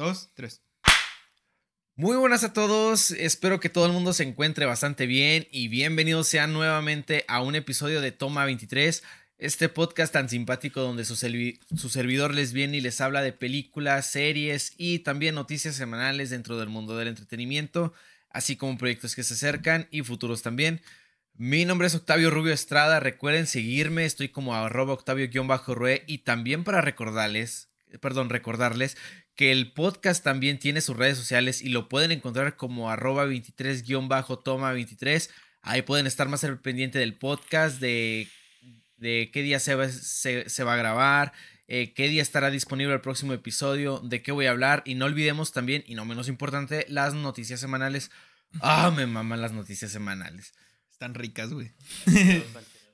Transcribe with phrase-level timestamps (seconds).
[0.00, 0.62] dos, tres.
[1.94, 6.26] Muy buenas a todos, espero que todo el mundo se encuentre bastante bien y bienvenidos
[6.26, 9.02] sean nuevamente a un episodio de Toma 23,
[9.36, 14.72] este podcast tan simpático donde su, servidor les viene y les habla de películas, series
[14.78, 17.92] y también noticias semanales dentro del mundo del entretenimiento,
[18.30, 20.80] así como proyectos que se acercan y futuros también.
[21.34, 26.80] Mi nombre es Octavio Rubio Estrada, recuerden seguirme, estoy como arroba octavio-rue y también para
[26.80, 28.96] recordarles, perdón, recordarles
[29.34, 35.30] que el podcast también tiene sus redes sociales y lo pueden encontrar como arroba 23-toma23.
[35.62, 38.28] Ahí pueden estar más al pendiente del podcast, de,
[38.98, 41.32] de qué día se va, se, va a grabar,
[41.68, 44.82] eh, qué día estará disponible el próximo episodio, de qué voy a hablar.
[44.84, 48.10] Y no olvidemos también, y no menos importante, las noticias semanales.
[48.60, 50.52] Ah, me maman las noticias semanales.
[50.90, 51.72] Están ricas, güey.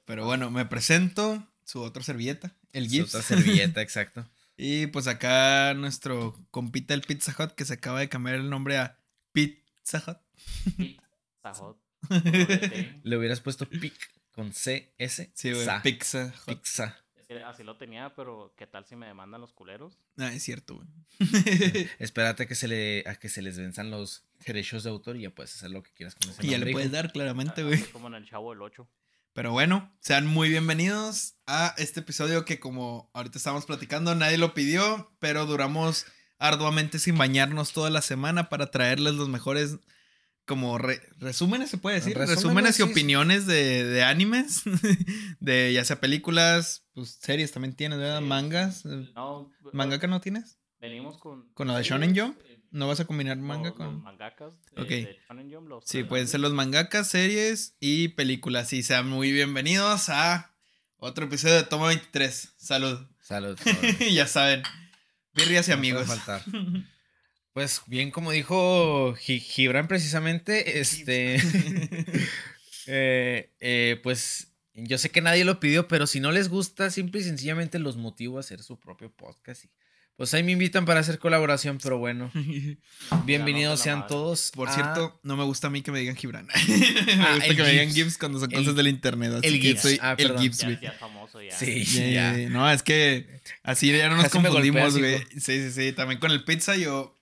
[0.05, 3.11] Pero bueno, me presento, su otra servilleta, el GIFs.
[3.11, 4.31] Su otra servilleta, exacto.
[4.57, 8.79] Y pues acá nuestro compita el Pizza Hut que se acaba de cambiar el nombre
[8.79, 8.99] a
[9.33, 10.19] Pizza Hut.
[10.77, 11.77] Pizza Hut.
[13.03, 13.95] Le hubieras puesto pic
[14.33, 15.31] con C, S.
[15.35, 15.67] Sí, güey.
[15.83, 16.33] Pizza.
[16.47, 16.97] Pizza.
[17.47, 19.99] así lo tenía, pero ¿qué tal si me demandan los culeros?
[20.19, 20.89] Ah, es cierto, güey.
[21.99, 25.23] Espérate a que se le, a que se les venzan los derechos de autor y
[25.23, 27.83] ya puedes hacer lo que quieras con ese Y ya le puedes dar claramente, güey.
[27.91, 28.89] Como en el Chavo del 8.
[29.37, 34.55] Pero bueno, sean muy bienvenidos a este episodio que como ahorita estamos platicando, nadie lo
[34.55, 36.07] pidió, pero duramos
[36.39, 39.77] arduamente sin bañarnos toda la semana para traerles los mejores
[40.47, 44.63] como resúmenes, se puede decir, resúmenes, y opiniones de, de animes,
[45.41, 48.23] de ya sea películas, pues series también tienes, ¿verdad?
[48.23, 48.87] Mangas.
[48.87, 50.59] No, ¿Manga que no tienes?
[50.81, 51.53] Venimos con...
[51.53, 52.39] ¿Con lo de Shonen Jump?
[52.77, 53.87] ¿No vas a combinar manga con...?
[53.87, 58.71] Los mangakas de, Shonen Jump, los sí, pueden ser los mangakas, series y películas.
[58.75, 60.55] Y sean muy bienvenidos a
[60.99, 62.53] otro episodio de Toma 23.
[62.59, 63.01] Salud.
[63.23, 63.59] Salud.
[64.13, 64.63] ya saben,
[65.33, 66.07] birrias y amigos.
[66.07, 66.43] Faltar.
[67.55, 71.41] Pues bien, como dijo Gibran precisamente, este...
[72.89, 77.21] Eh, eh, pues yo sé que nadie lo pidió, pero si no les gusta, simple
[77.21, 79.71] y sencillamente los motivo a hacer su propio podcast y
[80.17, 82.31] pues ahí me invitan para hacer colaboración, pero bueno.
[83.27, 84.51] Bienvenidos sean todos.
[84.55, 86.47] Por cierto, no me gusta a mí que me digan Gibran.
[86.69, 89.33] me ah, gusta que me digan GIFs cuando son cosas del internet.
[89.35, 90.81] Así el que soy ah, el GIFs, güey.
[90.81, 91.57] Ya, famoso ya.
[91.57, 92.33] Sí, ya.
[92.49, 95.19] No, es que así ya no nos confundimos, güey.
[95.33, 95.93] Sí, sí, sí.
[95.93, 97.15] También con el pizza, yo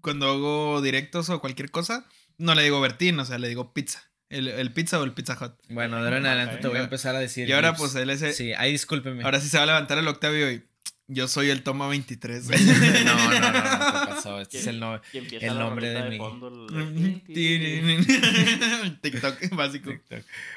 [0.00, 2.06] cuando hago directos o cualquier cosa,
[2.38, 4.04] no le digo Bertín, o sea, le digo pizza.
[4.28, 5.52] El, el, pizza o el Pizza Hut.
[5.68, 7.48] Bueno, de ahora en adelante te voy a empezar a decir.
[7.48, 8.36] Y ahora, pues él es.
[8.36, 9.22] Sí, ahí discúlpeme.
[9.22, 10.64] Ahora sí se va a levantar el Octavio y.
[11.08, 12.48] Yo soy el toma 23.
[12.48, 12.56] no,
[13.04, 13.52] no, no, no, ¿qué
[14.08, 14.40] pasó?
[14.40, 16.18] Este es el, no, el nombre de mi.
[19.00, 19.92] TikTok básico.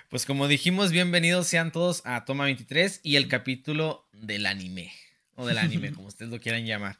[0.10, 4.92] Pues como dijimos, bienvenidos sean todos a Toma 23 y el capítulo del anime.
[5.36, 6.98] O del anime, como ustedes lo quieran llamar.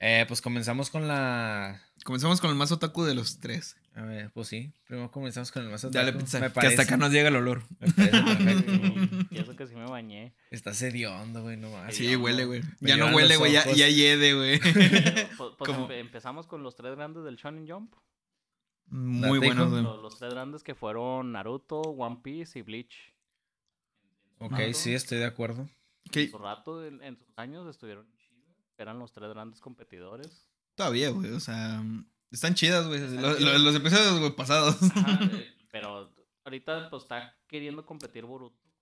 [0.00, 1.82] Eh, pues comenzamos con la.
[2.02, 3.76] Comenzamos con el más otaku de los tres.
[3.96, 4.74] A ver, pues sí.
[4.84, 6.38] Primero comenzamos con el más Dale pizza.
[6.38, 7.62] Me que hasta acá nos llega el olor.
[7.80, 9.16] Me parece perfecto.
[9.34, 10.34] y eso que sí me bañé.
[10.50, 11.94] Está sediondo, güey, no más.
[11.94, 12.60] Sí, huele, güey.
[12.80, 13.52] Ya no huele, güey.
[13.52, 14.60] Ya, ya yede, güey.
[15.38, 17.94] pues, pues empezamos con los tres grandes del Shonen Jump.
[18.88, 19.82] Muy buenos, güey.
[19.82, 23.14] Los, tres grandes que fueron Naruto, One Piece y Bleach.
[24.40, 25.70] Ok, sí, estoy de acuerdo.
[26.12, 28.06] En su rato, en, sus años, estuvieron
[28.76, 30.50] Eran los tres grandes competidores.
[30.74, 31.30] Todavía, güey.
[31.30, 31.82] O sea,
[32.30, 33.00] están chidas, güey.
[33.00, 34.76] Los, episodios pasados.
[34.88, 36.10] Eh, pero
[36.44, 38.80] ahorita pues está queriendo competir Boruto con,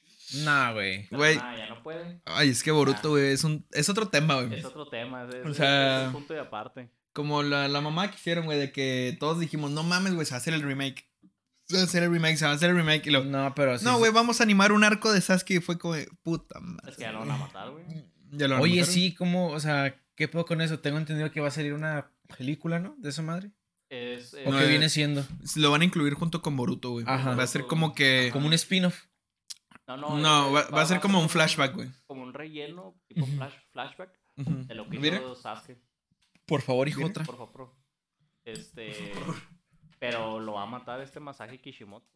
[0.00, 1.06] Bleach Nah, güey.
[1.08, 1.36] Güey.
[1.36, 2.20] ya no puede.
[2.24, 4.58] Ay, es que Boruto, güey, es un es otro tema, güey.
[4.58, 6.90] Es otro tema, es, o sea, un punto de aparte.
[7.12, 10.32] Como la, la mamá que hicieron, güey, de que todos dijimos, no mames, güey, se
[10.32, 11.08] va a hacer el remake.
[11.64, 13.06] Se va a hacer el remake, se va a hacer el remake.
[13.06, 13.24] Y lo...
[13.24, 16.58] No, pero No, güey, vamos a animar un arco de Sasuke y fue como, puta
[16.60, 16.90] madre.
[16.90, 17.84] Es que ya lo van a matar, güey.
[18.60, 19.50] Oye, sí, ¿cómo?
[19.50, 20.80] O sea, ¿qué puedo con eso?
[20.80, 22.94] Tengo entendido que va a salir una película, ¿no?
[22.98, 23.50] De esa madre.
[23.88, 25.24] Es, ¿O qué viene siendo?
[25.56, 27.04] Lo van a incluir junto con Boruto, güey.
[27.04, 28.30] Va a ser como que.
[28.32, 29.06] Como un spin-off.
[29.86, 30.18] No, no.
[30.18, 31.90] No, va, a ser como un flashback, güey.
[32.06, 33.26] Como un relleno, tipo
[33.72, 34.18] flashback.
[34.36, 35.78] De lo que hizo Sasuke.
[36.46, 37.24] Por favor, hijo, otra.
[37.24, 37.74] Por favor.
[38.44, 39.12] Este.
[39.98, 42.10] Pero lo va a matar este Masaji Kishimoto.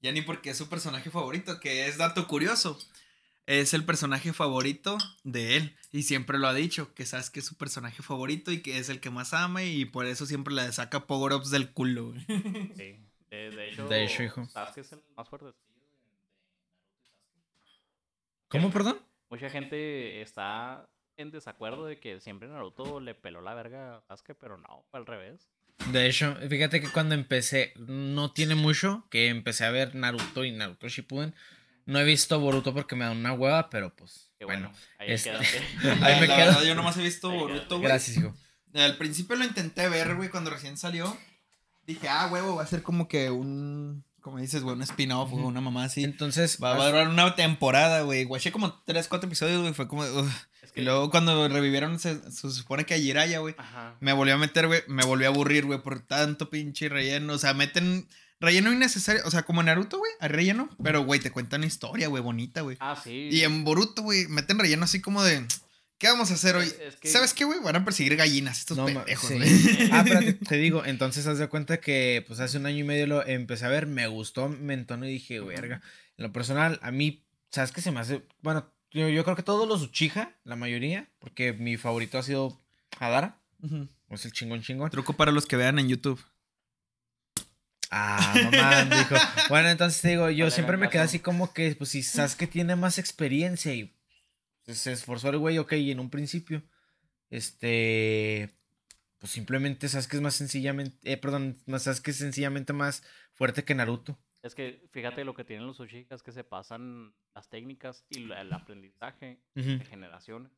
[0.00, 2.78] Ya ni porque es su personaje favorito, que es dato curioso
[3.50, 5.76] es el personaje favorito de él.
[5.90, 8.88] Y siempre lo ha dicho, que sabes que es su personaje favorito y que es
[8.88, 12.14] el que más ama y por eso siempre le saca power-ups del culo.
[12.76, 12.96] Sí,
[13.30, 14.46] de, hecho, de hecho, hijo.
[14.46, 15.52] Sasuke es el más fuerte de
[18.46, 18.98] ¿Cómo, perdón?
[19.30, 24.36] Mucha gente está en desacuerdo de que siempre Naruto le peló la verga a Sasuke,
[24.36, 25.48] pero no, al revés.
[25.92, 30.52] De hecho, fíjate que cuando empecé, no tiene mucho que empecé a ver Naruto y
[30.52, 31.34] Naruto Shippuden
[31.86, 34.30] No he visto Boruto porque me da una hueva, pero pues.
[34.38, 34.70] Qué bueno.
[34.70, 34.84] bueno.
[34.98, 35.30] Ahí este-.
[36.02, 36.46] Ahí me la quedo.
[36.46, 37.88] verdad, yo nomás he visto Ahí Boruto, güey.
[37.88, 38.34] Gracias, hijo.
[38.74, 41.16] Al principio lo intenté ver, güey, cuando recién salió.
[41.86, 44.04] Dije, ah, huevo, va a ser como que un.
[44.20, 46.04] Como dices, güey, un spin-off, güey, una mamá así.
[46.04, 46.58] Entonces.
[46.62, 48.24] Va, va a durar una temporada, güey.
[48.24, 49.72] Guaché como 3, 4 episodios, güey.
[49.74, 50.02] Fue como.
[50.02, 50.28] ugh.
[50.62, 53.54] Es que- Y luego cuando revivieron, se, se supone que a Jiraya, güey.
[53.58, 53.96] Ajá.
[54.00, 54.82] Me volvió a meter, güey.
[54.88, 57.32] Me volvió a aburrir, güey, por tanto pinche relleno.
[57.32, 58.06] O sea, meten
[58.40, 59.22] relleno innecesario.
[59.24, 60.68] O sea, como Naruto, güey, hay relleno.
[60.82, 62.76] Pero, güey, te cuentan historia, güey, bonita, güey.
[62.80, 63.28] Ah, sí.
[63.30, 65.44] Y en Boruto, güey, meten relleno así como de.
[65.98, 66.64] ¿Qué vamos a hacer hoy?
[66.66, 67.58] Es- es que- ¿Sabes qué, güey?
[67.60, 69.34] Van a perseguir gallinas, estos No, pendejos, sí.
[69.34, 69.50] güey.
[69.92, 72.84] Ah, pero te, te digo, entonces haz de cuenta que pues hace un año y
[72.84, 75.82] medio lo empecé a ver, me gustó, me entonó y dije, verga.
[76.16, 78.22] En lo personal, a mí, ¿sabes qué se me hace?
[78.40, 82.58] Bueno, yo, yo creo que todos los Uchiha, la mayoría, porque mi favorito ha sido
[82.98, 83.86] Hadara, Ujú.
[84.08, 84.88] es el chingón chingón.
[84.90, 86.18] Truco para los que vean en YouTube.
[87.90, 89.14] Ah, mamá, dijo.
[89.48, 92.98] Bueno, entonces digo, yo siempre me quedé así como que, pues si Sasuke tiene más
[92.98, 93.96] experiencia y
[94.64, 96.62] pues, se esforzó el güey, ok, y en un principio,
[97.30, 98.54] este,
[99.18, 103.02] pues simplemente Sasuke es más sencillamente, eh, perdón, más Sasuke es sencillamente más
[103.34, 104.18] fuerte que Naruto.
[104.42, 108.52] Es que fíjate lo que tienen los Uchicas que se pasan las técnicas y el
[108.52, 110.50] aprendizaje de generaciones.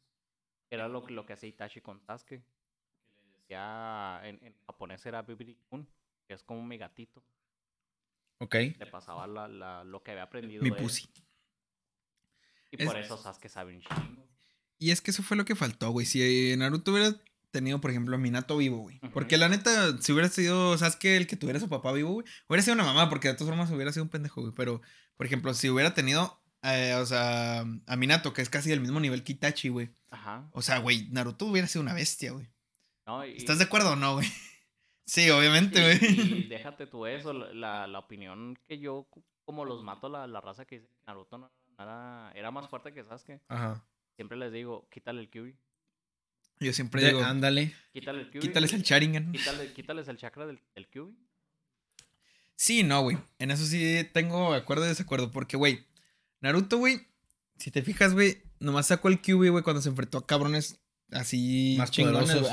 [0.71, 2.43] Era lo, que- lo que hacía Itachi con Sasuke.
[3.41, 5.87] Decía, en, en japonés era Bibiri-kun,
[6.27, 7.23] que es como mi gatito.
[8.39, 8.55] Ok.
[8.55, 10.63] Le pasaba la, la- lo que había aprendido.
[10.63, 11.09] Mi pussy.
[12.71, 14.27] Y Es- por eso Sasuke sabe un chingo.
[14.79, 16.07] Y es que eso fue lo que faltó, güey.
[16.07, 17.15] Si Naruto hubiera
[17.53, 18.99] tenido, por ejemplo, a Minato vivo, güey.
[19.13, 21.17] Porque la neta, si hubiera sido, ¿sabes qué?
[21.17, 22.27] El que tuviera a su papá vivo, güey.
[22.49, 24.53] Hubiera sido una mamá, porque de todas formas hubiera sido un pendejo, güey.
[24.57, 24.81] Pero,
[25.17, 28.99] por ejemplo, si hubiera tenido, eh, o sea, a Minato, que es casi del mismo
[28.99, 29.91] nivel que Itachi, güey.
[30.11, 30.49] Ajá.
[30.53, 32.49] O sea, güey, Naruto hubiera sido una bestia, güey.
[33.07, 33.25] ¿no?
[33.27, 34.27] Y- ¿Estás de acuerdo o no, güey?
[35.05, 35.99] Sí, obviamente, güey.
[36.21, 39.07] y déjate tú eso, la- la, opinión que yo,
[39.45, 42.93] como los mato, la, la raza que dice que Naruto no era, era más fuerte
[42.93, 43.41] que Sasuke.
[43.49, 43.85] Ajá.
[44.17, 45.57] Siempre les digo, quítale el Kyuubi.
[46.61, 47.75] Yo siempre digo, ándale.
[47.93, 48.47] Quítale el Kyuubi.
[48.47, 49.33] quítales el Sharingan.
[49.33, 51.17] Quítale, quítales el chakra del, del Kyuubi.
[52.55, 53.19] Sí, no, güey.
[53.39, 55.33] En eso sí tengo acuerdo y desacuerdo.
[55.33, 55.85] Porque, güey,
[56.41, 57.09] Naruto, güey,
[57.57, 60.79] si te fijas, güey, nomás sacó el QB, güey, cuando se enfrentó a cabrones
[61.11, 62.51] así Más chingones, poderosos.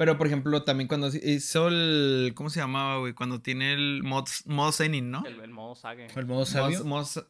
[0.00, 2.32] Pero, por ejemplo, también cuando hizo el.
[2.34, 3.12] ¿Cómo se llamaba, güey?
[3.12, 5.22] Cuando tiene el mod, modo Zenin, ¿no?
[5.26, 6.06] el, el modo Sage.
[6.16, 6.82] El modo sabio.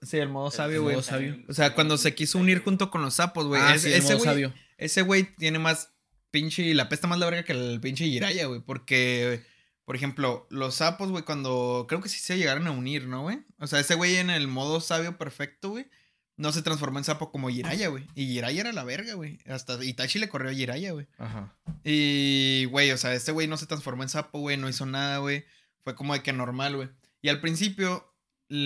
[0.02, 0.94] Sí, el modo El sabio, güey.
[0.94, 1.36] modo sabio.
[1.48, 3.60] O sea, cuando se quiso unir junto con los sapos, güey.
[3.60, 4.54] ah, Es- sí, el ese modo güey sabio.
[4.78, 5.92] ese güey tiene más
[6.30, 6.72] pinche.
[6.74, 8.60] La pesta más la verga que el pinche Jiraya, güey.
[8.60, 9.42] Porque,
[9.84, 11.86] por ejemplo, los sapos, güey, cuando.
[11.88, 13.40] Creo que sí se llegaron a unir, ¿no, güey?
[13.58, 15.86] O sea, ese güey en el modo sabio perfecto, güey.
[16.36, 18.06] No se transformó en sapo como Jiraya, güey.
[18.14, 19.38] Y Jiraya era la verga, güey.
[19.46, 21.06] Hasta Itachi le corrió a Jiraya, güey.
[21.18, 21.54] Ajá.
[21.84, 24.56] Y, güey, o sea, este güey no se transformó en sapo, güey.
[24.56, 25.44] No hizo nada, güey.
[25.84, 26.88] Fue como de que normal, güey.
[27.20, 28.14] Y al principio,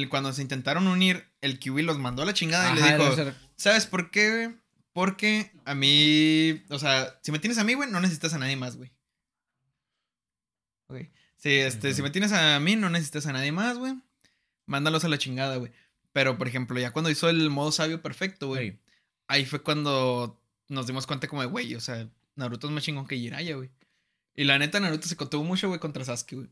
[0.08, 3.14] cuando se intentaron unir, el Kiwi los mandó a la chingada y le dijo.
[3.16, 4.56] ser- ¿Sabes por qué, güey?
[4.93, 8.55] Porque a mí, o sea, si me tienes a mí, güey, no necesitas a nadie
[8.55, 8.93] más, güey.
[10.88, 10.99] Ok.
[11.37, 13.94] Sí, este, si me tienes a mí, no necesitas a nadie más, güey.
[14.67, 15.72] Mándalos a la chingada, güey.
[16.14, 18.78] Pero, por ejemplo, ya cuando hizo el modo sabio perfecto, güey, Ey.
[19.28, 23.06] ahí fue cuando nos dimos cuenta como de, güey, o sea, Naruto es más chingón
[23.06, 23.69] que Jiraiya, güey.
[24.34, 26.49] Y la neta, Naruto se contuvo mucho, güey, contra Sasuke, güey.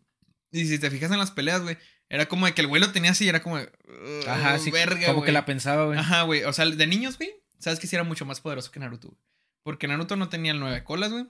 [0.51, 1.79] Y si te fijas en las peleas, güey,
[2.09, 4.59] era como de que el güey lo tenía así y era como de, "Ugh, Ajá,
[4.59, 4.71] sí.
[4.71, 5.33] verga, como que güey".
[5.33, 5.99] la pensaba, güey.
[5.99, 6.43] Ajá, güey.
[6.45, 9.21] O sea, de niños, güey, sabes que sí era mucho más poderoso que Naruto, güey.
[9.63, 11.27] Porque Naruto no tenía el nueve colas, güey.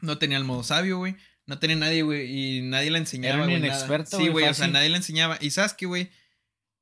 [0.00, 1.16] No tenía el modo sabio, güey.
[1.46, 2.30] No tenía nadie, güey.
[2.58, 3.34] Y nadie le enseñaba.
[3.34, 4.46] Era un inexperto, Sí, güey.
[4.48, 5.38] O sea, nadie le enseñaba.
[5.40, 6.10] Y Sasuke, güey,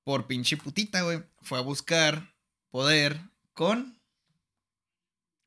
[0.06, 2.32] por pinche putita, güey, fue a buscar
[2.70, 3.18] poder
[3.54, 3.98] con.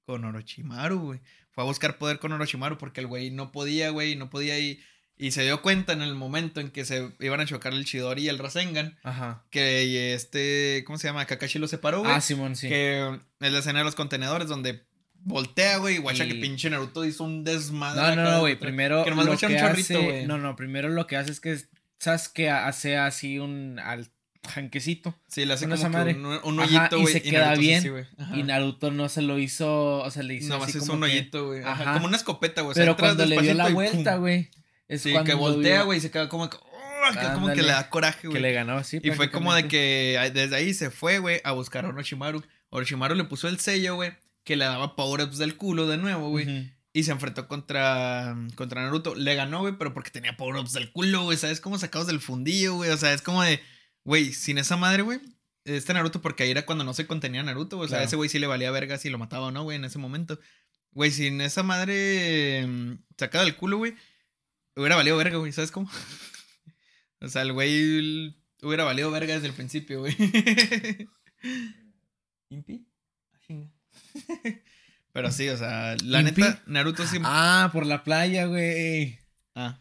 [0.06, 1.20] Con Orochimaru, güey.
[1.52, 4.18] Fue a buscar poder con Orochimaru porque el güey no podía, güey.
[4.18, 4.84] No podía y.
[5.16, 8.24] Y se dio cuenta en el momento en que se iban a chocar el Chidori
[8.24, 8.98] y el Rasengan.
[9.04, 9.46] Ajá.
[9.50, 10.84] Que este.
[10.86, 11.26] ¿Cómo se llama?
[11.26, 12.12] Kakashi lo separó, güey.
[12.12, 12.68] Ah, Simón, sí.
[12.68, 14.84] Que es la escena de los contenedores donde
[15.22, 18.14] voltea, güey, y guacha Y- que pinche Naruto hizo un desmadre.
[18.18, 18.60] No, no, güey.
[18.60, 19.06] Primero.
[19.06, 20.28] Que nomás lo que un chorrito, hace-.
[20.28, 20.58] No, no.
[20.58, 21.58] Primero lo que hace es que
[22.00, 23.80] Sasuke hace así un.
[23.80, 24.10] Al
[24.48, 25.16] janquecito.
[25.28, 27.14] Sí, le hace como esa que un, un hoyito, y güey.
[27.14, 28.08] se queda Naruto bien.
[28.36, 30.00] Y Naruto no se lo hizo.
[30.00, 31.62] O sea, le hizo Nomás así como un que- hoyito, güey.
[31.64, 31.94] Ajá, Ajá.
[31.94, 32.72] Como una escopeta, güey.
[32.72, 34.50] o sea, Pero cuando le dio la y vuelta, güey.
[34.88, 36.58] Es Sí, cuando que voltea, güey, y se queda como que.
[36.58, 37.14] ¡oh!
[37.14, 38.42] que como que le da coraje, Que güey.
[38.42, 39.00] le ganó así.
[39.04, 42.44] Y fue como de que desde ahí se fue, güey, a buscar a Orochimaru.
[42.70, 46.72] Orochimaru le puso el sello, güey, que le daba power-ups del culo de nuevo, güey.
[46.92, 49.14] Y se enfrentó contra, contra Naruto.
[49.14, 51.38] Le ganó, güey, pero porque tenía power-ups del culo, güey.
[51.38, 51.62] ¿Sabes?
[51.62, 52.90] Como sacados del fundillo, güey.
[52.90, 53.60] O sea, es como de,
[54.10, 55.20] güey, sin esa madre, güey.
[55.66, 57.78] Este Naruto, porque ahí era cuando no se contenía Naruto.
[57.78, 58.06] O sea, Claro.
[58.06, 60.40] ese güey sí le valía verga si lo mataba o no, güey, en ese momento.
[60.94, 63.94] Güey, sin esa madre mm, sacada del culo, güey,
[64.76, 65.52] hubiera valido verga, güey.
[65.52, 65.92] ¿Sabes cómo?
[67.22, 70.16] o sea, el güey Hubiera valido verga desde el principio, güey.
[72.50, 72.86] ¿Impi?
[73.50, 73.70] Ah.
[75.14, 76.42] Pero sí, o sea, la ¿Impi?
[76.42, 77.32] neta, Naruto siempre.
[77.32, 79.20] Ah, por la playa, güey.
[79.56, 79.80] Ah.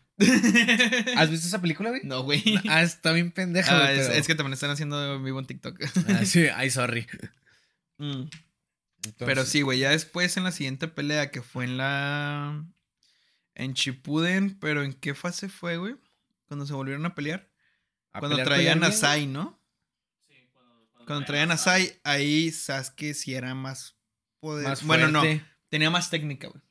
[1.16, 2.02] ¿Has visto esa película, güey?
[2.04, 2.42] No, güey.
[2.68, 3.98] Ah, está bien pendeja, Ah, güey.
[4.00, 5.78] es, pero- es que también están haciendo en vivo en TikTok.
[6.08, 7.06] Ah, sí, ay, sorry.
[8.00, 8.28] Mm.
[9.04, 12.64] Entonces- Pero sí, güey, ya después en la siguiente pelea que fue en la.
[13.56, 15.96] En Shippuden, pero ¿en qué fase fue, güey?
[16.46, 17.50] Cuando se volvieron a pelear.
[18.12, 19.58] ¿A Cuando pelear, traían a Sai, ¿no?
[21.06, 23.96] Cuando traían a Sai, ahí Sasuke sí era más
[24.38, 24.68] poder.
[24.68, 25.22] Más bueno, no.
[25.68, 26.62] Tenía más técnica, güey.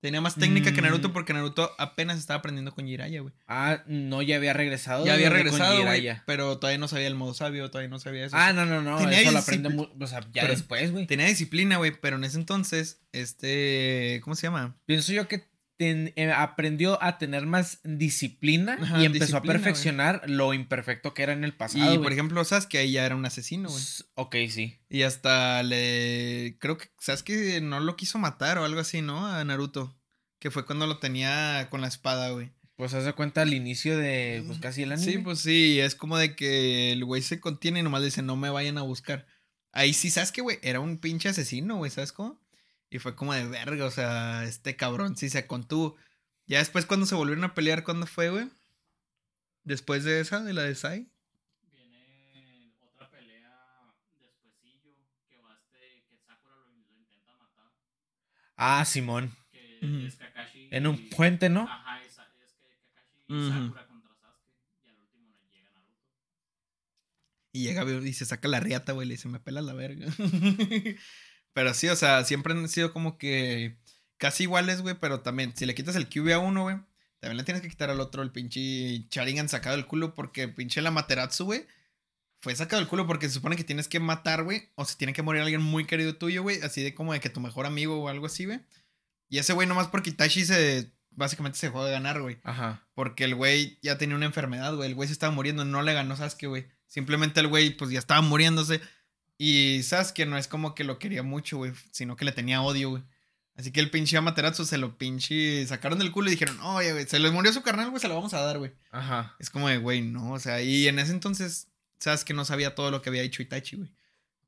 [0.00, 1.12] Tenía más técnica que Naruto Mm.
[1.12, 3.34] porque Naruto apenas estaba aprendiendo con Jiraiya, güey.
[3.48, 5.04] Ah, no, ya había regresado.
[5.04, 6.08] Ya había regresado, güey.
[6.24, 8.36] Pero todavía no sabía el modo sabio, todavía no sabía eso.
[8.38, 8.98] Ah, no, no, no.
[8.98, 11.06] Tenía eso lo aprende O sea, ya Pero- después, güey.
[11.08, 14.20] Tenía disciplina, güey, pero en ese entonces, este.
[14.22, 14.76] ¿Cómo se llama?
[14.86, 15.47] Pienso yo que
[15.78, 21.14] ten- eh, aprendió a tener más disciplina Ajá, y empezó disciplina, a perfeccionar lo imperfecto
[21.14, 21.94] que era en el pasado.
[21.94, 23.82] y por ejemplo, Sasuke ahí ya era un asesino, güey.
[24.14, 24.76] Ok, sí.
[24.90, 26.58] Y hasta le.
[26.60, 29.26] Creo que Sasuke no lo quiso matar o algo así, ¿no?
[29.26, 29.98] A Naruto.
[30.40, 32.52] Que fue cuando lo tenía con la espada, güey.
[32.76, 35.10] Pues haz de cuenta al inicio de pues casi el anime.
[35.12, 38.36] Sí, pues sí, es como de que el güey se contiene y nomás dice, no
[38.36, 39.26] me vayan a buscar.
[39.72, 40.58] Ahí sí, ¿sabes qué, güey?
[40.62, 42.40] Era un pinche asesino, güey, ¿sabes cómo?
[42.90, 45.96] Y fue como de verga, o sea, este cabrón sí se contuvo.
[46.46, 48.48] Ya después cuando se volvieron a pelear, ¿cuándo fue, güey?
[49.64, 51.10] Después de esa, de la de Sai.
[51.74, 54.94] Viene otra pelea despuesillo
[55.28, 57.72] que va este, que Sakura lo, lo intenta matar.
[58.56, 59.36] Ah, Simón.
[59.52, 60.68] Que es Kakashi.
[60.70, 61.64] En un y- puente, ¿no?
[61.68, 63.50] Ajá, es, es que Kakashi y.
[63.50, 64.54] Sakura contra Sasuke.
[64.84, 66.16] Y al último no llega Naruto.
[67.52, 70.06] Y llega y se saca la riata, güey, le dice, me pelas la verga.
[71.52, 73.76] pero sí, o sea, siempre han sido como que
[74.16, 76.76] casi iguales, güey, pero también, si le quitas el QB a uno, güey,
[77.20, 80.82] también le tienes que quitar al otro el pinche Sharingan sacado del culo, porque pinche
[80.82, 81.66] la Materatsu, güey,
[82.40, 85.12] fue sacado del culo porque se supone que tienes que matar, güey, o se tiene
[85.12, 88.00] que morir alguien muy querido tuyo, güey, así de como de que tu mejor amigo
[88.00, 88.60] o algo así, güey.
[89.28, 92.38] Y ese güey nomás porque Itachi se, básicamente se dejó de ganar, güey.
[92.44, 92.86] Ajá.
[92.94, 94.88] Porque el güey ya tenía una enfermedad, güey.
[94.88, 96.66] El güey se estaba muriendo, no le ganó Sasuke, güey.
[96.86, 98.80] Simplemente el güey, pues ya estaba muriéndose.
[99.38, 102.90] Y Sasuke no es como que lo quería mucho, güey, sino que le tenía odio,
[102.90, 103.02] güey.
[103.54, 107.06] Así que el pinche Amaterasu se lo pinche sacaron del culo y dijeron, oye, güey,
[107.06, 108.72] se le murió su carnal, güey, se lo vamos a dar, güey.
[108.90, 109.34] Ajá.
[109.38, 111.68] Es como de, güey, no, o sea, y en ese entonces,
[111.98, 113.90] Sasuke no sabía todo lo que había hecho Itachi, güey.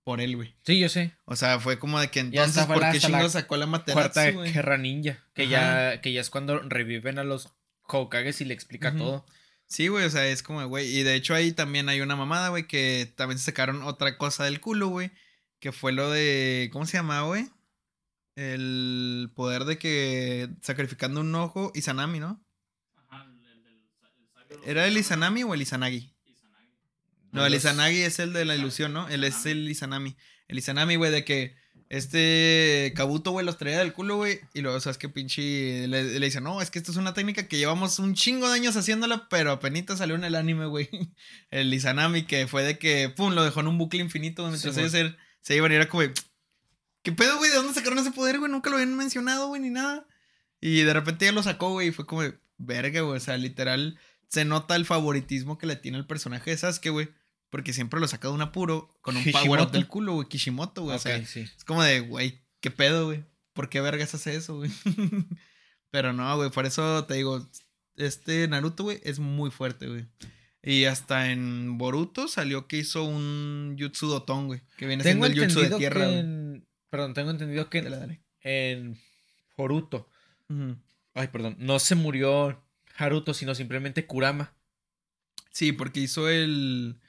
[0.04, 0.54] Por él, güey.
[0.64, 1.12] Sí, yo sé.
[1.24, 4.52] O sea, fue como de que entonces, ¿por qué chingados sacó la Cuarta Amaterasu, güey?
[4.52, 5.18] guerra ninja.
[5.34, 7.50] Que ya, que ya es cuando reviven a los
[7.82, 9.26] Hokages y le explica todo.
[9.70, 10.88] Sí, güey, o sea, es como, güey.
[10.98, 14.44] Y de hecho ahí también hay una mamada, güey, que también se sacaron otra cosa
[14.44, 15.12] del culo, güey.
[15.60, 16.70] Que fue lo de.
[16.72, 17.48] ¿Cómo se llamaba, güey?
[18.34, 22.44] El poder de que sacrificando un ojo, Izanami, ¿no?
[23.08, 26.16] Ajá, el, el el ¿Era el Izanami o el Izanagi?
[26.26, 26.74] Izanagi.
[27.30, 29.08] No, el Izanagi es el de la ilusión, ¿no?
[29.08, 30.16] Él es el Izanami.
[30.48, 31.54] El Izanami, güey, de que
[31.90, 34.40] este Kabuto, güey, los traía del culo, güey.
[34.54, 37.48] Y luego, sabes que pinche le, le dice, no, es que esto es una técnica
[37.48, 40.88] que llevamos un chingo de años haciéndola, pero apenas salió en el anime, güey.
[41.50, 44.80] El Izanami, que fue de que, pum, lo dejó en un bucle infinito mientras Sí,
[44.80, 46.04] ellos se, se iban y era como,
[47.02, 47.50] ¿qué pedo, güey?
[47.50, 48.52] ¿De dónde sacaron ese poder, güey?
[48.52, 50.06] Nunca lo habían mencionado, güey, ni nada.
[50.60, 52.22] Y de repente ya lo sacó, güey, y fue como,
[52.56, 53.16] verga, güey.
[53.16, 57.08] O sea, literal, se nota el favoritismo que le tiene el personaje de Sasuke, güey.
[57.50, 60.28] Porque siempre lo saca de un apuro con un power up del culo, güey.
[60.28, 60.96] Kishimoto, güey.
[60.96, 61.40] O sea, sí.
[61.40, 63.24] es como de, güey, ¿qué pedo, güey?
[63.52, 64.70] ¿Por qué vergas hace eso, güey?
[65.90, 67.44] Pero no, güey, por eso te digo,
[67.96, 70.06] este Naruto, güey, es muy fuerte, güey.
[70.62, 74.60] Y hasta en Boruto salió que hizo un Jutsu Doton, güey.
[74.76, 76.66] Que viene Tengo siendo el Jutsu de tierra, que en...
[76.90, 78.20] Perdón, tengo entendido que dale.
[78.42, 78.98] en
[79.56, 80.08] Boruto.
[81.14, 81.56] Ay, perdón.
[81.58, 82.62] No se murió
[82.96, 84.54] Haruto, sino simplemente Kurama.
[85.50, 87.00] Sí, porque hizo el...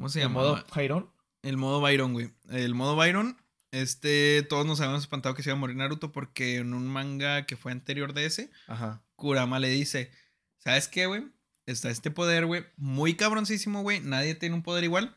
[0.00, 0.40] ¿Cómo se ¿De llama?
[0.40, 1.10] modo Byron?
[1.42, 2.32] El modo Byron, güey.
[2.48, 3.36] El modo Byron,
[3.70, 7.44] este, todos nos habíamos espantado que se iba a morir Naruto porque en un manga
[7.44, 9.02] que fue anterior de ese, Ajá.
[9.14, 10.10] Kurama le dice,
[10.56, 11.24] ¿sabes qué, güey?
[11.66, 14.00] Está este poder, güey, muy cabroncísimo, güey.
[14.00, 15.14] Nadie tiene un poder igual,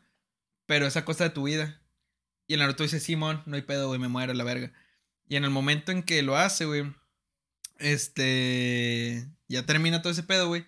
[0.66, 1.80] pero es a costa de tu vida.
[2.46, 4.70] Y el Naruto dice, Simón, no hay pedo, güey, me muero a la verga.
[5.26, 6.92] Y en el momento en que lo hace, güey,
[7.78, 10.66] este, ya termina todo ese pedo, güey.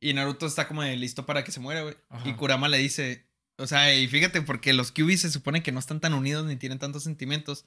[0.00, 1.94] Y Naruto está como de listo para que se muera, güey.
[2.24, 5.78] Y Kurama le dice, o sea, y fíjate, porque los Kyuubi se supone que no
[5.78, 7.64] están tan unidos ni tienen tantos sentimientos.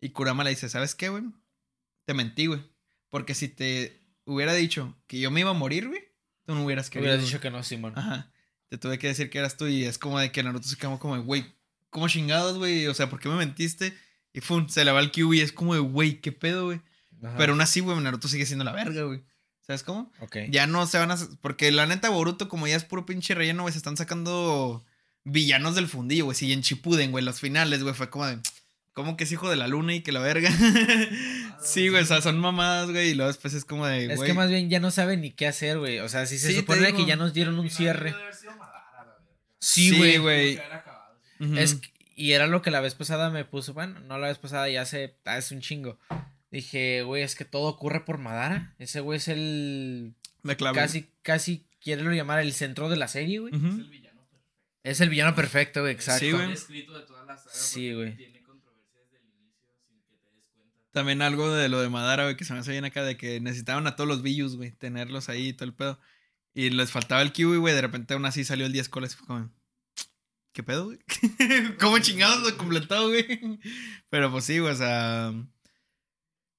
[0.00, 1.24] Y Kurama le dice, ¿sabes qué, güey?
[2.04, 2.60] Te mentí, güey.
[3.08, 6.02] Porque si te hubiera dicho que yo me iba a morir, güey,
[6.44, 7.06] tú no hubieras querido.
[7.06, 7.30] Hubieras güey".
[7.30, 7.94] dicho que no, Simón.
[7.96, 8.30] Ajá.
[8.68, 10.98] Te tuve que decir que eras tú y es como de que Naruto se quedó
[10.98, 11.46] como de, güey,
[11.90, 12.86] ¿cómo chingados, güey?
[12.86, 13.96] O sea, ¿por qué me mentiste?
[14.32, 16.80] Y fum, se le va el Kyuubi y es como de, güey, ¿qué pedo, güey?
[17.36, 19.22] Pero aún así, güey, Naruto sigue siendo la verga, güey.
[19.62, 20.12] ¿Sabes cómo?
[20.20, 20.36] Ok.
[20.50, 21.18] Ya no se van a.
[21.40, 24.84] Porque la neta, Boruto, como ya es puro pinche relleno, güey, se están sacando
[25.30, 26.36] villanos del fundillo, güey.
[26.36, 28.38] Sí, en Chipuden, güey, los finales, güey, fue como de.
[28.94, 30.50] ¿Cómo que es hijo de la luna y que la verga?
[31.62, 34.06] sí, güey, o sea, son mamadas, güey, y luego después es como de.
[34.06, 36.00] Es güey, que más bien ya no saben ni qué hacer, güey.
[36.00, 36.98] O sea, si se Sí, supone digo.
[36.98, 38.14] que ya nos dieron un cierre.
[39.60, 40.18] Sí, Sí, güey.
[40.18, 40.60] güey.
[41.56, 44.38] Es que- y era lo que la vez pasada me puso, bueno, no la vez
[44.38, 45.98] pasada, ya hace, hace un chingo.
[46.50, 48.74] Dije, güey, es que todo ocurre por Madara.
[48.78, 50.76] Ese güey es el La clave.
[50.76, 53.54] casi, casi, quiere llamar el centro de la serie, güey.
[53.54, 54.07] Es el villano
[55.34, 56.24] perfecto, güey, exacto.
[56.24, 56.52] Sí, güey.
[56.52, 57.38] escrito de saga.
[57.52, 58.16] Sí, güey.
[58.16, 60.90] Tiene controversia desde el inicio sin que te des cuenta.
[60.92, 63.40] También algo de lo de Madara, güey, que se me hace bien acá de que
[63.40, 66.00] necesitaban a todos los Billus, güey, tenerlos ahí y todo el pedo.
[66.54, 69.14] Y les faltaba el kiwi, güey, de repente aún así salió el 10 colas.
[69.14, 69.50] Fue como,
[70.52, 70.98] ¿qué pedo, güey?
[71.80, 73.60] ¿Cómo chingados lo completó, güey?
[74.10, 75.32] Pero pues sí, güey, o sea.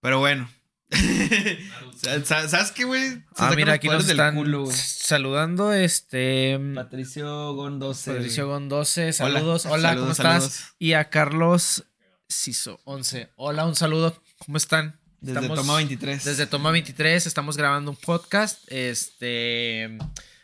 [0.02, 0.50] Pero bueno.
[1.96, 3.24] Sa- sa- ¿Sabes qué, güey?
[3.38, 6.58] Ah, mira, aquí nos están culo, saludando, este...
[6.74, 8.14] Patricio Gondose.
[8.14, 9.14] Patricio Gon 12, Hola.
[9.14, 9.66] saludos.
[9.66, 10.74] Hola, ¿cómo Saludos, estás?
[10.80, 11.84] Y a Carlos
[12.28, 13.30] Ciso 11.
[13.36, 14.22] Hola, un saludo.
[14.46, 15.00] ¿Cómo están?
[15.22, 16.24] Desde Estamos- Toma 23.
[16.24, 18.60] Desde Toma 23 estamos grabando un podcast.
[18.72, 19.98] Este,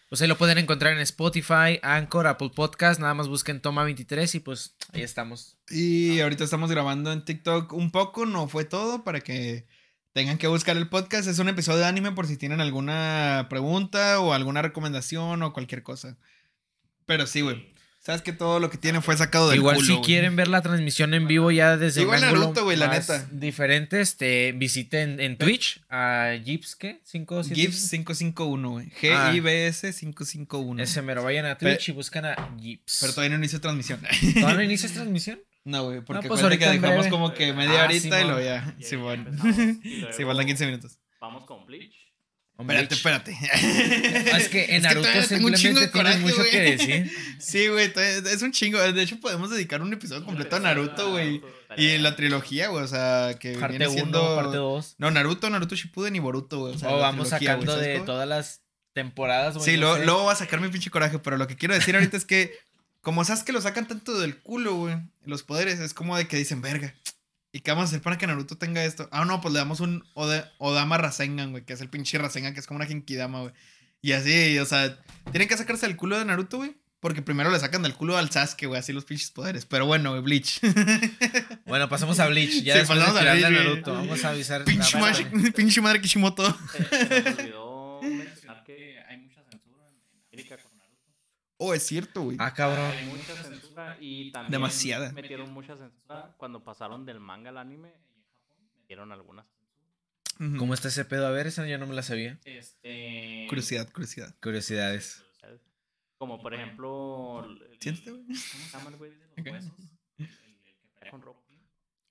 [0.09, 2.99] pues ahí lo pueden encontrar en Spotify, Anchor, Apple Podcast.
[2.99, 5.55] Nada más busquen Toma 23 y pues ahí estamos.
[5.69, 9.65] Y ahorita estamos grabando en TikTok un poco, no fue todo, para que
[10.15, 11.27] tengan que buscar el podcast.
[11.27, 15.83] Es un episodio de anime por si tienen alguna pregunta o alguna recomendación o cualquier
[15.83, 16.17] cosa.
[17.05, 17.75] Pero sí, güey.
[17.99, 20.61] Sabes que todo lo que tienen fue sacado del Igual culo, si quieren ver la
[20.61, 23.27] transmisión en vivo ya desde Igual un Naruto, güey, la neta.
[23.31, 27.01] diferente, este, visiten en Twitch a Gibbs, ¿qué?
[27.03, 28.91] 5 Gibbs 551, güey.
[29.11, 29.31] Ah.
[29.33, 30.81] G-I-B-S 551.
[30.81, 32.99] Ese mero, vayan a Twitch y buscan a Gibbs.
[33.01, 33.99] Pero todavía no inicio transmisión.
[33.99, 35.41] ¿Todavía no inicias transmisión?
[35.65, 37.09] No, güey, porque pues acuérdate que ahorita en dejamos breve.
[37.11, 38.75] como que media Ah, horita y luego ya.
[38.79, 40.97] Y luego Sí, faltan 15 minutos.
[41.19, 41.93] Vamos con Bleach.
[42.57, 42.91] Espérate, Bleach.
[42.93, 43.37] espérate.
[44.31, 46.51] Ah, Es que en Naruto un chingo simplemente de tienes coraje, mucho güey.
[46.51, 47.11] que decir.
[47.39, 47.91] Sí, güey,
[48.31, 48.79] es un chingo.
[48.79, 51.41] De hecho, podemos dedicar un episodio completo a Naruto, güey.
[51.75, 54.35] Y la trilogía, güey, o sea, que Parte viene 1, siendo...
[54.37, 54.95] parte 2.
[54.99, 56.75] No, Naruto, Naruto Shippuden y Boruto, güey.
[56.75, 58.05] O, sea, vamos trilogía, sacando ¿sabes de cómo?
[58.05, 58.61] todas las
[58.93, 59.55] temporadas.
[59.57, 61.73] güey, Sí, no luego, luego voy a sacar mi pinche coraje, pero lo que quiero
[61.73, 62.53] decir ahorita es que,
[63.05, 66.35] como sabes que lo sacan tanto del culo, güey, los poderes, es como de que
[66.35, 66.93] dicen, verga,
[67.53, 69.07] ¿y qué vamos a hacer para que Naruto tenga esto?
[69.13, 72.53] Ah, no, pues le damos un Ode- Odama Rasengan, güey, que es el pinche Rasengan,
[72.53, 73.53] que es como una Genkidama, güey.
[74.01, 74.99] Y así, o sea,
[75.31, 76.75] tienen que sacarse del culo de Naruto, güey.
[76.99, 79.65] Porque primero le sacan del culo al Sasuke, güey, así los pinches poderes.
[79.67, 80.59] Pero bueno, güey, Bleach.
[81.67, 82.63] Bueno, pasamos a Bleach.
[82.63, 83.93] Ya Sí, después de pasamos a Bleach, Naruto.
[83.93, 84.63] Vamos a avisar.
[84.63, 86.57] pinche, la madre, pinche madre Kishimoto.
[86.71, 89.99] Se, se nos olvidó mencionar que hay mucha censura en
[90.31, 91.11] América con Naruto.
[91.57, 92.37] Oh, es cierto, güey.
[92.39, 92.85] Ah, cabrón.
[92.91, 95.11] Hay mucha censura y también Demasiada.
[95.13, 99.45] metieron mucha censura cuando pasaron del manga al anime y en Japón metieron algunas.
[100.57, 101.27] ¿Cómo está ese pedo?
[101.27, 102.37] A ver, esa yo no me la sabía.
[102.43, 104.35] este Curiosidad, curiosidad.
[104.41, 105.23] Curiosidades.
[106.17, 108.23] como por ejemplo el- Siéntate, güey.
[108.25, 109.47] ¿cómo se llama el güey de los Ok.
[109.51, 109.71] huesos?
[110.17, 111.59] El, el que pelea con Rock Lee.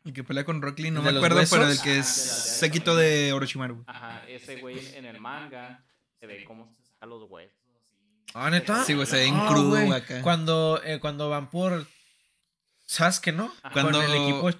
[0.04, 2.36] El que pelea con Rock Lee, no ¿El me acuerdo, pero el que es Ah,
[2.36, 3.84] la- séquito de Orochimaru.
[3.86, 5.84] Ajá, ese güey en el manga
[6.20, 7.58] se ve cómo se saca los huesos.
[8.34, 8.84] Ah, neta.
[8.84, 9.86] Sí, güey, se ve bien Ah, crudo, güey.
[9.86, 10.20] güey, acá.
[10.22, 11.86] Cuando, eh, cuando van por
[12.84, 13.52] Sasuke, ¿no?
[13.62, 13.72] Ajá.
[13.72, 14.50] Cuando- Con el equipo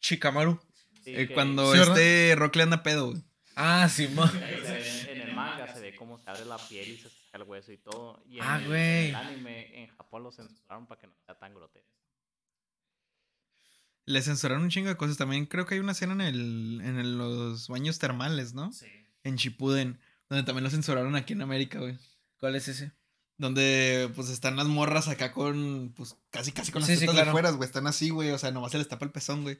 [0.00, 0.60] Chikamaru.
[1.04, 3.22] Sí, Eh, que cuando este Rock le anda pedo, güey.
[3.56, 7.08] Ah, sí, ve- en el manga se ve cómo se abre la piel y se
[7.08, 8.22] saca el hueso y todo.
[8.28, 9.04] Y en, Ah, el, güey.
[9.04, 11.90] en el anime en Japón lo censuraron para que no sea tan grotesco.
[14.04, 15.16] Le censuraron un chingo de cosas.
[15.16, 18.72] También creo que hay una escena en el en el- los baños termales, ¿no?
[18.72, 18.86] Sí.
[19.24, 21.98] En Shippuden, donde también lo censuraron aquí en América, güey.
[22.38, 22.92] ¿Cuál es ese?
[23.38, 27.14] Donde pues están las morras acá con pues casi casi con las Sí, sí, tetas
[27.14, 27.26] claro.
[27.26, 29.58] de fuera, güey, están así, güey, o sea, nomás se les tapa el pezón, güey.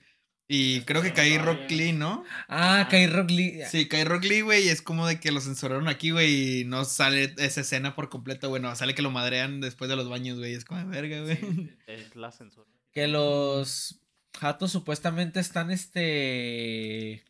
[0.48, 2.22] Y creo que caí Rock Lee, ¿no?
[2.48, 3.62] Ah, Kai Rock Lee.
[3.68, 6.64] Sí, cae Rock Lee, güey, y es como de que lo censuraron aquí, güey, y
[6.64, 10.08] no sale esa escena por completo, güey, no, sale que lo madrean después de los
[10.08, 11.36] baños, güey, es como de verga, güey.
[11.36, 12.70] Sí, es la censura.
[12.92, 14.00] Que los
[14.38, 17.24] jatos supuestamente están este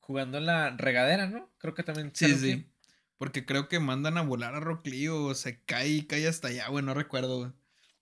[0.00, 1.50] jugando en la regadera, ¿no?
[1.58, 2.66] Creo que también Sí, sí.
[3.22, 6.48] Porque creo que mandan a volar a Rock Lee o se cae y cae hasta
[6.48, 7.52] allá, güey, no recuerdo, güey.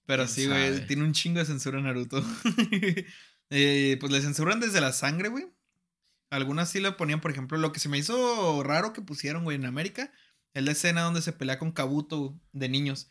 [0.06, 2.24] Pero ¿Quién sí, güey, tiene un chingo de censura Naruto.
[3.50, 5.44] Eh, pues le censuran desde la sangre, güey.
[6.30, 9.56] Algunas sí le ponían, por ejemplo, lo que se me hizo raro que pusieron, güey,
[9.56, 10.10] en América.
[10.54, 13.10] Es la escena donde se pelea con Kabuto de niños.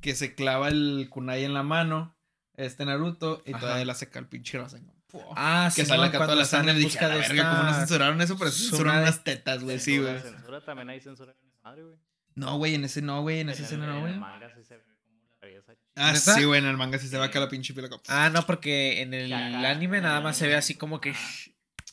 [0.00, 2.16] Que se clava el kunai en la mano.
[2.54, 3.42] Este Naruto.
[3.44, 3.60] Y Ajá.
[3.60, 4.94] todavía la seca el pinche Rasengan.
[5.34, 6.74] Ah, sí, que sale no, acá toda la sangre.
[6.74, 8.38] Dije, "A ¿cómo no censuraron eso?
[8.38, 9.80] Pero censuraron unas tetas, güey.
[9.80, 10.20] Sí, güey.
[10.20, 11.34] censura también hay censura
[11.68, 11.96] madre, güey.
[12.34, 13.40] No, güey, en ese no, güey.
[13.40, 14.18] En esa En escena no, en el güey.
[14.18, 16.34] manga sí se ve como la belleza Ah, ¿Neta?
[16.34, 17.96] sí, güey, en el manga sí se va acá la pinche piel acá.
[18.08, 20.58] Ah, no, porque en el Ya, ya, anime nada más se ve ya.
[20.58, 21.14] así como que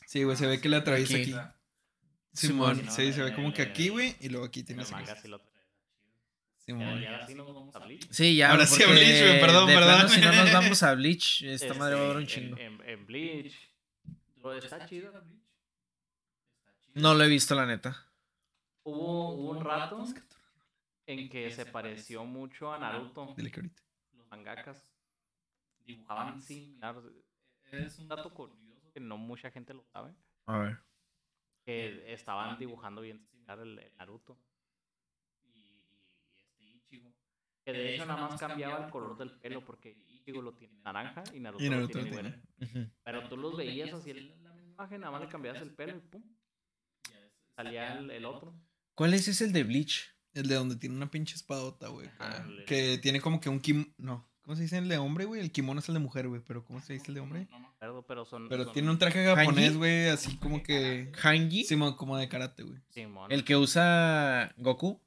[0.06, 1.32] Sí, güey, se ve que le atraviesa aquí.
[1.32, 1.50] Aquí.
[2.32, 2.92] Simón, Simón.
[2.94, 5.22] sí, se ve como que aquí, güey, y luego aquí En tiene el manga así.
[5.22, 5.40] sí lo.
[6.58, 7.02] Simón.
[7.02, 8.06] Y ahora sí nos vamos a Bleach.
[8.10, 8.50] Sí, ya.
[8.52, 10.08] Ahora sí a Bleach, güey, perdón, perdón.
[10.08, 12.56] si no nos vamos a Bleach, esta Este, madre va a durar un en- chingo.
[12.58, 13.54] En, en Bleach.
[14.62, 15.12] Está chido.
[16.94, 18.05] No lo he visto, la neta.
[18.88, 20.04] Hubo, hubo un rato
[21.06, 23.34] en que se pareció mucho a Naruto.
[23.36, 23.82] Dile que ahorita.
[24.12, 24.94] Los mangakas
[25.80, 26.96] dibujaban similar.
[27.72, 30.14] Es un dato curioso que no mucha gente lo sabe.
[30.46, 30.78] A ver.
[31.64, 34.38] Que estaban dibujando bien similar el, el Naruto.
[35.42, 35.82] Y,
[36.30, 37.12] y este Ichigo.
[37.64, 41.24] Que de hecho nada más cambiaba el color del pelo porque Ichigo lo tiene naranja
[41.34, 42.30] y Naruto, Y lo tiene güero.
[42.30, 42.84] tiene.
[42.84, 42.92] Ujú.
[43.02, 45.96] Pero tú los veías así en la misma imagen, nada más le cambiabas el pelo
[45.96, 46.22] y pum.
[47.56, 48.54] Salía el, el otro.
[48.96, 50.12] ¿Cuál es ese el de Bleach?
[50.34, 52.10] El de donde tiene una pinche espadota, güey.
[52.66, 53.92] Que tiene como que un kim...
[53.98, 54.28] No.
[54.42, 55.40] ¿Cómo se dice el de hombre, güey?
[55.40, 56.40] El kimono es el de mujer, güey.
[56.46, 57.48] Pero ¿cómo se dice el de hombre?
[57.50, 58.48] No me acuerdo, pero son.
[58.48, 61.10] Pero son- tiene un traje japonés, güey, así como que...
[61.22, 61.64] ¿Hangi?
[61.64, 62.78] Simón, como de karate, güey.
[62.90, 63.30] Simón.
[63.32, 65.00] ¿El que usa Goku?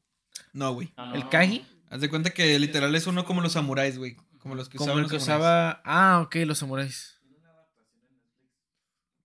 [0.54, 0.92] No, güey.
[0.98, 1.30] No, no, ¿El no.
[1.30, 1.66] Kagi?
[1.90, 4.18] Haz de cuenta que literal es uno como los samuráis, güey.
[4.40, 5.46] Como los que Como usaban el que los samuráis.
[5.78, 5.82] usaba.
[5.86, 7.20] Ah, ok, los samuráis.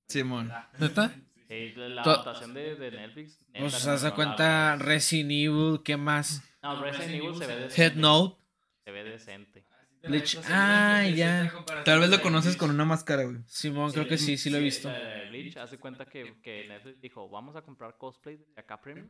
[0.08, 0.52] Simón.
[0.78, 1.12] ¿Neta?
[1.48, 3.44] Sí, la adaptación de, de Netflix.
[3.58, 6.42] Pues de no, cuenta Resident Evil, ¿qué más?
[6.62, 7.82] No, Resident Evil se ve decente.
[7.82, 8.36] Head Note.
[8.84, 9.64] Se ve decente.
[10.02, 10.38] Bleach.
[10.50, 11.52] Ah, ya.
[11.84, 13.38] Tal vez lo conoces con una máscara, güey.
[13.46, 14.90] Simón, creo que sí, sí lo he visto.
[15.30, 19.08] Bleach hace cuenta que, que Netflix dijo, vamos a comprar cosplay de acá premium.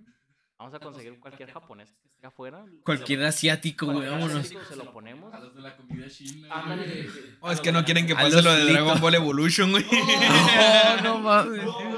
[0.59, 2.65] Vamos a conseguir cualquier japonés que esté afuera.
[2.85, 4.37] Cualquier asiático, güey, vámonos.
[4.37, 5.35] asiático Se lo ponemos.
[5.35, 6.49] A los de la comida china.
[6.51, 7.09] Ándale.
[7.41, 8.73] Oh, es que no quieren que pase lo de Lito.
[8.73, 9.85] Dragon Ball Evolution, güey.
[9.91, 11.65] No, no mames.
[11.65, 11.91] No, no,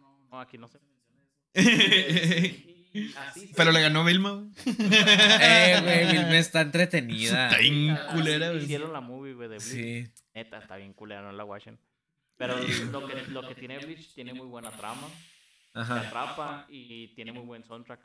[0.00, 0.80] no, no, aquí no se
[3.56, 4.50] Pero le ganó Vilma, güey.
[5.40, 7.48] Eh, güey, Vilma está entretenida.
[7.48, 8.64] Está bien culera, güey.
[8.64, 9.70] Hicieron la movie, güey, de Bleach.
[9.70, 10.06] Sí.
[10.34, 11.78] Neta, está bien culera, no la watchen.
[12.36, 12.56] Pero
[12.90, 15.08] lo que, lo que tiene Bleach tiene muy buena trama.
[15.74, 16.00] Te Ajá.
[16.08, 18.00] atrapa y tiene muy buen soundtrack.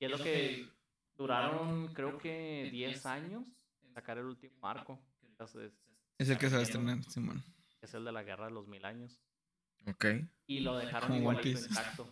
[0.00, 0.68] Y es lo que
[1.16, 3.44] duraron, creo que 10 años
[3.82, 4.98] en sacar el último arco.
[5.22, 5.72] Entonces,
[6.18, 7.42] Es el que se va a estrenar, Simón.
[7.80, 9.20] es el de la guerra de los mil años.
[9.86, 10.06] Ok.
[10.46, 12.08] Y lo dejaron igualito intacto.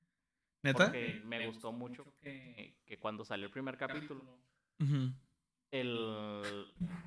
[0.62, 0.84] ¿Neta?
[0.86, 4.38] Porque me gustó mucho que, que cuando salió el primer capítulo,
[5.70, 6.66] el,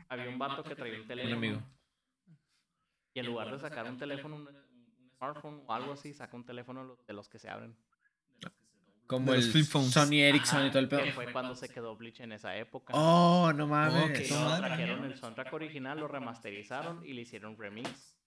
[0.10, 1.36] había un vato que traía un teléfono.
[1.38, 1.64] amigo.
[3.14, 4.65] Y en lugar de sacar un teléfono, un, un
[5.18, 7.76] smartphone o algo así, saca un teléfono de los- que se abren.
[9.08, 9.92] Como el flip phones.
[9.92, 11.04] Sony Ericsson Ajá, y todo el pedo.
[11.04, 12.92] Que fue cuando se quedó Bleach en esa época.
[12.96, 14.18] Oh, no mames.
[14.18, 14.68] qué Y luego madre.
[14.68, 18.18] trajeron el soundtrack original, lo remasterizaron y le hicieron remix.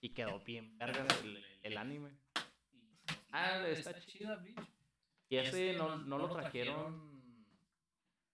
[0.00, 2.10] Y quedó bien vergas el, el anime.
[3.30, 4.58] Ah, está chida, Bleach.
[5.28, 7.46] Y ese no, no lo trajeron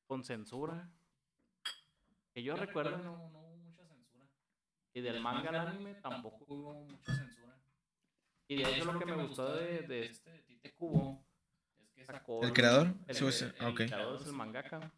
[0.06, 0.90] con censura.
[2.32, 4.24] Que yo recuerdo no, no hubo mucha censura.
[4.94, 7.37] Y del manga al anime tampoco hubo mucha censura.
[8.48, 11.22] Y de hecho lo que me gustó de, de este de Tite Kubo
[11.80, 12.42] es que sacó...
[12.42, 12.94] ¿El creador?
[13.06, 13.76] El, Sí, sí, el ok.
[13.76, 14.92] creador es el mangaka.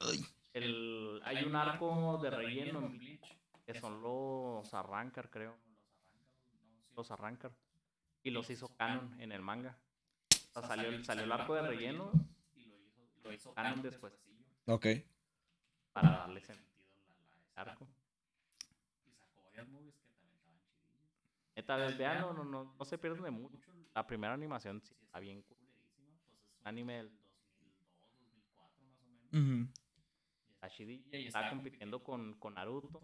[0.00, 0.24] Ay.
[0.52, 5.56] El, hay un arco de relleno en Bleach que son los Arrancar, creo.
[6.96, 7.52] Los Arrancar.
[8.22, 9.76] Y los hizo canon en el manga.
[10.54, 12.10] O sea, salió, el- salió el arco de relleno
[12.56, 14.14] y lo hizo, lo hizo canon después
[14.66, 14.86] Ok.
[15.92, 16.66] para darle sentido
[17.54, 17.86] al arco.
[19.06, 21.06] Y sacó varias movies que también estaban chidillas.
[21.56, 23.72] Neta, vez, vean, no, no, no, no se pierden de mucho.
[23.94, 26.12] La primera animación sí está bien culerísima.
[26.28, 29.32] Pues es un anime del 2002, 2004 más o menos.
[29.32, 29.72] Ujú.
[30.50, 33.00] Está chidilla y está compitiendo con, con Naruto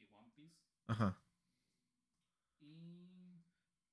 [0.00, 0.56] y One Piece.
[0.88, 1.16] Ajá.
[2.60, 3.40] Y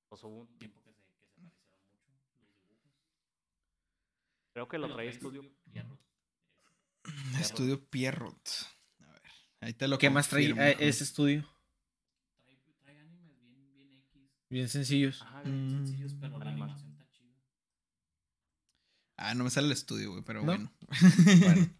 [0.07, 2.91] pues hubo un tiempo que se, que se parecieron mucho los dibujos.
[4.53, 5.99] Creo que lo trae Estudio Pierrot.
[7.39, 8.49] Estudio Pierrot.
[9.07, 9.21] A ver,
[9.61, 11.47] ahí te lo ¿Qué más trae eh, ese estudio?
[12.41, 14.31] Trae, trae animes bien, bien X.
[14.49, 15.21] Bien sencillos.
[15.21, 15.85] Ajá, bien Mm.
[15.85, 17.29] sencillos, pero la animación está chida.
[19.17, 20.45] Ah, no me sale el estudio, güey, pero ¿No?
[20.45, 20.71] bueno.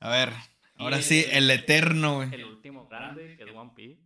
[0.00, 0.32] A ver,
[0.76, 2.34] ahora sí, el- eterno, güey.
[2.34, 4.00] El último grande, que es One Piece.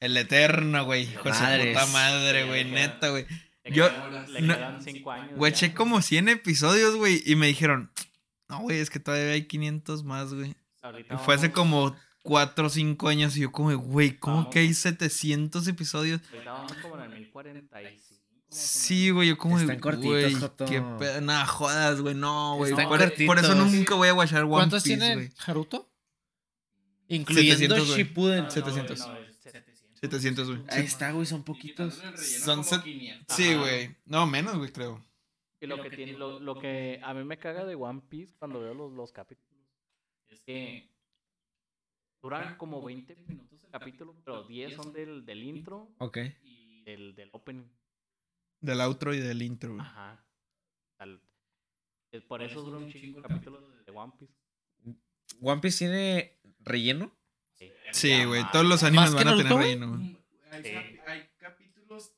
[0.00, 1.02] El eterno, güey.
[1.04, 1.30] Hijo de
[1.72, 3.24] puta madre, güey, neta, güey.
[3.64, 5.36] Le Yo- quedan, le no- quedan cinco años.
[5.36, 7.92] Güey, eché como 100 episodios, güey, y me dijeron,
[8.48, 10.56] no, güey, es que todavía hay 500 más, güey.
[10.82, 14.52] Ahorita Y fue hace como 4 o 5 años y yo como, güey, ¿cómo Vamos.
[14.52, 16.20] que hay 700 episodios?
[16.44, 18.22] Vamos como en el 1045.
[18.22, 20.64] más o Sí, güey, yo como, Están cortitos, güey, Joto.
[20.66, 22.70] qué pedo, nada, jodas, güey, no, güey.
[22.72, 23.08] Están Por, por
[23.38, 23.72] eso cortitos.
[23.72, 25.30] nunca voy a watchar One ¿Cuántos Piece, tiene güey.
[25.46, 25.88] Haruto?
[27.08, 27.98] Incluyendo 700, güey.
[27.98, 28.36] Shippuden.
[28.44, 28.54] menos.
[28.56, 28.98] No, no, 700.
[29.08, 30.00] no, es 700.
[30.00, 30.62] 700, güey.
[30.68, 32.00] Ahí está, güey, son poquitos.
[32.44, 32.82] Son set-
[33.28, 33.96] Sí, güey.
[34.06, 35.04] No, menos, güey, creo.
[35.60, 38.60] Y lo que, tiene, lo, lo que a mí me caga de One Piece cuando
[38.60, 39.48] veo los, los capítulos
[40.28, 40.90] es que
[42.22, 46.18] duran como 20 minutos el capítulo, pero 10 son del, del intro Ok.
[46.42, 47.64] y del, del opening.
[48.60, 49.80] Del outro y del intro, güey.
[49.84, 50.24] Ajá.
[50.98, 51.20] Al-
[52.12, 54.34] eh, por eso dura un chingo el capítulo de One Piece.
[55.40, 57.12] ¿One Piece tiene relleno?
[57.58, 58.44] Sí, Sí, güey.
[58.52, 60.16] Todos los animes ¿Más que van a tener Naruto, relleno, güey.
[60.52, 60.70] Hay, Sí.
[61.06, 62.12] hay capítulos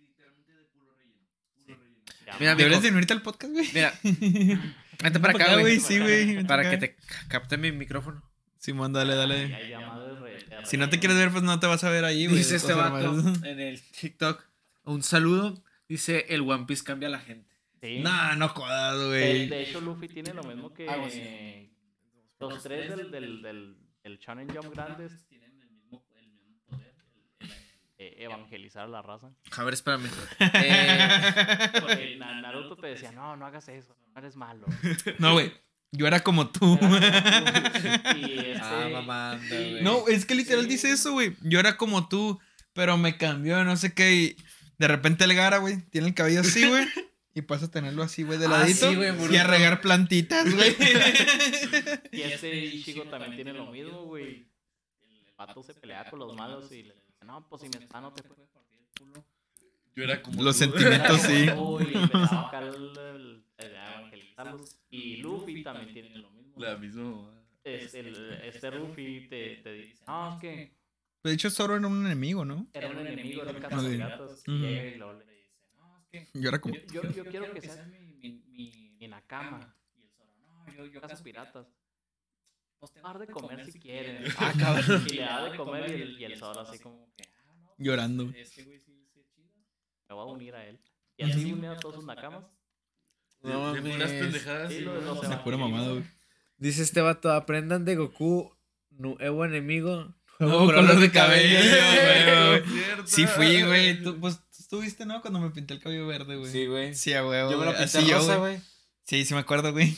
[0.00, 1.22] literalmente de puro relleno.
[1.54, 2.36] Puro relleno.
[2.40, 3.68] Mira, Deberías de unirte al podcast, güey.
[3.72, 5.78] Mira, vente para acá, güey.
[5.78, 6.44] Sí, güey.
[6.46, 8.22] Para que te ca- capte mi micrófono.
[8.66, 9.56] Simón, dale, dale.
[10.64, 12.38] Si no te quieres ver, pues no te vas a ver ahí, güey.
[12.38, 14.42] Dice este vato en el TikTok.
[14.82, 15.62] Un saludo.
[15.88, 17.54] Dice el One Piece cambia a la gente.
[17.80, 18.00] Sí.
[18.00, 19.48] Nah, no jodas, De, güey.
[19.48, 20.86] de hecho, Luffy tiene lo mismo que
[22.40, 26.92] los tres del, del, del, del Shonen Jump grandes tienen el mismo, el mismo poder.
[27.38, 27.52] el- el-
[27.98, 29.30] eh, evangelizar a la raza.
[29.56, 30.08] A ver, espérame.
[30.40, 34.66] Eh, Porque Na- Naruto te decía, no, no hagas eso, no eres malo.
[35.20, 35.52] No, güey.
[35.96, 36.78] Yo era como tú.
[36.80, 39.82] Y este, ah, mamando, güey.
[39.82, 41.36] No, es que literal dice eso, güey.
[41.42, 42.38] Yo era como tú,
[42.72, 44.12] pero me cambió, no sé qué.
[44.14, 44.36] Y
[44.78, 46.86] de repente el Gara, güey, tiene el cabello así, güey.
[47.34, 48.88] Y pasa a tenerlo así, güey, de Ah, ladito.
[48.88, 50.74] sí, güey, y a regar plantitas, güey.
[52.12, 54.48] y este Ichigo también tiene lo mismo, güey.
[55.26, 58.00] El vato se pelea con los malos y le dice, no, pues si me está,
[58.00, 59.22] no te puede partir el culo.
[59.96, 60.64] Yo era como Los tú.
[60.64, 61.46] sentimientos, sí.
[61.56, 61.92] Uy,
[62.52, 63.42] el.
[64.90, 66.54] Y Luffy también tiene lo mismo.
[66.58, 67.30] La misma.
[67.64, 70.76] Este, el- este Luffy te, te dice, no, es que
[71.24, 72.68] De hecho, Zoro era un enemigo, ¿no?
[72.72, 73.56] era un enemigo, era un.
[73.56, 76.74] Y llega le dice, no, es que Yo era como.
[76.76, 79.74] yo, yo, yo quiero que seas mi, mi, mi, mi Nakama.
[79.96, 80.30] Y el Zoro,
[80.66, 81.66] no, yo, yo cazo piratas.
[82.78, 84.34] Pues te vas de comer si quieres.
[84.38, 85.04] Ah, cabrón.
[85.10, 87.66] Y le da de comer y el, y el Zoro así como que, ah, no,
[87.74, 88.30] pues, Llorando.
[88.36, 88.95] Este güey sí.
[90.08, 90.80] Me voy a unir a él.
[91.16, 92.44] Y así unió a todos sus Nakamas.
[93.42, 94.22] No de, puras mames.
[94.22, 94.72] pendejadas.
[94.72, 96.04] Sí, sí, lo de pura mamada, güey.
[96.58, 98.56] Dice este vato, aprendan de Goku,
[98.90, 102.62] nuevo enemigo, Nuevo color de cabello, güey.
[103.06, 104.02] Sí fui, güey.
[104.02, 105.20] Tú, pues tú estuviste, ¿no?
[105.22, 106.50] Cuando me pinté el cabello verde, güey.
[106.50, 106.94] Sí, güey.
[106.94, 107.50] Sí, a huevo.
[107.50, 108.60] Yo me lo pinté Así rosa, güey.
[109.04, 109.96] Sí, sí me acuerdo, güey.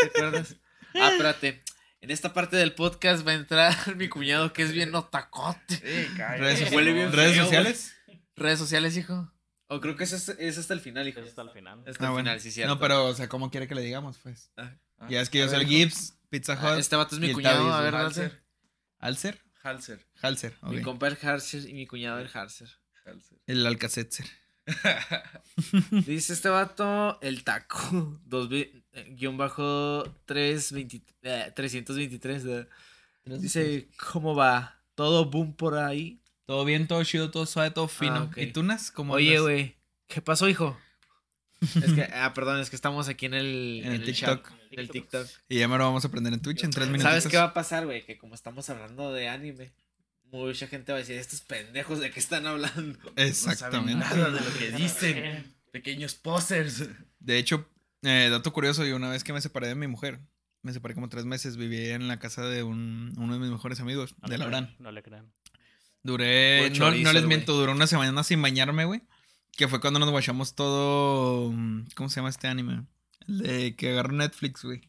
[0.00, 0.56] ¿Te acuerdas?
[0.94, 1.62] Ah, espérate.
[2.00, 5.76] En esta parte del podcast va a entrar mi cuñado que es bien otacote.
[6.16, 6.72] Redes.
[6.72, 7.94] Huele bien ¿Redes feo, sociales?
[8.40, 9.32] Redes sociales, hijo.
[9.68, 11.20] O creo que es, hasta- es hasta el final, hijo.
[11.20, 11.78] Eso hasta el final.
[11.86, 12.18] Hasta Ah, el bueno.
[12.30, 12.74] final, sí, cierto.
[12.74, 14.50] No, pero, o sea, ¿cómo quiere que le digamos, pues?
[14.56, 14.74] Ah,
[15.08, 16.78] Ya es que yo soy el Gibbs, Pizza Ah, Hut.
[16.80, 17.94] Este vato es mi cuñado, Tavis, a ver.
[17.94, 18.42] Halser.
[18.98, 19.40] ¿Alcer?
[19.62, 20.06] Halser.
[20.22, 20.72] Halser, ok.
[20.72, 22.68] Mi compa el Harser y mi cuñado el Harser.
[23.06, 23.38] Halser.
[23.46, 24.26] El Alcacetzer.
[26.06, 28.20] Dice este vato, el taco.
[28.24, 32.44] Dos, eh, guion bajo 320 eh, 323.
[32.46, 32.66] eh.
[33.24, 34.82] Dice, ¿cómo va?
[34.94, 36.20] ¿Todo boom por ahí?
[36.50, 38.28] Todo bien, todo chido, todo suave, todo fino.
[38.36, 38.40] Ah.
[38.40, 38.90] ¿Y tú, Nas?
[38.90, 39.76] ¿Cómo Oye, güey,
[40.08, 40.76] ¿qué pasó, hijo?
[41.60, 44.44] es que, ah, perdón, es que estamos aquí en el, En el chat
[44.90, 45.28] TikTok.
[45.48, 47.04] Y ya me lo vamos a aprender en Twitch en tres minutos.
[47.08, 48.04] ¿Sabes qué va a pasar, güey?
[48.04, 49.70] Que como estamos hablando de anime,
[50.24, 52.98] mucha gente va a decir, estos pendejos de qué están hablando.
[53.14, 53.94] Exactamente.
[53.94, 55.54] No saben nada de lo que dicen.
[55.70, 56.88] Pequeños posers.
[57.20, 57.70] De hecho,
[58.02, 60.18] eh, dato curioso, yo una vez que me separé de mi mujer,
[60.62, 63.78] me separé como tres meses, viví en la casa de un, uno de mis mejores
[63.78, 64.74] amigos, No de Laurán.
[64.80, 65.32] No le crean.
[66.02, 67.26] Duré, Puro no, no les güey.
[67.26, 69.02] miento, duró una semana sin bañarme, güey.
[69.56, 71.50] Que fue cuando nos guachamos todo.
[71.52, 72.86] mm, ¿Cómo se llama este anime?
[73.28, 74.80] El de que agarró Netflix, güey.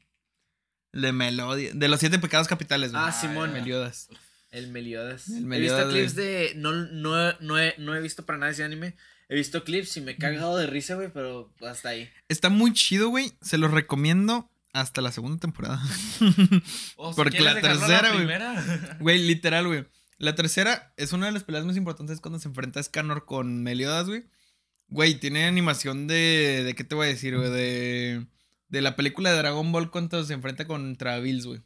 [0.93, 1.71] El de Melodia.
[1.73, 3.03] De los siete pecados capitales, güey.
[3.05, 3.51] Ah, Simón.
[3.53, 4.07] Meliodas.
[4.51, 5.29] El Meliodas.
[5.29, 6.53] El he Meliodas, visto clips de...
[6.55, 8.95] No, no, no, he, no he visto para nada ese anime.
[9.29, 12.09] He visto clips y me he cagado de risa, güey, pero hasta ahí.
[12.27, 13.31] Está muy chido, güey.
[13.41, 15.81] Se los recomiendo hasta la segunda temporada.
[16.19, 16.63] Si
[17.15, 18.27] Porque la tercera, güey.
[18.99, 19.85] Güey, literal, güey.
[20.21, 24.05] La tercera es una de las peleas más importantes cuando se enfrenta Scanor con Meliodas,
[24.05, 24.23] güey.
[24.87, 26.61] Güey, tiene animación de.
[26.63, 27.49] ¿De qué te voy a decir, güey?
[27.49, 28.27] De.
[28.69, 31.61] De la película de Dragon Ball cuando se enfrenta contra Bills, güey.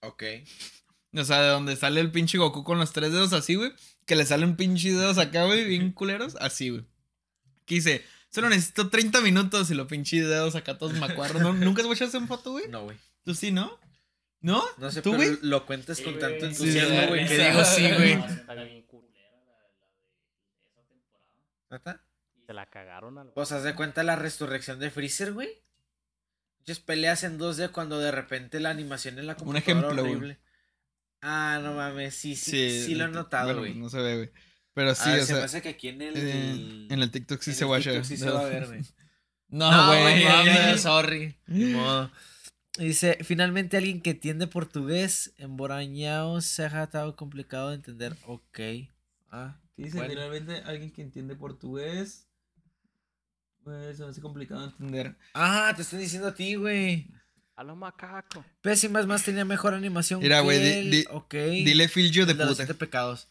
[0.00, 0.22] Ok.
[1.12, 3.70] O sea, de donde sale el pinche Goku con los tres dedos así, güey.
[4.06, 6.36] Que le salen pinches dedos acá, güey, bien culeros.
[6.40, 6.84] Así, güey.
[7.66, 11.42] Que dice, solo necesito 30 minutos y los pinches dedos acá todos macuarros.
[11.42, 11.52] ¿No?
[11.52, 12.66] ¿Nunca has visto esa foto, güey?
[12.68, 12.96] No, güey.
[13.24, 13.78] Tú sí, ¿no?
[14.42, 14.62] ¿No?
[14.78, 15.38] No sé, ¿Tú, pero güey?
[15.42, 16.50] lo cuentas con tanto güey.
[16.50, 17.42] entusiasmo, Sí, güey, que sí.
[17.44, 18.12] digo sí, güey.
[18.12, 18.46] Esa
[20.88, 21.26] temporada.
[21.70, 22.04] ¿Neta?
[22.46, 25.50] Se la cagaron al Pues haz de cuenta la resurrección de Freezer, güey.
[26.60, 30.14] Muchas peleas en 2D cuando de repente la animación en la computadora ejemplo, güey.
[30.16, 30.38] horrible.
[31.22, 33.74] Ah, no mames, sí, sí, sí, lo he notado, bueno, güey.
[33.74, 34.30] No se ve, güey.
[34.72, 35.44] Pero sí, Ah, o se sea.
[35.44, 36.14] hace que aquí en el...
[36.16, 38.80] eh, en el TikTok sí en se sí se va a ver, güey.
[39.48, 40.22] No, güey.
[40.22, 41.36] güey, no, sorry.
[41.46, 42.10] Ni modo.
[42.84, 48.16] Dice, finalmente alguien que entiende portugués en Borañao se ha estado complicado de entender.
[48.26, 48.58] Ok.
[49.30, 49.98] Ah, ¿Qué dice?
[49.98, 50.12] Bueno.
[50.14, 52.26] Finalmente, alguien que entiende portugués.
[53.62, 55.16] Pues se me hace complicado de entender.
[55.34, 57.10] Ah, te estoy diciendo a ti, güey.
[57.54, 58.42] A lo macaco.
[58.62, 60.20] Pésimas más tenía mejor animación.
[60.20, 61.34] Mira, que güey, di- di- ok.
[61.34, 62.64] Dile filtro de de los puta.
[62.64, 63.28] siete pecados.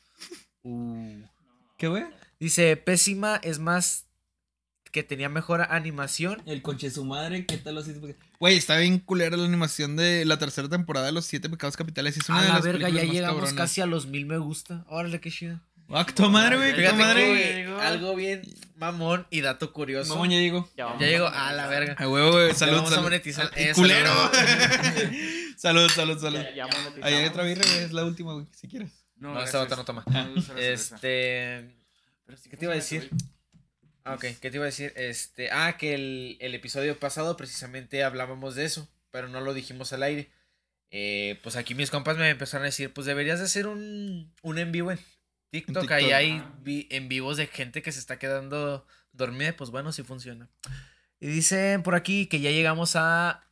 [0.61, 1.23] Uh.
[1.77, 2.03] ¿Qué, güey?
[2.39, 4.05] Dice, pésima es más
[4.91, 6.41] que tenía mejor animación.
[6.45, 8.23] El conche su madre, ¿qué tal los siete pecados?
[8.39, 12.17] Güey, está bien culera la animación de la tercera temporada de los siete pecados capitales.
[12.17, 13.53] Es una A de la las verga, ya llegamos cabronas.
[13.53, 14.85] casi a los mil me gusta.
[14.87, 15.59] Órale, qué chido.
[15.91, 17.65] Ah, que toda madre, güey, madre.
[17.81, 18.43] algo bien
[18.75, 20.13] mamón y dato curioso.
[20.13, 20.69] Mamón, ya llegó.
[20.77, 21.95] Ya, vamos Ya llegó a- la verga.
[21.97, 23.47] A huevo, güey, salud, vamos a monetizar.
[23.51, 24.11] Ah, Eh, ¡Culero!
[25.57, 25.89] salud.
[25.89, 26.39] salud, salud.
[26.55, 26.67] Ya, ya.
[27.01, 28.91] Ahí hay otra birra, güey, es la última, güey, si quieres.
[29.17, 29.47] No, gracias.
[29.55, 30.03] esta otra no toma.
[30.07, 30.95] No cerveza.
[30.95, 31.75] Este.
[32.25, 33.09] Pero sí, ¿qué te iba a ¿cómo se decir?
[34.05, 34.93] Ah, ok, ¿qué te iba a decir?
[34.95, 35.51] Este.
[35.51, 40.03] Ah, que el, el episodio pasado precisamente hablábamos de eso, pero no lo dijimos al
[40.03, 40.31] aire.
[40.91, 44.57] Eh, pues aquí mis compas me empezaron a decir, pues deberías de hacer un, un
[44.57, 44.97] en vivo en
[45.51, 45.81] TikTok.
[45.81, 45.91] TikTok.
[45.91, 46.53] Ahí hay Ah.
[46.61, 49.55] vi- en vivos de gente que se está quedando dormida.
[49.55, 50.49] Pues bueno, sí funciona.
[51.19, 53.45] Y dicen por aquí que ya llegamos a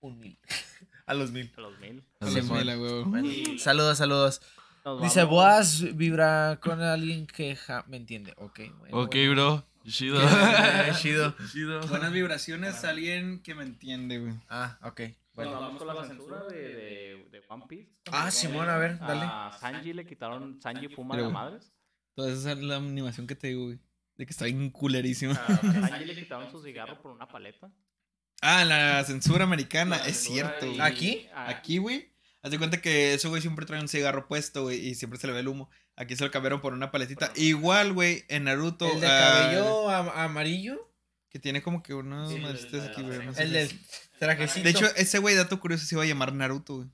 [0.00, 0.38] un mil.
[1.06, 1.50] a los mil.
[1.56, 2.04] A los mil.
[2.20, 3.04] A los mil, a huevo.
[3.06, 4.42] Bueno, saludos, saludos.
[4.84, 8.34] Nos Dice, Boaz vibra con alguien que ja- me entiende.
[8.36, 8.98] Ok, bueno.
[8.98, 9.30] Ok, bueno.
[9.32, 9.64] bro.
[9.86, 10.20] Chido.
[10.22, 11.34] Eh, chido.
[11.50, 11.80] Chido.
[11.88, 14.34] Buenas vibraciones, alguien que me entiende, güey.
[14.48, 15.00] Ah, ok.
[15.34, 15.52] Bueno.
[15.52, 17.90] vamos con la censura de, de, de One Piece.
[18.12, 19.22] Ah, Simón, a ver, dale.
[19.24, 20.60] A Sanji le quitaron.
[20.60, 21.72] Sanji fuma Pero, de madres.
[22.14, 23.78] Toda esa es la animación que te digo, güey.
[24.16, 25.32] De que está bien culerísima.
[25.34, 25.56] A
[25.88, 27.70] Sanji le quitaron su cigarro por una paleta.
[28.42, 30.80] Ah, la censura americana, La es censura cierto, y- güey.
[30.80, 31.26] ¿Aquí?
[31.34, 32.11] ah, Aquí, güey.
[32.42, 35.26] Haz de cuenta que ese güey siempre trae un cigarro puesto, güey, y siempre se
[35.28, 35.70] le ve el humo.
[35.94, 37.32] Aquí se lo cambiaron por una paletita.
[37.36, 38.90] Igual, güey, en Naruto.
[38.92, 40.88] ¿El de ah, cabello am- amarillo?
[41.30, 42.36] que tiene como que unos Sí,
[42.78, 43.24] aquí, güey.
[43.24, 43.80] no sé El del
[44.18, 44.64] trajecito.
[44.64, 46.88] De hecho, ese güey, dato curioso, se iba a llamar Naruto, güey.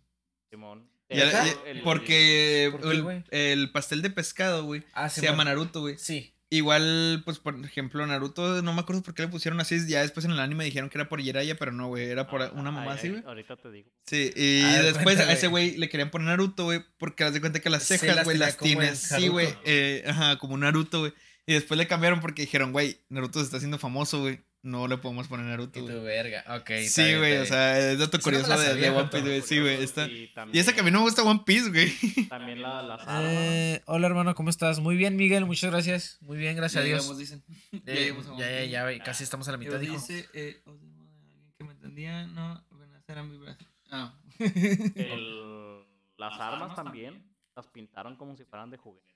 [0.50, 0.88] Simón.
[1.10, 1.44] Ya- ya-
[1.82, 2.82] porque ¿Por
[3.24, 5.96] qué, el, pastel de pescado, güey, ah, se llama Naruto, güey.
[5.98, 6.34] Sí.
[6.50, 9.86] Igual, pues, por ejemplo, Naruto, no me acuerdo por qué le pusieron así.
[9.86, 12.40] Ya después en el anime dijeron que era por Jiraiya, pero no, güey, era por
[12.40, 13.22] Ah, una mamá ay, así, güey.
[13.26, 13.90] Ahorita te digo.
[14.06, 15.30] Sí, y ver, después cuéntale.
[15.30, 18.16] a ese güey le querían poner Naruto, güey, porque haz de cuenta que las cejas,
[18.16, 21.12] las güey, las como tiene en así, güey, eh, ajá, como Naruto, güey.
[21.44, 24.98] Y después le cambiaron porque dijeron, güey, Naruto se está haciendo famoso, güey, no le
[24.98, 26.44] podemos poner Naruto, Y tu verga.
[26.56, 26.70] Ok.
[26.88, 29.82] Sí, güey, o sea, es dato no curioso la de, One Piece, güey, sí, güey,
[29.82, 30.06] está...
[30.06, 32.26] Y, Y esa que a mí no me gusta One Piece, güey.
[32.28, 33.24] También la, las armas.
[33.26, 34.80] Eh, hola hermano, ¿cómo estás?
[34.80, 36.18] Muy bien, Miguel, muchas gracias.
[36.20, 37.02] Muy bien, gracias a Ya Dios.
[37.02, 37.44] llegamos, dicen.
[37.72, 39.94] Eh, Ya llegamos a ya, ya, ya, güey, casi estamos a la mitad, dijo.
[39.94, 43.72] dice, eh, alguien que me entendía, no, buenas eran vibraciones.
[43.90, 44.14] Ah.
[44.38, 45.84] El-
[46.16, 47.22] las armas también
[47.54, 49.14] las pintaron como si fueran de juguete.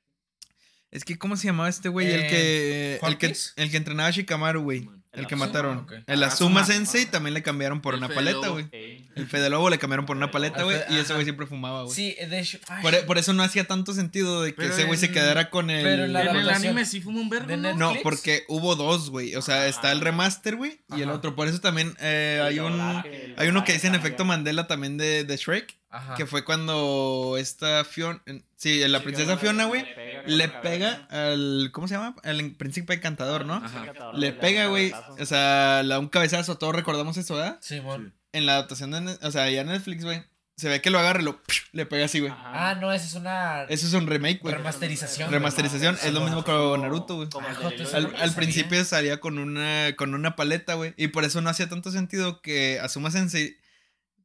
[0.92, 2.06] Es que, ¿cómo se llamaba este güey?
[2.10, 2.98] el Eh, que.
[3.02, 4.88] ¿One El que, el que entrenaba a Shikamaru, güey.
[5.12, 5.86] El El que mataron.
[6.06, 6.64] El Ah, Azuma Azuma.
[6.64, 8.66] Sensei también le cambiaron por El una Fede paleta, güey.
[8.72, 10.78] Ey, El Fede Lobo le cambiaron por una paleta, Al güey.
[10.88, 11.94] Y ese güey siempre fumaba, güey.
[11.94, 12.58] Sí, de hecho.
[12.80, 15.50] Por, e, por eso no hacía tanto sentido de que Pero ese güey se quedara
[15.50, 15.82] con el.
[15.84, 17.94] pero en la En el anime sí fuma un vergo, de ¿no?
[18.02, 19.36] Porque hubo dos, güey.
[19.36, 20.80] O sea, está el remaster, güey.
[20.96, 21.34] Y el otro.
[21.36, 22.80] Por eso también eh, hay un.
[22.80, 25.76] Hay uno que dice en efecto Mandela también de, de Shrek.
[25.92, 26.14] Ajá.
[26.14, 28.22] Que fue cuando esta Fiona.
[28.56, 29.84] Sí, la Sí, princesa Fiona, güey.
[30.26, 31.70] Le la pega al.
[31.72, 32.16] ¿Cómo se llama?
[32.24, 33.54] Al príncipe encantador, ¿no?
[33.54, 33.84] Ajá.
[34.14, 34.92] Le pega, güey.
[35.20, 36.56] O sea, le da un cabezazo.
[36.58, 37.58] Todos recordamos eso, ¿verdad?
[37.60, 38.14] Simón.
[38.32, 39.18] En la adaptación de.
[39.22, 40.24] O sea, ya en Netflix, güey.
[40.56, 41.40] Se ve que lo agarra y lo.
[41.72, 42.30] Le pega así, güey.
[42.32, 42.70] Ajá.
[42.70, 44.54] Ah, no, esa es una Eso es un remake, güey.
[44.54, 45.30] remasterización.
[45.30, 45.98] Remasterización.
[46.02, 47.28] Es lo mismo con Naruto, güey.
[47.28, 50.94] Eso Al, la al principio salía con una, con una paleta, güey.
[50.96, 53.56] Y por eso no hacía tanto sentido que Asuma Sensei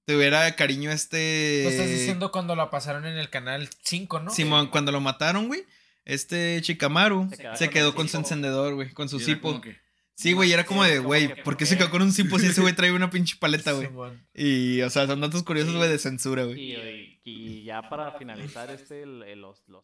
[0.07, 1.61] tuviera cariño este.
[1.65, 4.31] Lo estás diciendo cuando la pasaron en el canal 5, ¿no?
[4.31, 5.63] Simón, cuando lo mataron, güey.
[6.05, 8.91] Este Chikamaru Se se, quedaba con quedó con su encendedor, güey.
[8.93, 9.59] Con su cipo.
[9.61, 9.77] que-
[10.15, 12.39] Sí, güey, era como Sí, de, güey, ¿por ¿por qué se quedó con un cipo
[12.39, 13.87] si ese güey trae una pinche paleta, güey?
[14.33, 16.59] Y, o sea, son datos curiosos, güey, de censura, güey.
[16.59, 17.19] Y, y-
[17.59, 19.83] y ya para finalizar este, el, el- los, los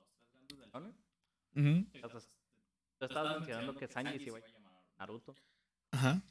[1.55, 1.85] Ujú.
[1.93, 2.29] entonces,
[2.97, 5.35] tú estabas mencionando que Sanji se iba a llamar Naruto.
[5.91, 6.21] Ajá.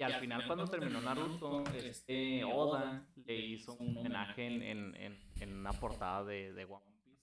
[0.00, 5.18] Y al final cuando terminó Naruto, este Oda le hizo un homenaje en, en, en,
[5.40, 7.22] en una portada de, de One Piece,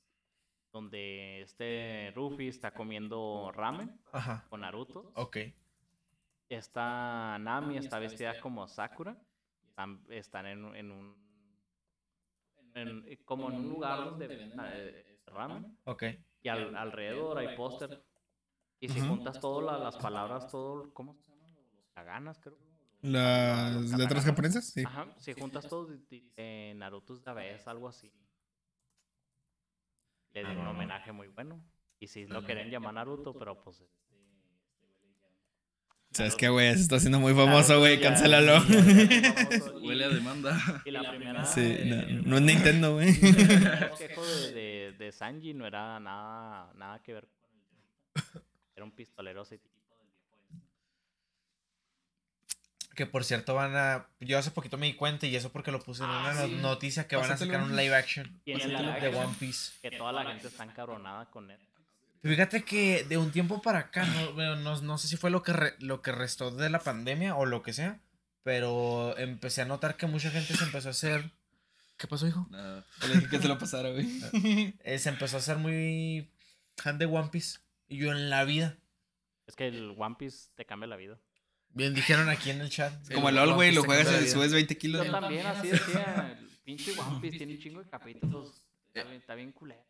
[0.71, 4.45] donde este Ruffy está comiendo ramen Ajá.
[4.49, 5.11] con Naruto.
[5.15, 5.37] Ok.
[6.49, 9.17] Esta Nami está vestida como Sakura.
[9.69, 11.15] Están, están en, en un.
[12.75, 15.77] en- como en un lugar donde venden eh, ramen.
[15.85, 16.03] Ok.
[16.43, 18.03] Y al- alrededor hay póster.
[18.79, 20.93] Y si juntas todas las palabras, todo.
[20.93, 21.35] ¿Cómo se?
[21.97, 22.57] Los kaganas, creo.
[23.01, 24.83] Las Los letras japonesas, sí.
[24.85, 28.11] Ajá, si juntas todo, di- di- eh, Naruto es de vez, algo así.
[30.33, 31.59] Le dieron un homenaje muy bueno.
[31.99, 33.79] Y si lo querían llamar Naruto, pero pues.
[33.81, 33.97] este,
[36.11, 36.73] ¿Sabes qué, güey?
[36.75, 37.99] Se está haciendo muy famoso, güey.
[38.01, 38.57] Cancélalo.
[39.81, 40.81] Huele a demanda.
[40.85, 41.45] Y la primera.
[41.45, 43.09] Sí, eh, no, no es Nintendo, güey.
[43.19, 43.19] el
[44.53, 48.41] de, de Sanji no era nada, nada que ver con el.
[48.75, 50.57] Era un pistolero así tipo del viejo este.
[52.97, 54.07] Que por cierto van a.
[54.19, 56.55] Yo hace poquito me di cuenta y eso porque lo puse en Ah, una sí.
[56.63, 59.71] noticia que van a sacar un live action de live One action, Piece.
[59.83, 61.59] Que toda la gente está encabronada con él.
[62.23, 65.43] Fíjate que de un tiempo para acá, no, bueno, no, no sé si fue lo
[65.43, 67.99] que, re- lo que restó de la pandemia o lo que sea,
[68.41, 71.29] pero empecé a notar que mucha gente se empezó a hacer...
[71.97, 72.47] ¿Qué pasó, hijo?
[72.49, 72.83] Nada.
[73.07, 74.07] Le dije que se lo pasara, güey.
[74.83, 76.31] Eh, se empezó a hacer muy
[76.77, 77.59] fan de One Piece.
[77.87, 78.75] Y yo en la vida.
[79.45, 81.19] Es que el One Piece te cambia la vida.
[81.77, 82.91] Bien dijeron aquí en el chat.
[83.13, 85.05] Como el LOL, güey, lo juegas y subes 20 kilos.
[85.05, 86.37] Yo también así decía.
[86.39, 88.63] El pinche One Piece tiene un chingo de capítulos.
[88.87, 89.85] Está bien, está bien culero.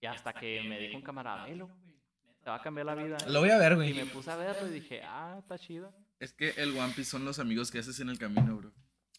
[0.00, 1.94] Y hasta que me dijo un camarada, "Velo, güey,
[2.42, 3.18] te va a cambiar la vida.
[3.28, 3.92] Lo voy a ver, Y güey.
[3.94, 5.92] me puse a verlo y dije, ah, está chido.
[6.20, 8.72] Es que el One Piece son los amigos que haces en el camino, bro.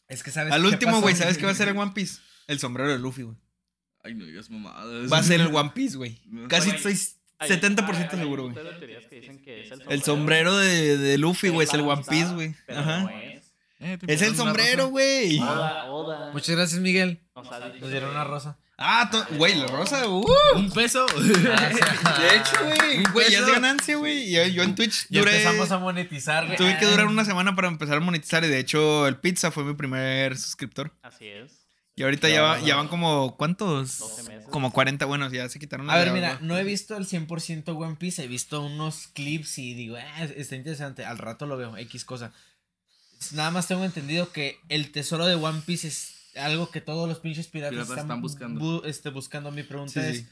[0.07, 2.19] Es que sabes Al último, güey, ¿sabes qué va a ser en One Piece?
[2.47, 3.37] El sombrero de Luffy, güey.
[4.03, 5.11] Ay, no digas mamadas.
[5.11, 6.19] Va a ser el One Piece, güey.
[6.25, 6.47] No.
[6.47, 6.97] Casi estoy
[7.41, 8.55] Hay- 70% hay- hay seguro, güey.
[8.55, 11.81] montón de teorías que dicen que es El sombrero de, de Luffy, güey, es el
[11.81, 12.55] One Piece, güey.
[12.69, 13.09] Ajá.
[13.83, 15.39] Eh, Es el sombrero, güey.
[16.33, 17.19] Muchas gracias, Miguel.
[17.35, 18.57] nos dieron una rosa.
[18.83, 20.25] Ah, güey, la rosa, uh.
[20.55, 21.05] Un peso.
[21.15, 24.29] De hecho, güey, güey, ya es ganancia, güey.
[24.29, 25.33] Y Yo, yo en Twitch Ya duré.
[25.37, 26.57] empezamos a monetizar, güey.
[26.57, 28.43] Tuve que durar una semana para empezar a monetizar.
[28.43, 30.91] Y de hecho, el Pizza fue mi primer suscriptor.
[31.03, 31.60] Así es.
[32.01, 33.37] Y ahorita ya, va- ya van como.
[33.37, 33.99] ¿Cuántos?
[33.99, 34.47] 12 meses.
[34.49, 35.05] Como 40.
[35.05, 38.23] Bueno, ya se quitaron A ver, de mira, no he visto el 100% One Piece,
[38.23, 42.33] he visto unos clips y digo, ah, está interesante, al rato lo veo, X cosa.
[43.33, 47.19] Nada más tengo entendido que el tesoro de One Piece es algo que todos los
[47.19, 48.59] pinches piratas, Piratas están, están buscando.
[48.61, 49.51] bu- este, buscando.
[49.51, 50.27] Mi pregunta Sí, es, sí.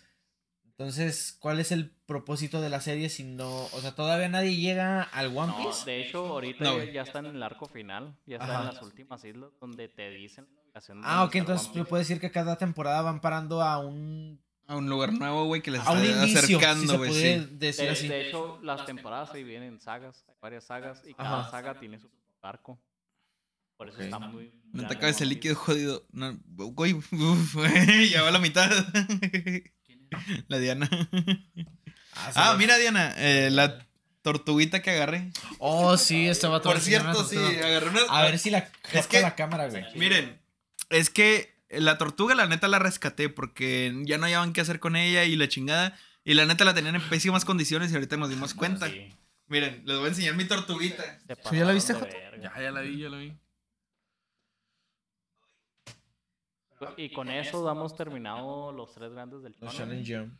[0.65, 5.03] entonces, ¿cuál es el propósito de la serie si no, o sea, todavía nadie llega
[5.03, 5.85] al One No, Piece?
[5.85, 8.17] de hecho, ahorita No, ya- ya está en el arco final.
[8.25, 8.69] Ya está Ajá.
[8.69, 10.47] en las últimas islas donde te dicen
[11.03, 11.89] Ah, ok, entonces One se Piece.
[11.89, 15.71] puede decir que cada temporada van parando a un, A un lugar nuevo, güey, que
[15.71, 17.09] les a un está inicio, si acercando, se güey.
[17.09, 17.47] puede sí.
[17.51, 18.07] decir De, así.
[18.07, 21.51] de hecho, las temporadas ahí vienen sagas, hay varias sagas y cada Ajá.
[21.51, 22.09] saga tiene su
[22.41, 22.79] arco.
[23.77, 24.51] Por eso está muy.
[24.73, 26.05] No te acabes el líquido jodido.
[26.11, 27.55] No, güey, uf,
[28.11, 28.69] ya va la mitad.
[30.47, 30.89] La Diana.
[32.13, 33.85] Ah, Ah, mira, Diana, eh, la
[34.21, 35.31] tortuguita que agarré.
[35.59, 38.01] Oh, sí, estaba todo Por cierto, sí, agarré una.
[38.09, 39.85] A ver si la capta que- la cámara, güey.
[39.95, 40.38] Miren,
[40.89, 44.95] es que la tortuga, la neta, la rescaté porque ya no hallaban qué hacer con
[44.95, 45.97] ella y la chingada.
[46.23, 48.87] Y la neta la tenían en pésimas condiciones y ahorita nos dimos cuenta.
[48.87, 49.13] Sí,
[49.47, 51.19] Miren, les voy a enseñar mi tortuguita.
[51.43, 52.37] ¿Tú ya la viste, verga.
[52.39, 53.35] Ya, ya la vi, ya la vi.
[56.97, 60.33] Y con eso damos terminado los tres grandes del Los Jump.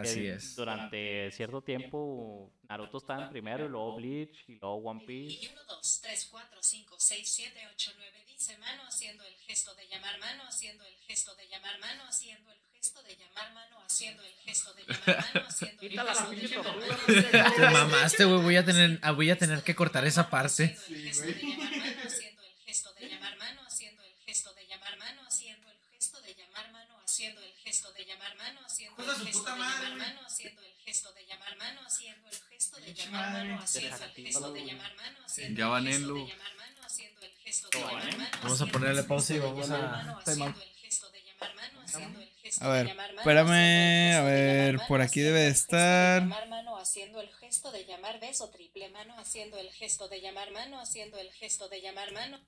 [0.00, 0.56] Así es.
[0.56, 5.46] Durante cierto tiempo, Naruto estaba en primero y luego Bleach y luego One Piece.
[5.46, 9.74] Y 1, 2, 3, 4, 5, 6, 7, 8, 9, dice mano haciendo el gesto
[9.74, 13.78] de llamar mano, haciendo el gesto de llamar mano, haciendo el gesto de llamar mano,
[13.84, 17.54] haciendo el gesto de llamar mano, haciendo el Quítala la gesto de llamar mano.
[17.54, 18.42] Te mamaste, güey.
[18.42, 20.76] Voy a tener, voy a tener que cortar esa parte.
[20.76, 21.62] Haciendo el gesto de llamar
[22.04, 25.78] mano, haciendo el gesto de llamar mano, haciendo el gesto de llamar mano, haciendo el
[25.92, 29.96] gesto de llamar mano, haciendo el gesto de llamar mano, haciendo el gesto de llamar
[29.96, 34.12] mano, haciendo el gesto de llamar mano, haciendo el gesto de llamar mano, haciendo el
[34.14, 37.32] gesto de llamar mano, haciendo Ya el van gesto en de llamar mano, haciendo el
[37.38, 40.44] gesto de llamar mano, Vamos a ponerle pausa y gesto de vamos a- mano, Time
[40.44, 40.54] out.
[40.54, 43.50] haciendo el gesto de llamar mano, haciendo el gesto A de ver, llamar mano, espérame,
[43.50, 45.82] haciendo a el gesto de ver, llamar por mano, aquí haciendo debe el gesto de
[45.82, 46.22] estar.
[46.22, 50.50] llamar mano, haciendo el gesto de llamar beso triple mano, haciendo el gesto de llamar
[50.52, 52.40] mano, haciendo el gesto de llamar mano.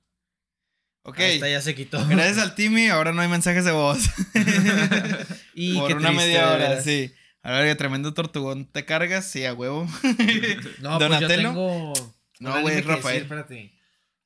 [1.02, 1.18] Ok.
[1.20, 2.04] Está, ya se quitó.
[2.06, 3.98] Gracias al Timmy, ahora no hay mensajes de voz.
[5.54, 7.12] Y Por qué una triste, media hora, sí.
[7.42, 9.86] A ver, tremendo tortugón te cargas, sí, a huevo.
[10.02, 11.36] No, pues yo Donatello.
[11.50, 11.92] tengo.
[12.38, 13.28] No, güey, Rafael.
[13.28, 13.72] decir.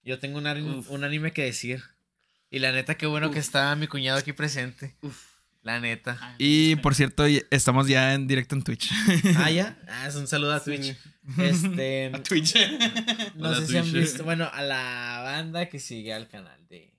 [0.02, 1.82] Yo tengo un, un anime que decir.
[2.50, 4.94] Y la neta, qué bueno que está mi cuñado aquí presente.
[5.64, 6.36] La neta.
[6.38, 8.90] Y por cierto, estamos ya en directo en Twitch.
[9.36, 9.78] Ah, ya.
[9.88, 10.94] Ah, es un saludo a Twitch.
[11.38, 12.12] Este.
[12.14, 12.54] A Twitch.
[13.34, 14.24] No Hola, sé si han visto.
[14.24, 16.94] Bueno, a la banda que sigue al canal de.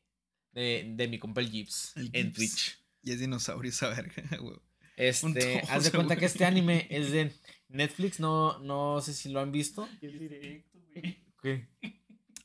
[0.52, 1.68] De, de mi compa el.
[1.96, 2.34] El en.
[2.34, 2.80] Twitch.
[3.04, 4.64] y es dinosaurio esa verga, huevo.
[4.98, 5.62] Este.
[5.70, 6.32] Haz de cuenta que güey.
[6.32, 7.32] este anime es de
[7.70, 8.20] Netflix.
[8.20, 9.88] No, no sé si lo han visto.
[11.44, 11.68] ¿Qué?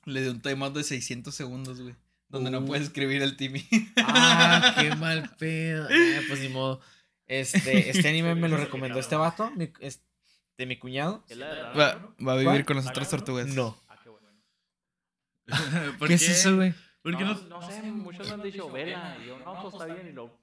[0.04, 1.94] Le dio un timeout de 600 segundos, güey.
[2.30, 3.66] Donde no puede escribir el Timmy.
[3.98, 5.86] Ah, qué mal pedo.
[5.90, 6.80] Ah, pues ni modo.
[7.26, 9.70] Este, este anime me lo recomendó este vato, mi,
[10.58, 11.24] de mi cuñado.
[11.28, 12.64] ¿Es la de Rara, Va, va a vivir ¿Cuál?
[12.66, 13.46] con nosotros tortugas.
[13.48, 13.76] No.
[13.88, 14.28] Ah, qué bueno.
[15.98, 16.72] ¿Por ¿Qué, es eso, güey?
[17.02, 17.60] ¿Por qué no, no?
[17.60, 19.16] no sé, muchos me han dicho, vela.
[19.22, 20.08] Y yo, no, pues está bien.
[20.08, 20.38] Y lo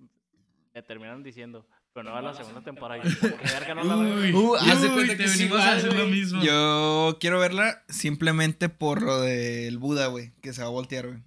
[0.73, 3.01] me terminan diciendo, pero no va la segunda temporada.
[3.03, 4.15] Y yo, ¿por qué verga no la veo?
[4.15, 6.11] Uy, Uh, haz de uy, cuenta te que es venimos igual, a hacer lo güey.
[6.11, 6.43] mismo.
[6.43, 10.33] Yo quiero verla simplemente por lo del Buda, güey.
[10.41, 11.19] Que se va a voltear, güey.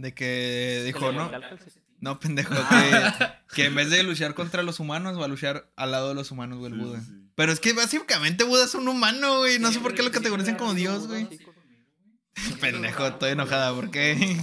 [0.00, 1.30] De que dijo, no.
[2.00, 2.54] No, pendejo.
[2.54, 3.12] Que,
[3.54, 6.30] que en vez de luchar contra los humanos, va a luchar al lado de los
[6.30, 7.00] humanos, güey, el Sí, Buda.
[7.00, 7.12] sí.
[7.34, 9.58] Pero es que básicamente Buda es un humano, güey.
[9.58, 11.28] No sé por qué lo categorizan como Dios, güey.
[12.60, 14.36] Pendejo, estoy enojada, ¿por qué?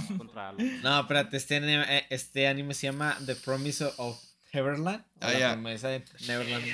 [0.82, 5.04] No, espérate, este anime, eh, este anime se llama The Promise of Neverland.
[5.20, 5.56] Ah, ya.
[5.56, 6.64] de Neverland.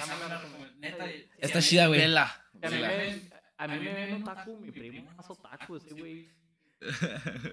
[1.38, 2.02] Está chida, güey.
[2.04, 3.20] A mí, me,
[3.58, 6.28] a mí me ven otaku, mi primo es otaku, ese güey.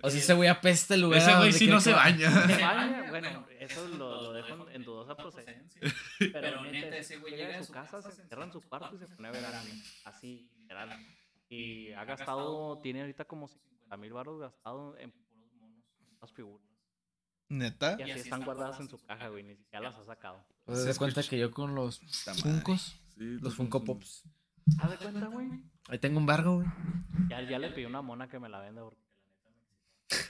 [0.01, 1.19] O sea, ese güey apesta el lugar.
[1.21, 2.29] Ese güey sí no se baña.
[2.47, 5.81] Se baña, bueno, eso lo, lo dejo en, dudosa procedencia.
[6.19, 9.07] Pero, neta, ese güey llega a su casa, se encierra en su cuarto y se
[9.07, 9.81] pone a ver anime.
[10.05, 10.89] Así, literal.
[11.49, 15.83] Y ha gastado, tiene ahorita como 50 mil baros gastado en puros monos,
[16.21, 16.67] las figuras.
[17.49, 17.97] Neta.
[17.99, 20.45] Y así están guardadas en su caja, güey, ni siquiera las ha sacado.
[20.65, 21.99] Pues se da cuenta que yo con los
[22.41, 24.23] Funkos, Sí, los Funko Pops.
[24.79, 25.49] ¿Haz de cuenta, güey?
[25.89, 26.67] Ahí tengo un bargo, güey.
[27.29, 29.01] Ya, ya le pedí una mona que me la venda porque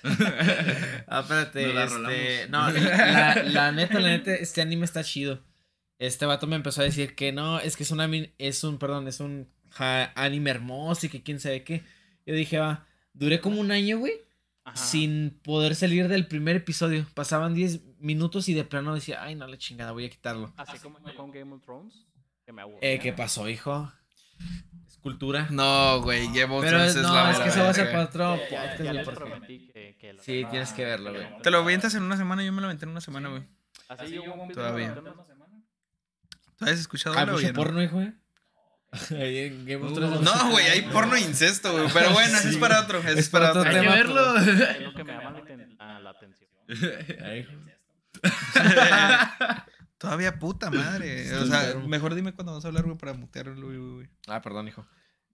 [1.07, 5.41] Ah, espérate, la este, no, la, la neta, la neta, este anime está chido.
[5.99, 8.77] Este vato me empezó a decir que no, es que es un anime, es un,
[8.77, 11.83] perdón, es un ja, anime hermoso y que quién sabe qué.
[12.25, 14.13] Yo dije, va, duré como un año, güey,
[14.63, 14.77] Ajá.
[14.77, 17.05] sin poder salir del primer episodio.
[17.13, 20.53] Pasaban 10 minutos y de plano decía, ay, no, la chingada, voy a quitarlo.
[20.57, 21.93] Así como yo con Game of Thrones,
[22.45, 22.79] que me aburrió.
[22.81, 23.91] Eh, ¿qué pasó, hijo?
[25.01, 25.47] Cultura.
[25.49, 27.91] No, güey, Game of Pero Thrones no, es la es que eso va a ser
[27.91, 30.73] para otro Ya, ya, podcast, ya güey, les porque- prometí que, que lo- Sí, tienes
[30.73, 31.27] que verlo, güey.
[31.41, 33.43] Te lo avientas en una semana, yo me lo aventé en una semana, güey.
[33.87, 34.23] Así yo
[34.53, 34.93] Todavía.
[34.95, 37.53] ¿Tú has escuchado Ah, algo, güey?
[37.53, 38.13] porno, hijo, eh.
[40.21, 41.87] No, güey, hay porno e incesto, güey.
[41.93, 42.99] Pero bueno, eso es para otro.
[42.99, 43.63] Eso es, para otro.
[43.63, 44.37] Hay que verlo.
[44.37, 45.41] Es lo que me llama
[46.01, 46.49] la atención.
[50.01, 51.31] Todavía puta madre.
[51.41, 54.09] O sea, mejor dime cuando vas a hablar, güey, para mutearlo, güey, güey.
[54.27, 54.85] Ah, perdón, hijo.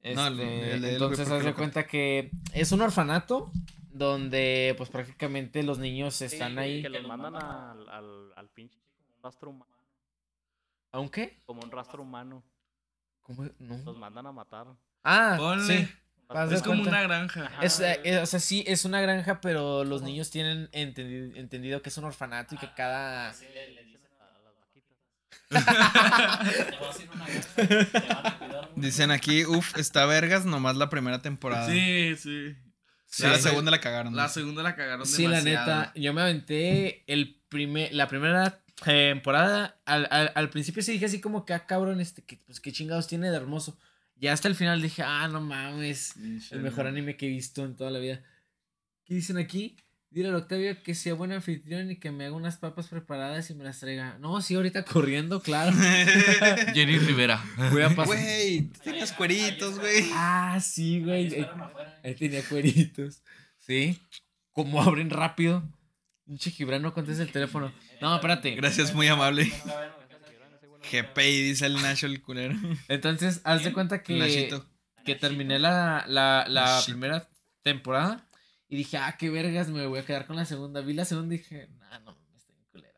[0.03, 3.51] No, el- Este, el entonces, haz de cuenta que es un orfanato
[3.91, 6.81] donde, pues, prácticamente los niños están Sí, ahí.
[6.81, 9.71] Que los mandan al, al, al pinche como un rastro humano.
[10.91, 11.39] ¿Aunque?
[11.45, 12.43] Como un rastro humano.
[13.23, 13.45] ¿Cómo?
[13.59, 13.77] No.
[13.79, 14.67] Los mandan a matar.
[15.03, 15.77] Ah, Ponle.
[15.85, 15.89] sí.
[16.29, 16.89] Haz Es como cuenta.
[16.89, 17.51] una granja.
[17.61, 21.87] Es, eh, o sea, sí, es una granja, pero los niños tienen entendi- entendido que
[21.89, 23.29] es un orfanato y que cada...
[23.29, 24.97] Así le, le dicen a las vaquitas.
[25.49, 27.67] Te vas a ir a una granja, te
[28.13, 28.81] van a cuidar mucho.
[28.81, 31.67] Dicen aquí, uff, está vergas nomás la primera temporada.
[31.69, 32.55] Sí, sí.
[33.23, 33.41] La Sí.
[33.43, 34.15] segunda la cagaron.
[34.15, 39.79] La segunda la cagaron Sí, la neta, yo me aventé el primer, la primera temporada.
[39.85, 42.71] Al, al, al principio sí dije así como que, ah, cabrón, este, que, pues qué
[42.71, 43.79] chingados tiene de hermoso.
[44.19, 46.15] Ya hasta el final dije, ah, no mames,
[46.51, 48.21] el mejor anime que he visto en toda la vida.
[49.05, 49.77] ¿Qué dicen aquí?
[50.17, 53.53] Dile al Octavio que sea buen anfitrión y que me haga unas papas preparadas y
[53.53, 54.17] me las traiga.
[54.17, 55.77] No, sí, ahorita corriendo, claro.
[56.73, 57.39] Jenny Rivera.
[57.71, 58.07] Voy a pasar.
[58.07, 60.09] Güey, tienes cueritos, güey.
[60.13, 61.35] Ah, sí, güey.
[61.35, 61.47] Ahí,
[62.03, 63.21] ahí tenía cueritos.
[63.59, 64.01] Sí.
[64.53, 65.61] Como abren rápido.
[66.25, 67.71] Pinche Gibran no contesta el teléfono.
[68.01, 68.55] No, espérate.
[68.55, 69.53] Gracias, muy amable.
[70.91, 72.55] GPI, dice el Nacho el culero.
[72.87, 74.49] Entonces, haz de cuenta que,
[75.05, 77.29] que terminé la, la, primera
[77.61, 78.26] temporada
[78.69, 80.81] y dije, ah, qué vergas, me voy a quedar con la segunda.
[80.81, 82.93] Vi la segunda y dije, nah, no, me está bien culera.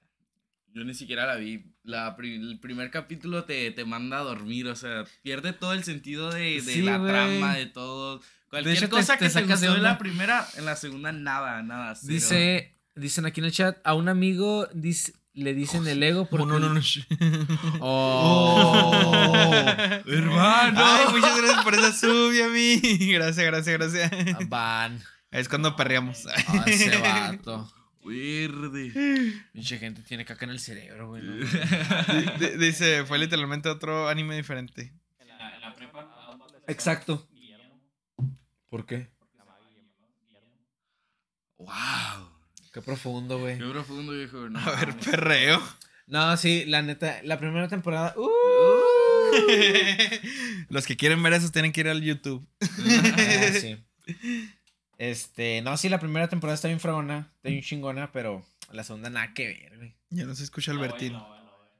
[0.73, 1.65] Yo ni siquiera la vi.
[1.83, 5.83] La pri- el primer capítulo te, te manda a dormir, o sea, pierde todo el
[5.83, 8.21] sentido de, de Sí, la trama, de todo.
[8.49, 10.75] Cualquier hecho, te- cosa te que te sacas de gustó en la primera, en la
[10.75, 11.95] segunda nada, nada.
[11.95, 12.13] cero.
[12.13, 16.45] Dice, dicen aquí en el chat, a un amigo dice, le dicen el ego porque...
[16.47, 16.81] no, no, no.
[17.79, 19.31] Oh.
[20.05, 20.79] Hermano.
[20.83, 22.79] Ay, muchas gracias por esa sub, a mí.
[23.13, 24.49] Gracias, gracias, gracias.
[24.49, 24.99] Van.
[25.31, 26.25] Es cuando perreamos.
[26.27, 27.71] Ah, ese vato.
[28.03, 28.91] Verde.
[29.53, 31.21] Pinche gente tiene caca en el cerebro, güey.
[32.57, 34.93] Dice, fue literalmente otro anime diferente.
[35.19, 36.09] En la, en la prepa.
[36.67, 37.27] Exacto.
[38.69, 39.09] ¿Por qué?
[41.57, 42.29] Wow.
[42.73, 43.57] Qué profundo, güey.
[43.57, 44.49] Qué profundo, viejo.
[44.49, 45.61] No, A ver, perreo.
[46.07, 48.13] No, sí, la neta, la primera temporada.
[48.17, 48.29] ¡uh!
[50.69, 52.47] Los que quieren ver eso tienen que ir al YouTube.
[52.61, 53.77] Ah, sí.
[54.99, 59.09] Este, no, sí, la primera temporada está bien fragona, está bien chingona, pero la segunda
[59.09, 59.95] nada que ver, güey.
[60.09, 61.13] Ya no se escucha Albertín.
[61.13, 61.79] Bueno, bueno, bueno.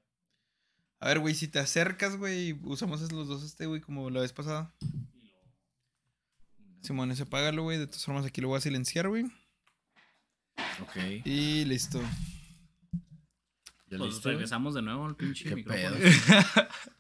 [1.01, 4.31] A ver, güey, si te acercas, güey, usamos los dos este, güey, como la vez
[4.31, 4.73] pasada.
[6.81, 7.77] Simón, ese apágalo, güey.
[7.77, 9.25] De todas formas, aquí lo voy a silenciar, güey.
[10.81, 10.95] Ok.
[11.25, 12.01] Y listo.
[13.87, 14.29] ¿Ya Pues listo?
[14.29, 15.95] regresamos de nuevo al pinche Qué micrófono.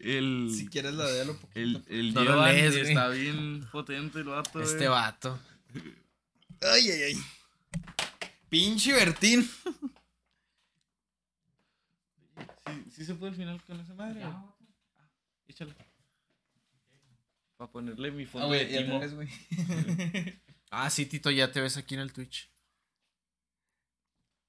[0.00, 0.50] El.
[0.54, 1.60] Si quieres, la de un poquito.
[1.60, 4.60] El, el No lo lees, está bien potente el vato.
[4.60, 4.88] Este güey.
[4.88, 5.38] vato.
[6.62, 7.14] Ay, ay, ay.
[8.48, 9.48] Pinche Bertín.
[12.66, 14.22] ¿Sí, sí se puede al final con esa madre?
[14.24, 14.54] Ah,
[15.48, 15.74] échale.
[17.56, 19.00] Para ponerle mi fondo de timo.
[19.00, 19.28] güey.
[20.70, 22.50] Ah, sí, Tito, ya te ves aquí en el Twitch.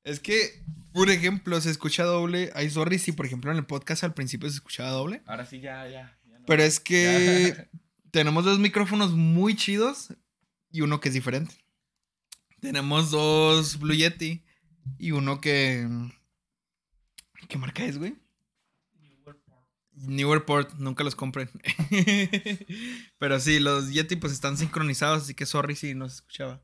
[0.07, 2.49] Es que, por ejemplo, se escucha doble.
[2.55, 5.21] Ay, sorry si, por ejemplo, en el podcast al principio se escuchaba doble.
[5.25, 6.17] Ahora sí, ya, ya.
[6.25, 6.45] ya no.
[6.45, 7.67] Pero es que
[8.11, 10.13] tenemos dos micrófonos muy chidos
[10.71, 11.55] y uno que es diferente.
[12.61, 14.45] Tenemos dos Blue Yeti
[14.97, 15.85] y uno que
[17.49, 18.15] ¿Qué marca es, güey?
[19.91, 21.49] Newerport, nunca los compren.
[23.19, 26.63] Pero sí, los Yeti pues están sincronizados, así que sorry si no se escuchaba.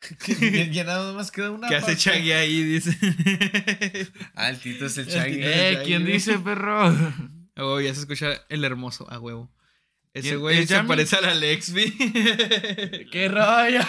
[0.40, 1.68] ya, ya nada más queda una.
[1.68, 1.96] ¿Qué hace.
[1.96, 2.62] Chaggy ahí?
[2.62, 2.96] Dice.
[4.34, 5.06] Ah, el Tito es el.
[5.06, 5.18] Tito.
[5.20, 6.82] Eh, ¿quién dice, perro?
[6.82, 6.92] A
[7.56, 9.52] huevo, ya se escucha el hermoso, a huevo.
[10.14, 11.90] Ese ¿Quién- güey se parece al Alexby.
[13.12, 13.80] ¿Qué rollo?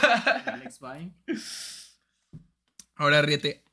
[0.45, 1.13] Alex Vine.
[2.95, 3.63] Ahora ríete.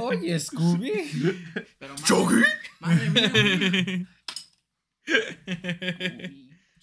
[0.00, 0.92] Oye, Scooby.
[2.04, 2.42] ¿Choggy?
[2.78, 4.06] madre mía.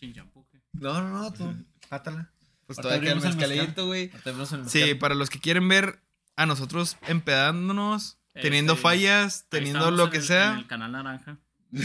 [0.01, 0.23] Uy.
[0.73, 1.65] No, no, no, tú.
[1.87, 2.32] Pátala.
[2.75, 4.11] Pues todavía queda el mezcalito, güey.
[4.67, 5.99] Sí, para los que quieren ver
[6.35, 10.55] a nosotros empedándonos, teniendo Este, fallas, Ahí teniendo lo en que En sea.
[10.57, 11.37] el canal naranja.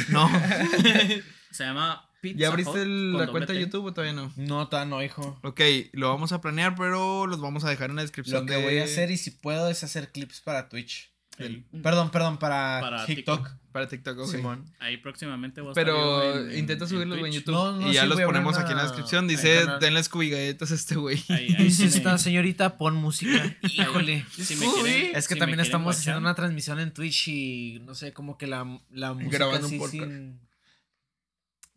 [0.08, 0.28] No.
[1.50, 3.60] Se llama Pizza ¿Ya abriste el- la cuenta de.
[3.60, 4.32] YouTube o todavía no?
[4.36, 5.38] No, todavía no, hijo.
[5.42, 5.60] Ok,
[5.92, 8.40] lo vamos a planear, pero los vamos a dejar en la descripción.
[8.40, 11.12] Lo que de- voy a hacer, y si puedo, es hacer clips para Twitch.
[11.38, 11.64] Sí.
[11.82, 13.38] Perdón, perdón, para, Para TikTok.
[13.46, 13.58] TikTok.
[13.72, 14.26] Para TikTok, ok.
[14.30, 14.64] Simón.
[14.80, 17.30] Ahí próximamente voy a estar yo Pero en- intenta en subirlos en.
[17.32, 17.52] YouTube.
[17.54, 19.28] No, no, y ya sí, los ponemos aquí en la descripción.
[19.28, 21.16] Dice, denle Scooby galletas a este güey.
[21.18, 23.56] Si me- señorita, pon música.
[23.62, 24.24] Híjole.
[24.32, 27.78] si me quieren- Es que si también estamos guachar, haciendo una transmisión en Twitch y
[27.84, 30.40] no sé, como que la, la música Grabando un así sin...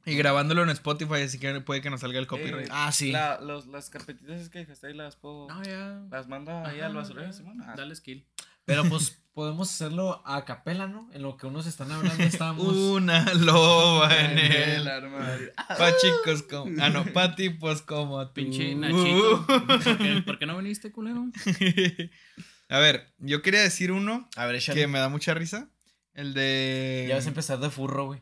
[0.03, 2.65] Y grabándolo en Spotify, así que puede que nos salga el copyright.
[2.67, 3.11] Eh, Ah, sí.
[3.11, 5.47] La- los- las carpetitas es que dejaste ahí las puedo.
[5.47, 6.01] No, ya.
[6.09, 7.31] Las mando ahí al basurero.
[7.31, 7.61] Simón.
[7.61, 8.25] Ah, Dale skill.
[8.65, 11.09] Pero pues podemos hacerlo a capela, ¿no?
[11.13, 12.67] En lo que unos están hablando estamos...
[12.75, 15.51] Una loba en el el armario.
[15.55, 16.71] Pa' chicos como.
[16.81, 18.33] Ah, no, pa' tipos como tú.
[18.33, 19.45] Pinche Nachito.
[19.47, 21.25] ¿Por qué, por qué no viniste, culero?
[22.69, 24.79] A ver, yo quería decir uno A ver, échale.
[24.79, 25.69] que me da mucha risa.
[26.13, 27.05] El de.
[27.09, 28.21] Ya vas a empezar de furro, güey.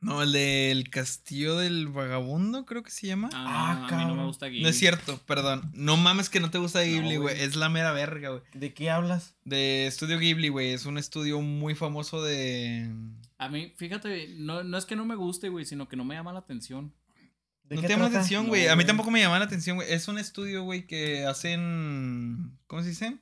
[0.00, 3.30] No, el del Castillo del Vagabundo, creo que se llama.
[3.32, 4.62] Ah, Ah, no, a mí no me gusta Ghibli.
[4.62, 5.70] No es cierto, perdón.
[5.74, 7.40] No mames que no te gusta Ghibli, güey.
[7.40, 8.42] es la mera verga, güey.
[8.54, 9.34] ¿De qué hablas?
[9.44, 10.72] De Estudio Ghibli, güey.
[10.72, 12.88] Es un estudio muy famoso de.
[13.38, 16.14] A mí, fíjate, no, no es que no me guste, güey, sino que no me
[16.14, 16.94] llama la atención.
[17.64, 18.68] ¿De No qué te llama la atención, No, güey.
[18.68, 19.92] a mí tampoco me llama la atención, güey.
[19.92, 22.56] Es un estudio, güey, que hacen.
[22.66, 23.18] ¿Cómo se dice?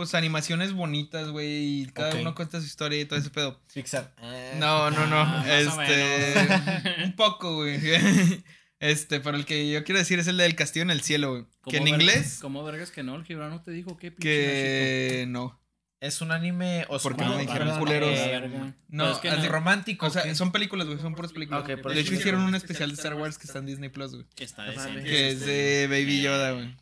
[0.00, 1.82] Pues animaciones bonitas, güey.
[1.82, 3.60] Y cada uno cuenta su historia y todo ese pedo.
[3.74, 4.14] Pixar.
[4.58, 5.16] No, no, no.
[5.20, 7.04] Ah, este.
[7.04, 7.78] un poco, güey.
[8.80, 11.44] Este, pero el que yo quiero decir es el del Castillo en el Cielo, güey.
[11.68, 12.38] Que en ¿Cómo vergas- inglés.
[12.40, 13.14] ¿Cómo vergas que no?
[13.16, 15.60] El Gibran te dijo qué pinche Que no.
[16.00, 17.14] Es un anime oscuro.
[17.18, 18.08] qué no me dijeron culeros?
[18.10, 20.06] Eh, No, es que de- no- romántico.
[20.06, 20.34] O sea, ¿qué?
[20.34, 20.98] son películas, güey.
[20.98, 21.62] Son puras películas.
[21.62, 24.14] Ok, por de hecho, hicieron un especial de Star Wars que está en Disney Plus,
[24.14, 24.24] güey.
[24.38, 24.94] Está No mames.
[24.94, 25.10] decente.
[25.10, 26.74] Que es de Baby Yoda, güey.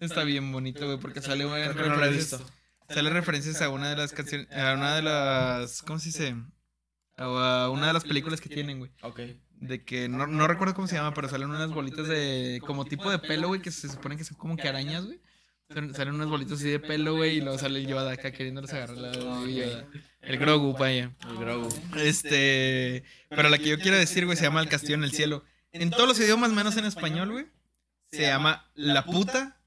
[0.00, 2.54] Está bien bonito, güey, porque sale güey, Creo que no lo he referencias, visto.
[2.94, 6.36] sale referencias a una de las canciones, a una de las, ¿cómo se dice?
[7.16, 8.90] A una de las películas que tienen, güey.
[9.02, 9.20] Ok.
[9.60, 13.10] De que no, no recuerdo cómo se llama, pero salen unas bolitas de como tipo
[13.10, 15.20] de pelo, güey, que se supone que son como que arañas, güey.
[15.68, 18.96] Salen unas bolitas así de pelo, güey, y luego sale el Yoda acá queriéndoles agarrar
[18.96, 19.86] la Yoda.
[20.22, 21.12] El Grogu, vaya.
[21.28, 21.68] El Grogu.
[21.96, 25.44] Este, pero la que yo quiero decir, güey, se llama El Castillo en el Cielo.
[25.72, 27.46] En todos los idiomas, menos en español, güey,
[28.12, 29.57] se llama La Puta,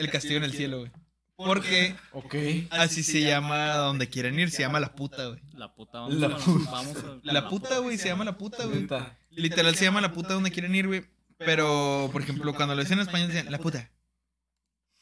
[0.00, 0.90] El Castillo en el Cielo, güey.
[1.36, 2.34] Porque Ok.
[2.70, 5.40] así se llama donde quieren ir, se llama La Puta, güey.
[5.54, 6.70] La puta, vamos, La a, puta.
[6.70, 8.86] vamos a- La puta, güey, se llama La Puta, güey.
[9.30, 11.04] Literal se llama La Puta donde quieren ir, güey.
[11.38, 13.90] Pero, por ejemplo, cuando lo dicen en español dicen La Puta.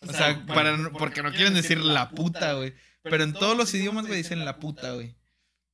[0.09, 2.75] O sea, para, no- porque no quieren decir La Puta, güey.
[3.03, 5.15] Pero en todos los idiomas, güey, dicen La Puta, güey.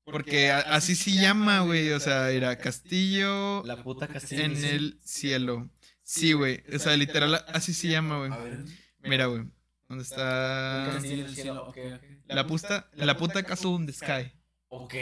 [0.05, 1.91] Porque así se llama, güey.
[1.93, 4.43] O sea, era Castillo La puta castillo.
[4.43, 5.71] en el cielo.
[6.03, 6.65] Sí, güey.
[6.75, 8.31] O sea, literal, así se llama, güey.
[9.03, 9.45] Mira, güey.
[9.89, 10.91] ¿Dónde está?
[10.93, 11.65] Castillo en el cielo.
[11.67, 12.03] Ok, ok.
[12.29, 14.33] La puta, la puta Castle in the Sky.
[14.69, 14.95] Ok.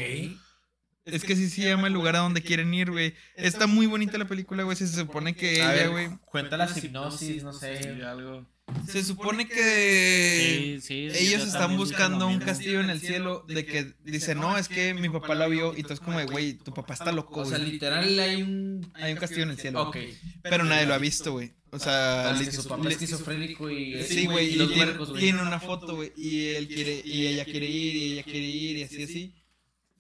[1.05, 3.15] Es que así se llama el lugar a donde quieren ir, güey.
[3.37, 4.77] Está muy bonita la película, güey.
[4.77, 6.09] Se supone que ella, güey.
[6.25, 8.03] Cuenta la hipnosis, no Sí, sé.
[8.05, 8.47] algo.
[8.89, 13.95] Se supone que Sí, sí, ellos están buscando un castillo en el cielo de que
[14.03, 16.75] dice, no, es que mi papá la vio y todo es como de, güey, tu
[16.75, 18.91] papá está loco, O sea, literal hay un.
[18.95, 19.83] Hay un castillo en el cielo.
[19.83, 19.97] Ok.
[20.43, 21.55] Pero nadie lo ha visto, güey.
[21.77, 24.03] O sea, Es li- que su papá li- es esquizofrénico y.
[24.05, 25.21] Sí, güey, y los tiene, huercos, güey.
[25.23, 28.77] tiene una foto, güey, y él quiere, y ella quiere ir, y ella quiere ir,
[28.79, 29.35] y así, así.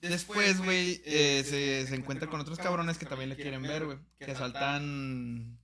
[0.01, 3.99] Después, güey, eh, se, se encuentra con otros cabrones que también le quieren ver, güey,
[4.19, 5.59] que asaltan,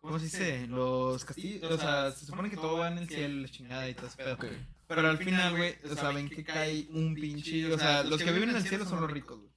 [0.00, 0.66] ¿cómo se dice?
[0.68, 3.94] Los castillos, o sea, se supone que todo va en el cielo, la chingada y
[3.94, 4.38] todo ese pedo.
[4.86, 8.32] Pero al final, güey, o sea, ven que cae un pinche, o sea, los que
[8.32, 9.50] viven en el cielo son los ricos, güey.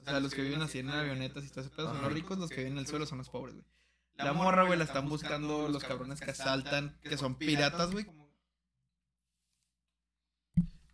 [0.00, 2.38] O sea, los que viven así en avionetas y todo ese pedo son los ricos,
[2.38, 3.66] los que viven en el suelo son los pobres, güey.
[4.24, 8.06] La morra, güey, la están buscando los cabrones que asaltan, que son piratas, güey.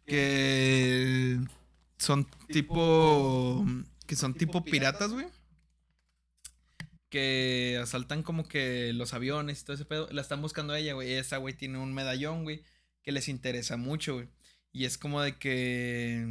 [0.06, 1.38] Que
[1.98, 3.64] son tipo.
[4.06, 5.26] Que son tipo piratas, güey.
[7.08, 10.08] que asaltan como que los aviones y todo ese pedo.
[10.10, 11.10] La están buscando a ella, güey.
[11.10, 12.62] Y esa, güey, tiene un medallón, güey,
[13.02, 14.28] que les interesa mucho, güey.
[14.72, 16.24] Y es como de que.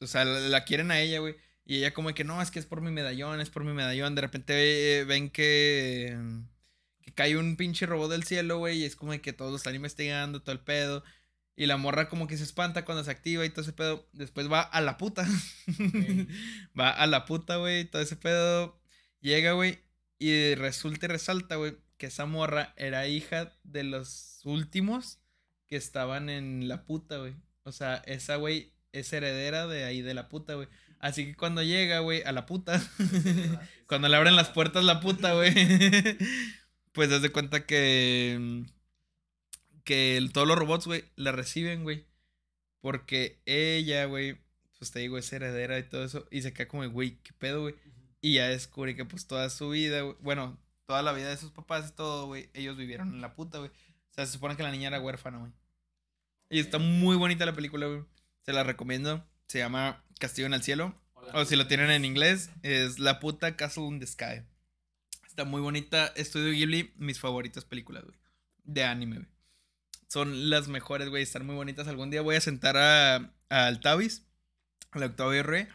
[0.00, 1.36] O sea, la, la quieren a ella, güey.
[1.70, 4.16] Y ella como que no, es que es por mi medallón, es por mi medallón.
[4.16, 6.18] De repente eh, ven que,
[7.00, 8.78] que cae un pinche robot del cielo, güey.
[8.78, 11.04] Y es como que todos lo están investigando, todo el pedo.
[11.54, 14.08] Y la morra como que se espanta cuando se activa y todo ese pedo.
[14.12, 15.24] Después va a la puta.
[16.78, 17.84] va a la puta, güey.
[17.84, 18.76] Todo ese pedo.
[19.20, 19.78] Llega, güey.
[20.18, 25.20] Y resulta y resalta, güey, que esa morra era hija de los últimos
[25.68, 27.36] que estaban en la puta, güey.
[27.62, 30.66] O sea, esa, güey, es heredera de ahí de la puta, güey.
[31.00, 32.80] Así que cuando llega, güey, a la puta,
[33.88, 35.52] cuando le abren las puertas la puta, güey,
[36.92, 38.64] pues haz de cuenta que,
[39.84, 42.06] que el- todos los robots, güey, la reciben, güey.
[42.80, 44.38] Porque ella, güey,
[44.78, 46.26] pues te digo, es heredera y todo eso.
[46.30, 47.74] Y se queda como, güey, ¿qué pedo, güey?
[48.22, 51.50] Y ya descubre que pues toda su vida, güey, bueno, toda la vida de sus
[51.50, 53.70] papás y todo, güey, ellos vivieron en la puta, güey.
[53.70, 55.52] O sea, se supone que la niña era huérfana, güey.
[56.50, 58.02] Y está muy bonita la película, güey.
[58.44, 59.24] Se la recomiendo.
[59.46, 60.94] Se llama Castillo en el Cielo.
[61.32, 64.42] O si lo tienen en inglés, es La puta Castle in the Sky.
[65.26, 66.12] Está muy bonita.
[66.14, 68.16] Estudio Ghibli, mis favoritas películas, güey.
[68.64, 69.28] De anime, güey.
[70.08, 71.22] Son las mejores, güey.
[71.22, 71.88] Están muy bonitas.
[71.88, 73.16] Algún día voy a sentar a,
[73.48, 74.24] a Altavis,
[74.92, 75.68] al Octavio R.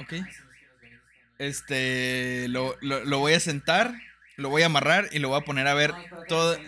[0.00, 0.14] Ok.
[1.38, 3.94] Este, lo, lo, lo voy a sentar,
[4.36, 5.94] lo voy a amarrar y lo voy a poner a ver
[6.28, 6.58] todo.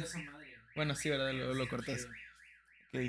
[0.75, 1.33] Bueno, sí, ¿verdad?
[1.35, 2.09] Lo, lo cortas.
[2.95, 3.01] Ok.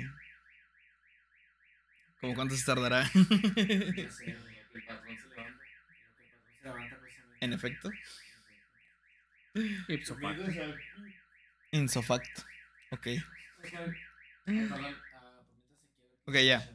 [2.20, 3.10] ¿Cómo cuánto se tardará?
[7.40, 7.90] en efecto.
[9.88, 10.44] Ipso facto.
[11.70, 12.42] Insofacto.
[12.92, 13.08] Ok.
[16.26, 16.66] Ok, ya.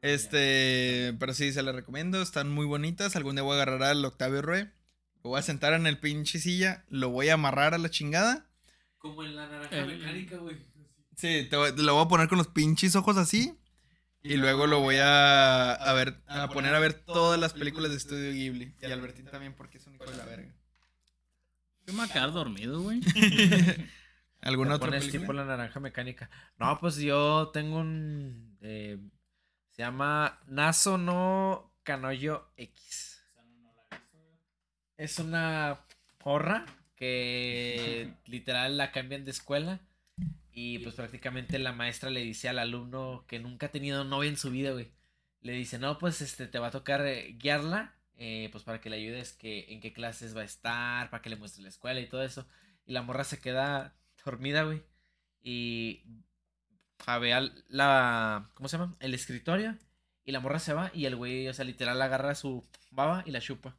[0.00, 2.22] Este, pero sí, se las recomiendo.
[2.22, 3.16] Están muy bonitas.
[3.16, 4.70] Algún día voy a agarrar al Octavio Rue.
[5.24, 6.84] Lo voy a sentar en el pinche silla.
[6.88, 8.46] Lo voy a amarrar a la chingada.
[8.98, 10.71] Como en la naranja mecánica, güey.
[11.22, 13.56] Sí, te, voy- te lo voy a poner con los pinches ojos así.
[14.24, 17.96] Y luego lo voy a, a ver, a poner a ver todas las películas de
[17.96, 18.74] Estudio Ghibli.
[18.80, 20.52] Y Albertín también, porque es un hijo de la verga.
[21.86, 23.00] Yo me voy a quedar dormido, güey.
[24.40, 25.20] ¿Alguna otra pones película?
[25.22, 26.28] tipo la naranja mecánica.
[26.58, 28.58] No, pues yo tengo un.
[28.62, 28.98] eh,
[29.70, 33.22] se llama Naso no Kanoyo X.
[34.96, 35.80] Es una
[36.18, 36.66] porra
[36.96, 39.80] que literal la cambian de escuela.
[40.54, 44.36] Y pues prácticamente la maestra le dice al alumno que nunca ha tenido novia en
[44.36, 44.90] su vida, güey.
[45.40, 47.94] Le dice, no, pues este te va a tocar eh, guiarla.
[48.18, 51.30] eh, pues para que le ayudes que en qué clases va a estar, para que
[51.30, 52.46] le muestre la escuela y todo eso.
[52.86, 53.94] Y la morra se queda
[54.24, 54.82] dormida, güey.
[55.42, 56.02] Y
[57.04, 58.50] javea la.
[58.54, 58.94] ¿Cómo se llama?
[59.00, 59.76] El escritorio.
[60.24, 60.90] Y la morra se va.
[60.94, 63.76] Y el güey, o sea, literal agarra su baba y la chupa.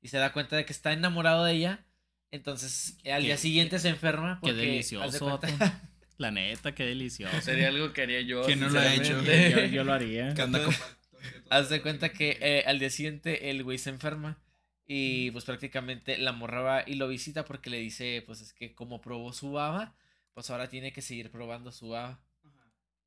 [0.00, 1.84] Y se da cuenta de que está enamorado de ella.
[2.30, 4.36] Entonces, al Qué- día siguiente se enferma.
[4.42, 5.38] Qué Porque, haz de delicioso.
[5.40, 5.80] cuenta-.
[6.22, 7.40] La neta, qué delicioso.
[7.40, 8.42] Sería algo que haría yo.
[8.44, 9.20] ¿Quién no lo ha hecho?
[9.24, 10.32] Yo, yo lo haría.
[10.34, 10.74] Que anda con-
[11.50, 14.38] Haz de cuenta que eh, al día siguiente el güey se enferma.
[14.86, 18.74] Y pues prácticamente la morra va y lo visita porque le dice, pues es que
[18.74, 19.94] como probó su baba,
[20.34, 22.20] pues ahora tiene que seguir probando su baba.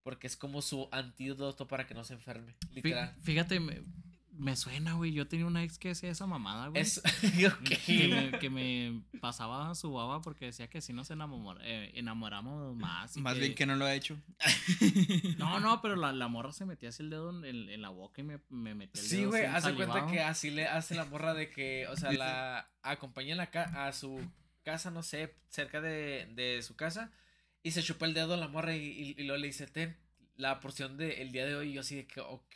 [0.03, 2.55] Porque es como su antídoto para que no se enferme.
[2.73, 3.15] Literal.
[3.23, 3.59] Fíjate,
[4.37, 5.11] me, suena, güey.
[5.13, 6.81] Yo tenía una ex que hacía esa mamada, güey.
[6.81, 6.97] Es,
[7.45, 7.69] ok.
[7.85, 12.75] Que me, que me pasaba su baba porque decía que si nos enamor- eh, enamoramos
[12.75, 13.15] más.
[13.17, 14.17] y Más bien que no lo ha hecho.
[15.37, 17.89] No, no, pero la, la morra se metía así el dedo en, en- en la
[17.89, 19.19] boca y me, me metía el dedo.
[19.19, 22.69] Sí, güey, de cuenta que así le hace la morra de que, o sea, la
[22.81, 24.19] acompaña en la ca- a su
[24.63, 27.11] casa, no sé, cerca de, de su casa,
[27.63, 29.97] y se chupa el dedo a la morra y, y, y luego le dice, ten,
[30.37, 32.55] la porción del día de hoy, y yo así de que, ok.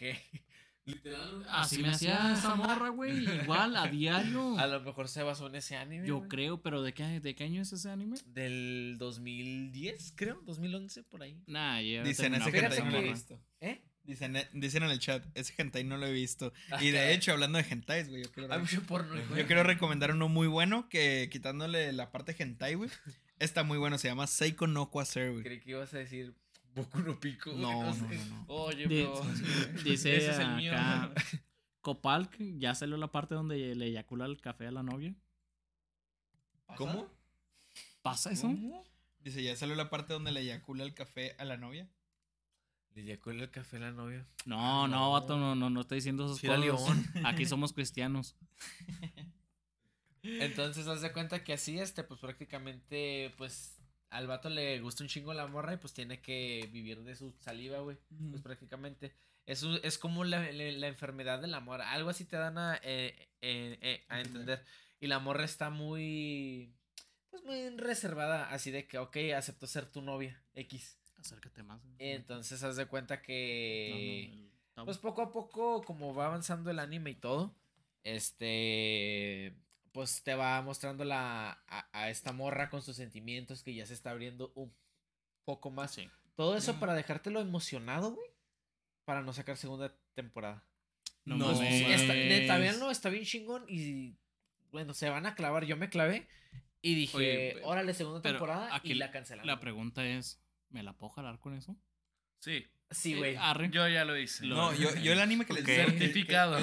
[0.90, 3.24] Literal, Así me hacía esa morra, güey.
[3.44, 4.58] Igual, a diario.
[4.58, 6.08] A lo mejor se basó en ese anime.
[6.08, 8.18] Yo creo, pero ¿de qué, ¿de qué año es ese anime?
[8.26, 11.42] Del 2010, creo, 2011, por ahí.
[11.48, 13.40] Nah, yo Dicen ese hentai no lo he visto.
[13.62, 13.82] ¿Eh?
[14.04, 16.52] Dicen, dicen en el chat, ese hentai no lo he visto.
[16.72, 18.50] Ah, Y de hecho, hablando de hentais, güey, yo quiero,
[18.88, 19.42] porno, güey.
[19.42, 22.90] yo quiero recomendar uno muy bueno que quitándole la parte hentai, güey.
[23.40, 25.44] Está muy bueno, se llama Seiko no Quasar, güey.
[25.44, 26.34] Creí que ibas a decir
[26.76, 27.52] Boku no Pico.
[27.54, 28.02] No, no, sé.
[28.02, 28.46] no, no.
[28.48, 29.22] Oye, bro.
[29.84, 30.74] Dice Ese es el mío.
[30.74, 31.14] acá,
[31.82, 35.16] Copal, ya salió la parte donde le eyacula el café a la novia.
[36.76, 37.08] ¿Cómo?
[38.02, 38.54] ¿Pasa eso?
[39.22, 41.90] Dice, ya salió la parte donde le eyacula el café a la novia.
[42.96, 44.26] Le llegó el café a la novia.
[44.46, 46.60] No, no, vato, no, no, no estoy diciendo esos cosas.
[46.60, 47.06] León.
[47.24, 48.36] Aquí somos cristianos.
[50.24, 53.79] Entonces, haz de cuenta que así, este, pues prácticamente, pues,
[54.10, 57.34] al vato le gusta un chingo la morra y pues tiene que vivir de su
[57.40, 57.98] saliva, güey.
[58.32, 59.12] Pues prácticamente.
[59.46, 61.82] Es, un- es como la, la- la enfermedad del amor.
[61.82, 64.64] Algo así te dan a, eh, eh, eh, a entender.
[65.00, 66.74] Y la morra está muy.
[67.30, 68.50] Pues muy reservada.
[68.52, 70.42] Así de que, ok, aceptó ser tu novia.
[70.54, 70.98] X.
[71.18, 71.82] Acércate más.
[71.84, 71.96] güey.
[72.00, 74.24] Entonces, haz de cuenta No, no, que.
[74.26, 74.86] el tabú.
[74.86, 77.56] Pues poco a poco, como va avanzando el anime y todo,
[78.04, 79.54] este,
[79.92, 83.94] pues te va mostrando la, a, a esta morra con sus sentimientos que ya se
[83.94, 84.74] está abriendo un
[85.46, 85.92] poco más.
[85.92, 86.10] Sí.
[86.36, 88.30] Todo eso para dejártelo emocionado, güey,
[89.06, 90.64] para no sacar segunda temporada.
[91.26, 94.16] No, No, Está, neta, véanlo, está bien chingón y,
[94.72, 95.66] bueno, se van a clavar.
[95.66, 96.28] Yo me clavé
[96.82, 99.46] y dije, Oye, órale, segunda temporada aquí y la cancelaron.
[99.48, 101.76] La pregunta es, ¿me la puedo jalar con eso?
[102.40, 102.66] Sí.
[102.92, 103.36] Sí, güey.
[103.36, 103.70] Arre.
[103.70, 104.48] Yo ya lo hice.
[104.48, 105.68] No, yo, yo el anime que les Ok.
[105.68, 106.58] decía que- Certificado.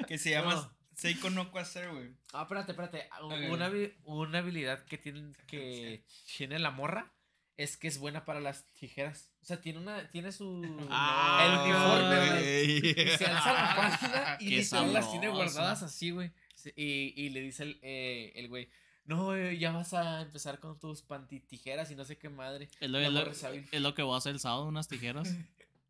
[0.00, 0.77] Que, que se llama No.
[0.98, 2.10] Seiko no Quasar, güey.
[2.32, 3.08] Ah, espérate, espérate.
[3.20, 3.32] Ok.
[3.50, 3.70] Una,
[4.04, 6.04] una habilidad que tiene, que
[6.36, 7.12] tiene la morra
[7.56, 9.30] es que es buena para las tijeras.
[9.40, 13.16] O sea, tiene una, tiene su Ah, el uniforme, güey.
[13.16, 16.32] se alza la página y Qué literal las tiene guardadas así, güey.
[16.74, 18.68] Y, y le dice el, eh, el güey,
[19.04, 22.68] no, eh, ya vas a empezar con tus pantitijeras y no sé qué madre.
[22.80, 25.32] Es lo, es lo que voy a hacer el sábado, unas tijeras.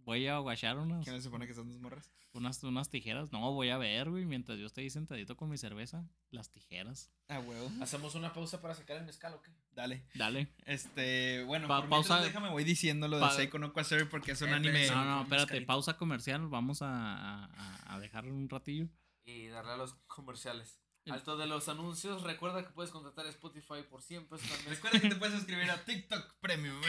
[0.09, 2.11] Voy a guachar unas, ¿Quién se supone que son dos morras?
[2.33, 3.31] unas, unas tijeras.
[3.31, 6.09] No, voy a ver, güey, mientras yo estoy ahí sentadito con mi cerveza.
[6.31, 7.11] Las tijeras.
[7.29, 7.71] Ah, huevo.
[7.83, 9.51] ¿Hacemos una pausa para sacar el mezcal o qué?
[9.73, 10.07] Dale.
[10.15, 10.49] Dale.
[10.65, 12.25] Este, bueno, Pa- por mientras pausa.
[12.25, 14.85] déjame voy diciendo lo de Seiko no Quasar porque es un Eh, anime.
[14.87, 15.67] Sí, no, no, espérate, mezcalito.
[15.67, 16.47] pausa comercial.
[16.49, 18.89] Vamos a, a, a dejar un ratillo.
[19.27, 20.81] Y darle a los comerciales.
[21.11, 24.69] Alto de los anuncios, recuerda que puedes contratar a Spotify por 100 pesos al mes.
[24.77, 26.81] Recuerda que te puedes suscribir a TikTok Premium.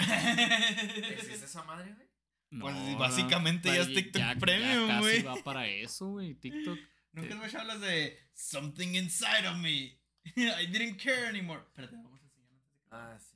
[1.11, 2.08] ¿Existe esa madre, güey?
[2.49, 5.23] Pues, No, básicamente ya es TikTok Premium, Ya güey.
[5.23, 6.77] casi va para eso, güey, TikTok.
[7.13, 9.69] Nunca has escuchado las de Something Inside of Me.
[10.35, 11.61] I didn't care anymore.
[11.67, 13.35] Espérate, vamos a enseñar Ah, sí.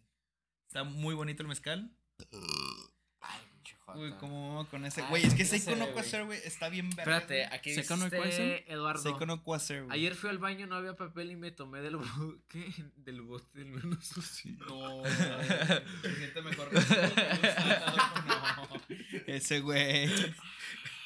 [0.68, 1.92] Está muy bonito el mezcal.
[3.96, 5.02] Uy, cómo con ese.
[5.04, 5.92] Güey, es que ¿qué se Seiko no?
[5.94, 7.18] Quasar, güey, está bien verga.
[7.18, 8.64] Espérate, aquí ¿Seca no dice cuecen?
[8.68, 9.02] Eduardo.
[9.04, 9.92] Seiko no Quasar, güey.
[10.00, 12.06] Ayer fui al baño, no había papel y me tomé del bo-
[12.48, 12.72] ¿Qué?
[12.98, 14.52] Del bote del menos sucio.
[14.68, 15.04] No,
[16.02, 16.70] se siente mejor.
[18.28, 18.68] No,
[19.28, 20.10] ese güey.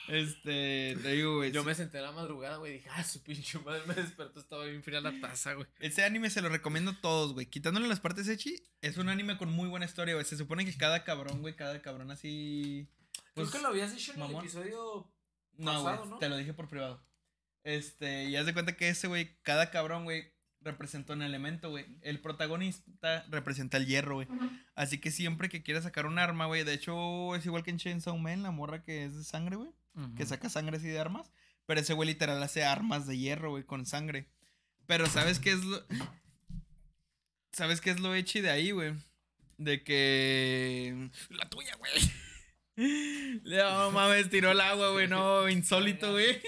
[0.08, 1.52] Este, te digo, güey.
[1.52, 4.66] Yo me senté en la madrugada, güey, dije, ah, su pinche madre me despertó, estaba
[4.66, 5.68] bien fría la taza, güey.
[5.80, 7.46] Ese anime se lo recomiendo a todos, güey.
[7.48, 10.26] Quitándole las partes echi, es un anime con muy buena historia, güey.
[10.26, 12.88] Se supone que cada cabrón, güey, cada cabrón así.
[13.34, 14.36] Creo Pues, que lo habías dicho en mamón.
[14.38, 15.12] el episodio
[15.58, 16.18] No, güey, ¿no?
[16.20, 17.04] te lo dije por privado.
[17.64, 20.32] Este, y haz de cuenta que ese, güey, cada cabrón, güey,
[20.62, 21.86] representa un elemento, güey.
[22.02, 24.28] El protagonista representa el hierro, güey.
[24.76, 27.78] Así que siempre que quieras sacar un arma, güey, de hecho es igual que en
[27.78, 29.70] Chainsaw Man, la morra que es de sangre, güey.
[30.16, 31.32] Que saca sangre así de armas.
[31.66, 34.30] Pero ese güey literal hace armas de hierro, güey, con sangre.
[34.86, 35.84] Pero ¿sabes qué es lo...
[37.52, 38.94] ¿Sabes qué es lo hecho de ahí, güey?
[39.58, 41.10] De que...
[41.30, 43.42] La tuya, güey.
[43.44, 45.08] No mames, tiró el agua, güey.
[45.08, 46.40] No, insólito, güey.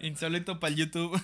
[0.00, 1.20] Insólito para el YouTube.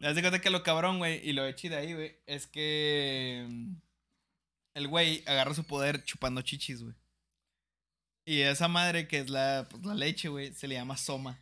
[0.00, 3.48] Me das cuenta que lo cabrón, güey, y lo hecho de ahí, güey, es que
[4.74, 6.94] el güey agarra su poder chupando chichis, güey.
[8.28, 11.38] Y esa madre que es la, pues, la leche, güey, se le llama soma.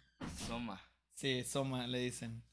[0.46, 0.80] Soma.
[1.14, 2.44] Sí, soma, le dicen.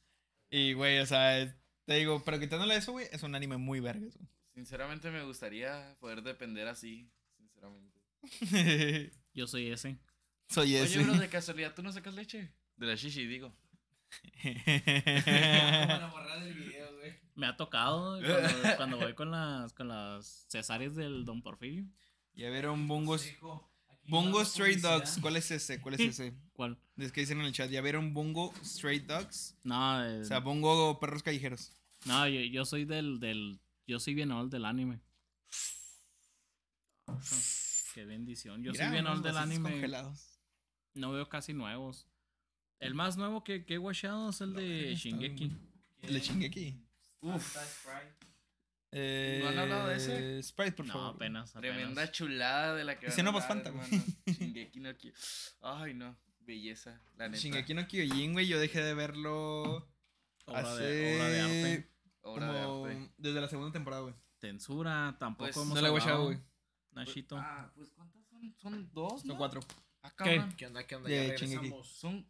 [0.49, 1.53] Y, güey, o sea, es-
[1.86, 4.17] te digo, pero quitándole eso, güey, es un anime muy vergas,
[4.55, 7.07] Sinceramente me gustaría poder depender así.
[7.38, 7.99] Sinceramente.
[8.49, 9.11] güey.
[9.36, 9.99] Yo soy ese.
[10.49, 10.97] Soy ese.
[10.97, 12.51] Oye, bro, de casualidad, ¿tú no sacas leche?
[12.77, 13.53] De la shishi, digo.
[16.55, 17.13] Video, güey.
[17.36, 21.86] Me ha tocado cuando, cuando voy con las, con las cesáreas del Don Porfirio.
[22.34, 23.27] ya vieron Bungos.
[24.12, 24.76] Va Stray.
[24.76, 25.18] Dogs.
[25.22, 25.80] ¿Cuál es ese?
[25.82, 26.34] ¿Cuál es ese?
[26.54, 26.78] ¿Cuál?
[26.97, 27.70] Es que dicen en el chat.
[27.70, 29.56] ¿Ya vieron Bungo Stray Dogs?
[29.64, 31.72] No, eh, O sea, Bungo Perros Callejeros.
[32.06, 33.60] no yo, yo soy del, del.
[33.88, 34.99] Yo soy bien old del anime.
[37.93, 38.64] Qué bendición.
[38.64, 39.72] Yo Mira, soy bien old del anime.
[39.72, 40.39] congelados.
[40.93, 42.08] No veo casi nuevos.
[42.80, 43.78] El más nuevo que, que he
[44.30, 45.51] es el de Shingeki.
[46.22, 46.78] Chingué aquí.
[47.22, 47.56] Uf.
[48.96, 50.44] Eh, ¿No han hablado de ese?
[50.44, 51.16] Sprite, por No, favor.
[51.16, 51.56] apenas.
[51.56, 51.76] apenas.
[51.78, 53.80] Tremenda chulada de la que Ese no Phantom.
[53.80, 54.04] hermano.
[54.28, 55.14] Shingeki no Ki-
[55.62, 56.16] Ay, no.
[56.41, 57.41] Belleza, la neta.
[57.41, 58.48] Shingeki no Kyojin, güey.
[58.48, 59.89] Yo dejé de verlo
[60.46, 60.84] Obra hace...
[60.84, 61.91] de, obra de arte.
[62.22, 63.14] Obra como de arte.
[63.18, 64.16] desde la segunda temporada, güey.
[64.39, 66.38] Tensura, tampoco Pues, hemos No la he watchado, güey.
[66.91, 67.38] Nashito.
[67.38, 68.56] Ah, pues ¿cuántas son?
[68.58, 69.38] Son dos, Son ¿no?
[69.38, 69.62] cuatro.
[70.02, 70.54] Ah, cabrón.
[70.58, 70.86] ¿Qué onda?
[70.86, 71.10] ¿Qué onda?
[71.10, 71.88] Ya regresamos.
[71.88, 72.30] Son.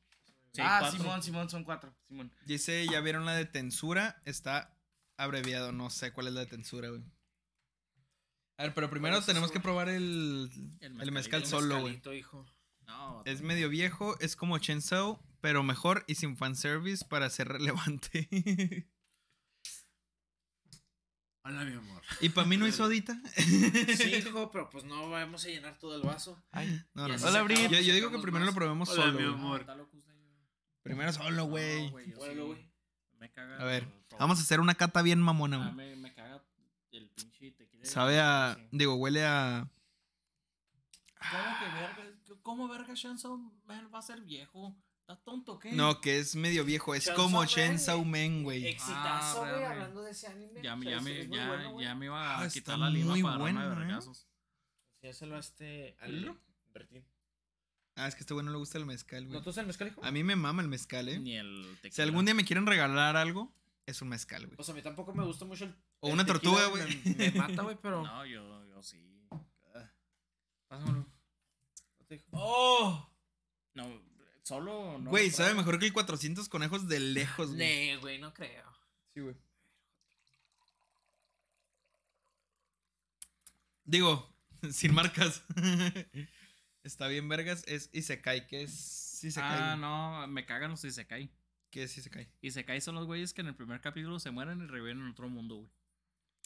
[0.54, 1.00] Sí, ah, cuatro.
[1.00, 1.94] Simón, Simón, son cuatro.
[2.08, 2.32] Simón.
[2.46, 4.22] Dice, ¿ya vieron la de Tensura?
[4.26, 4.78] Está
[5.18, 5.72] abreviado.
[5.72, 7.04] No sé cuál es la de Tensura, güey.
[8.58, 10.50] A ver, pero primero ¿Cuál es tenemos eso, que probar el,
[10.82, 12.02] El mezcal El solo, güey.
[12.86, 18.28] No, Es medio viejo, es como Chainsaw, pero mejor y sin fanservice para ser relevante.
[21.46, 22.02] Hola, mi amor.
[22.22, 23.20] ¿Y para mí no hizo sodita?
[23.36, 26.42] Sí, hijo, pero pues no vamos a llenar todo el vaso.
[26.54, 27.18] No, Y no, no.
[27.20, 27.54] se acaba.
[27.54, 29.20] Yo, yo digo que primero lo probemos Hola, solo.
[29.20, 29.34] mi güey.
[29.34, 29.62] amor.
[29.62, 29.74] Usted.
[30.84, 31.92] Primero solo, güey.
[31.92, 32.12] No, sí.
[32.40, 32.73] güey.
[33.24, 33.58] Me caga.
[33.58, 35.92] A ver, el- vamos a hacer una cata bien mamona, Ah, güey.
[35.92, 36.44] me, me caga
[36.92, 37.86] el pinche tequila.
[37.86, 38.56] Sabe a.
[38.60, 38.68] Sí.
[38.74, 39.66] Digo, huele a.
[41.32, 42.20] ¿Cómo que verga?
[42.42, 42.94] ¿Cómo verga
[43.66, 44.76] Man va a ser viejo?
[45.00, 45.72] ¿Estás tonto qué?
[45.72, 46.94] No, que es medio viejo.
[46.96, 48.68] Es como Chainsaw Man, güey.
[48.68, 50.62] Exitazo, Ah, güey, hablando de ese anime.
[50.62, 51.86] Ya, O me- sea, ya, es- me, es muy ya, bueno, güey.
[51.86, 53.80] ya me iba a Ah, quitar la lima muy para darme bueno, de ¿eh?
[53.80, 54.28] vergazos.
[55.02, 55.96] Enséñaselo a este.
[56.02, 56.40] Al
[56.74, 57.06] Bertín.
[57.96, 59.38] Ah, es que a este güey no le gusta el mezcal, güey.
[59.38, 60.04] ¿No tú sabes el mezcal, hijo?
[60.04, 61.20] A mí me mama el mezcal, eh.
[61.20, 61.96] Ni el tequila.
[61.96, 63.54] Si algún día me quieren regalar algo,
[63.86, 64.56] es un mezcal, güey.
[64.60, 65.76] O sea, a mí tampoco me gusta mucho el.
[66.00, 67.02] O el una tequila, tortuga, güey.
[67.04, 68.02] Me, me mata, güey, pero.
[68.04, 69.00] No, yo, yo sí.
[70.68, 71.06] Pásamelo.
[72.32, 73.10] ¡Oh!
[73.74, 74.02] No,
[74.44, 75.00] solo.
[75.00, 77.58] No Güey, sabe mejor que el 400 conejos de lejos, güey.
[77.58, 78.66] Nee, güey, no creo.
[79.14, 79.36] Sí, güey.
[83.86, 84.34] Digo,
[84.72, 85.44] sin marcas.
[86.84, 87.64] Está bien, vergas.
[87.68, 89.60] Es Isekai, que es Isekai.
[89.60, 91.32] Ah, no, me cagan los Isekai.
[91.70, 92.30] ¿Qué es Isekai?
[92.42, 95.30] Isekai son los güeyes que en el primer capítulo se mueren y reviven en otro
[95.30, 95.70] mundo, güey.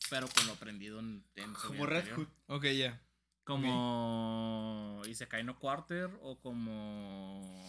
[0.10, 2.20] Pero con lo aprendido en, en Como Red anterior.
[2.20, 2.56] Hood.
[2.56, 3.02] Ok, ya.
[3.44, 7.66] Como Isekai no Quarter o como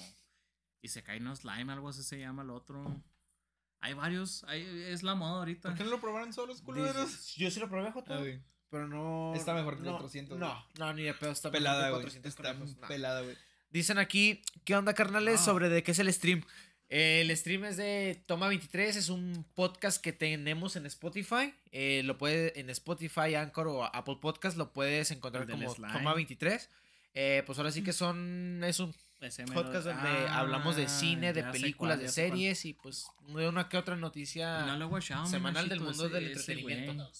[0.82, 3.02] Isekai no Slime, algo así se llama el otro.
[3.80, 5.68] Hay varios, hay, es la moda ahorita.
[5.70, 7.34] ¿Por qué no lo probaron solos, culeros?
[7.36, 8.14] Yo sí lo probé, Joto.
[8.70, 9.32] Pero no.
[9.34, 11.30] Está mejor que el no, 400, No, no, ni de pedo.
[11.30, 12.12] Está Pelada, mejor güey.
[12.12, 12.88] que el 400 Está conejos, no.
[12.88, 13.36] pelada, güey.
[13.70, 15.40] Dicen aquí, ¿qué onda, carnales?
[15.40, 15.44] Ah.
[15.44, 16.44] Sobre de qué es el stream.
[16.90, 21.54] Eh, el stream es de Toma 23, es un podcast que tenemos en Spotify.
[21.70, 25.92] Eh, lo puede en Spotify, Anchor o Apple Podcast, lo puedes encontrar como slime.
[25.92, 26.70] Toma 23.
[27.14, 28.94] Eh, pues ahora sí que son, es un
[29.52, 32.12] podcast donde Ah, hablamos de cine, de películas, cuál, de cuál.
[32.14, 34.64] series y pues de una que otra noticia.
[34.76, 37.10] No Semanal del mundo del ese- entretenimiento.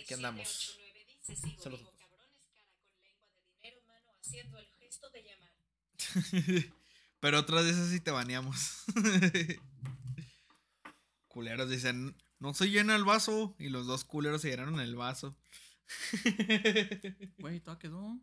[0.00, 0.68] 2, 3, 4, 5, 6, Aquí andamos.
[0.70, 1.80] 8, 9, dice, sigo, Saludos.
[1.80, 5.52] digo, cabrones, cara con lengua de dinero, mano, haciendo el gesto de llamar.
[7.20, 8.84] Pero otras veces sí te baneamos.
[11.28, 13.54] culeros dicen, no se llena el vaso.
[13.58, 15.36] Y los dos culeros se llenaron el vaso.
[17.38, 18.18] Güey, todo quedó.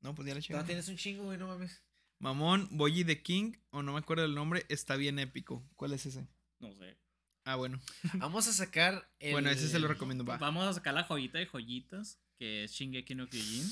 [0.00, 0.66] No, pues ya le No, chingaron.
[0.66, 1.82] tienes un chingo, güey, no mames.
[2.18, 5.68] Mamón, Boyi the King, o no me acuerdo el nombre, está bien épico.
[5.76, 6.28] ¿Cuál es ese?
[6.60, 6.96] No sé.
[7.44, 7.80] Ah, bueno.
[8.14, 9.32] Vamos a sacar el.
[9.32, 10.24] Bueno, ese se lo recomiendo.
[10.24, 10.36] Va.
[10.38, 13.64] Vamos a sacar la joyita de joyitas, que es Shingeki no Kyojin.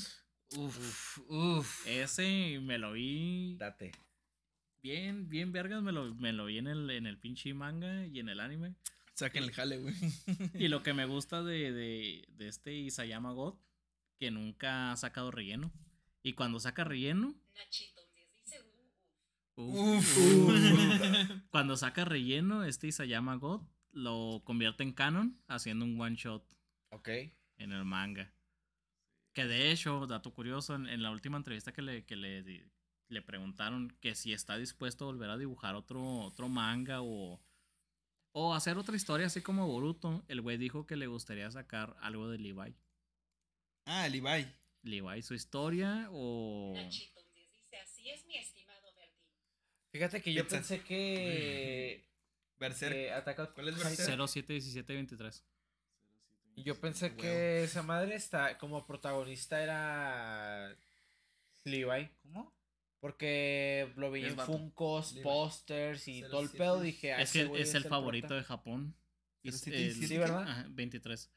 [0.57, 1.87] Uf, uf.
[1.87, 3.91] Ese me lo vi Date.
[4.83, 8.19] bien, bien vergas, me lo, me lo vi en el, en el pinche manga y
[8.19, 8.75] en el anime.
[9.13, 9.93] Saquen el jale, güey.
[10.55, 13.55] Y lo que me gusta de, de, de este Isayama God,
[14.19, 15.71] que nunca ha sacado relleno.
[16.23, 19.50] Y cuando saca relleno, Nachito, un 10 dice, uh, uh.
[19.67, 20.51] Uf, Uf.
[21.51, 26.43] cuando saca relleno, este Isayama God lo convierte en canon haciendo un one shot
[26.91, 27.09] Ok.
[27.57, 28.33] en el manga.
[29.33, 32.69] Que de hecho, dato curioso, en, en la última entrevista que le, que le,
[33.07, 37.41] le preguntaron que si está dispuesto a volver a dibujar otro, otro manga o,
[38.33, 42.29] o hacer otra historia así como Boruto, el güey dijo que le gustaría sacar algo
[42.29, 42.75] de Levi.
[43.85, 44.53] Ah, Ibai.
[44.83, 46.73] Levi, su historia o...
[46.75, 48.60] Nachito, un 10 dice, así es mi Bertín.
[49.91, 50.57] Fíjate que yo Pizza.
[50.57, 52.05] pensé que.
[52.59, 52.93] Berserk.
[52.93, 54.07] que Attack ¿Cuál es Berserk?
[54.27, 55.43] 071723.
[56.57, 57.17] Yo pensé Huevo.
[57.17, 60.75] que esa madre está como protagonista era
[61.63, 62.09] Levi.
[62.21, 62.53] ¿Cómo?
[62.99, 64.37] Porque lo veía Es en
[65.15, 65.21] Levi.
[65.23, 66.57] pósters y todo el 07.
[66.57, 66.81] pedo.
[66.81, 67.89] Dije, ah, Es que es el prota.
[67.95, 68.95] favorito de Japón.
[69.43, 70.03] Es 0717.
[70.03, 70.43] el- Sí, ¿verdad?
[70.43, 71.31] Ajá, 23.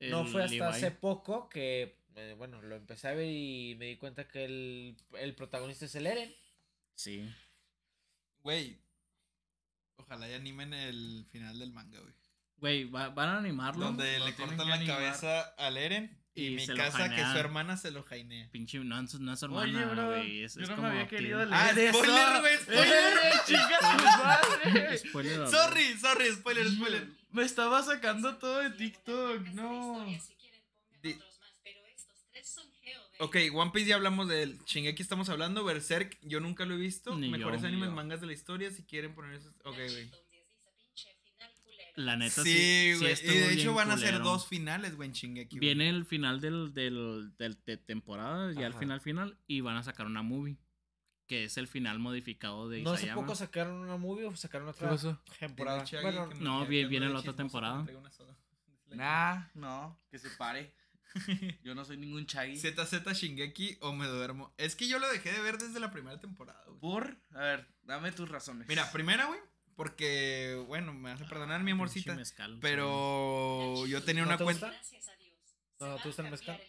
[0.00, 0.66] No fue hasta Levi.
[0.66, 4.96] hace poco que, eh, bueno, lo empecé a ver y me di cuenta que el,
[5.20, 6.34] el protagonista es el Eren.
[6.96, 7.32] Sí.
[8.44, 8.78] Güey.
[9.96, 12.14] Ojalá y animen el final del manga, güey.
[12.58, 13.86] Güey, va- van a animarlo.
[13.86, 14.96] Donde le cortan la animar.
[14.98, 16.20] cabeza al Eren.
[16.36, 18.48] Y, Y mi se lo casa que su hermana se lo jainea.
[18.50, 20.42] Pinche, no, es- no es su hermana, güey.
[20.42, 21.16] Es, yo es no me como había acting.
[21.18, 21.98] querido Ah, leer eso.
[22.04, 22.86] spoiler, güey, spoiler.
[23.24, 23.84] ¡Eh, chinga tu
[24.84, 24.98] madre!
[24.98, 25.48] Spoiler.
[25.48, 27.08] Sorry, sorry, spoiler, spoiler.
[27.30, 30.08] Me estaba sacando todo de TikTok, no.
[30.10, 33.70] Historia, si quieren, pongan Di- otros más, pero estos tres son geo de- Ok, One
[33.72, 37.62] Piece ya hablamos del Shingeki estamos hablando, Berserk yo nunca lo he visto, Ni mejores
[37.62, 37.94] yo, animes, yo.
[37.94, 39.86] mangas de la historia, si quieren poner eso, ok, güey.
[39.86, 41.92] Nachito, un 10 dice, pinche final culero.
[41.96, 42.50] La neta sí.
[42.52, 45.58] Sí, sí güey, y de hecho van a ser dos finales, güey, en Shingeki.
[45.60, 48.80] Viene el final del, del, del- de temporada, ya el Ajá.
[48.80, 50.56] final final, y van a sacar una movie.
[51.26, 53.22] Que es el final modificado de No hace Isayama.
[53.22, 54.94] poco sacaron una movie o sacaron otra
[55.38, 55.84] temporada.
[56.02, 57.86] Bueno, No, viene de la otra temporada.
[58.90, 60.74] Nah, no, que se pare.
[61.62, 62.58] Yo no soy ningún chagui.
[62.58, 64.52] ZZ Shingeki o me duermo.
[64.58, 66.80] Es que yo lo dejé de ver desde la primera temporada, güey.
[66.80, 68.66] Por, a ver, dame tus razones.
[68.68, 69.40] Mira, primera, güey,
[69.76, 74.44] porque, bueno, me hace perdonar mi amorcita, Pinche mezcal, pero yo tenía ¿No una te
[74.44, 74.68] cuenta?
[74.68, 75.34] Gracias a Dios.
[75.80, 76.60] No, Se ¿tú a el cambiar mezcal?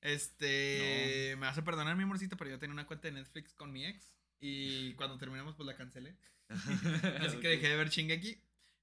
[0.00, 3.84] este, me hace perdonar mi amorcita, pero yo tenía una cuenta de Netflix con mi
[3.86, 6.16] ex y cuando terminamos pues la cancelé.
[7.20, 8.40] Así que dejé de ver Shingeki.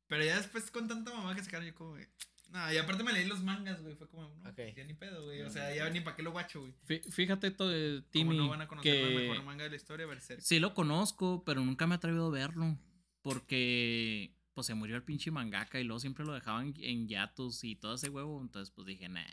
[0.07, 2.07] Pero ya después con tanta mamá que sacaron, yo como, güey.
[2.51, 3.95] No, y aparte me leí los mangas, güey.
[3.95, 4.55] Fue como, no, Ok.
[4.55, 5.41] pues, ya ni pedo, güey.
[5.43, 6.73] O sea, ya ni para qué lo guacho, güey.
[6.87, 9.69] Fí- Fíjate, to- eh, Como Timmy, no van a conocer el que mejor manga de
[9.69, 10.41] la historia, Berserk.
[10.41, 12.77] sí lo conozco, pero nunca me he atrevido a verlo.
[13.21, 17.75] Porque pues se murió el pinche mangaka y luego siempre lo dejaban en yatos y
[17.75, 18.41] todo ese huevo.
[18.41, 19.23] Entonces pues dije, nah,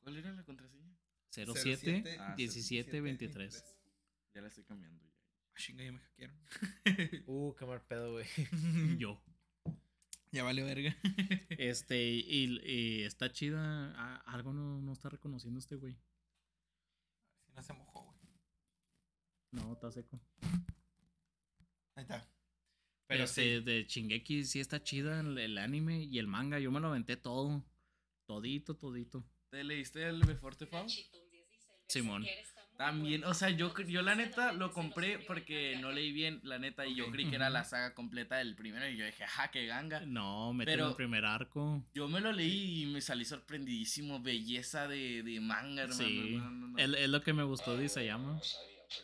[0.00, 0.96] ¿Cuál era la contraseña?
[1.30, 3.64] 07 Ah, 17 23.
[4.34, 5.02] Ya la estoy cambiando.
[5.04, 5.10] Ya.
[5.54, 6.36] Ah, Chinga, ya me hackearon.
[7.26, 8.26] Uh, qué mal pedo, güey.
[8.98, 9.22] Yo.
[10.32, 10.96] Ya vale verga.
[11.58, 13.92] Este, y, y está chida.
[14.22, 15.94] algo no, no está reconociendo este güey.
[17.46, 18.18] Si no se mojó, güey.
[19.52, 20.18] No, está seco.
[21.94, 22.20] Ahí está.
[23.06, 23.60] Pero Pero sí.
[23.60, 26.58] de Shingeki sí está chida el, el anime y el manga.
[26.58, 27.62] Yo me lo aventé todo.
[28.26, 29.24] Todito, todito.
[29.50, 30.84] ¿Te leíste el Before the Fall?
[30.84, 32.22] Nachito, un 10 dice, el Simón.
[32.22, 32.30] Muy
[32.82, 36.84] También, o sea, yo, yo la neta lo compré porque no leí bien, la neta,
[36.84, 39.66] y yo creí que era la saga completa del primero y yo dije, ja, qué
[39.66, 40.00] ganga.
[40.00, 41.84] No, metí Pero- el primer arco.
[41.94, 46.02] Yo me lo leí y me salí sorprendidísimo, belleza de, de manga, hermano.
[46.02, 46.34] Sí.
[46.38, 46.78] no, no, no.
[46.78, 48.40] Es, es lo que me gustó de Isayama.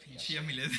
[0.04, 0.72] Pinche Yamilet.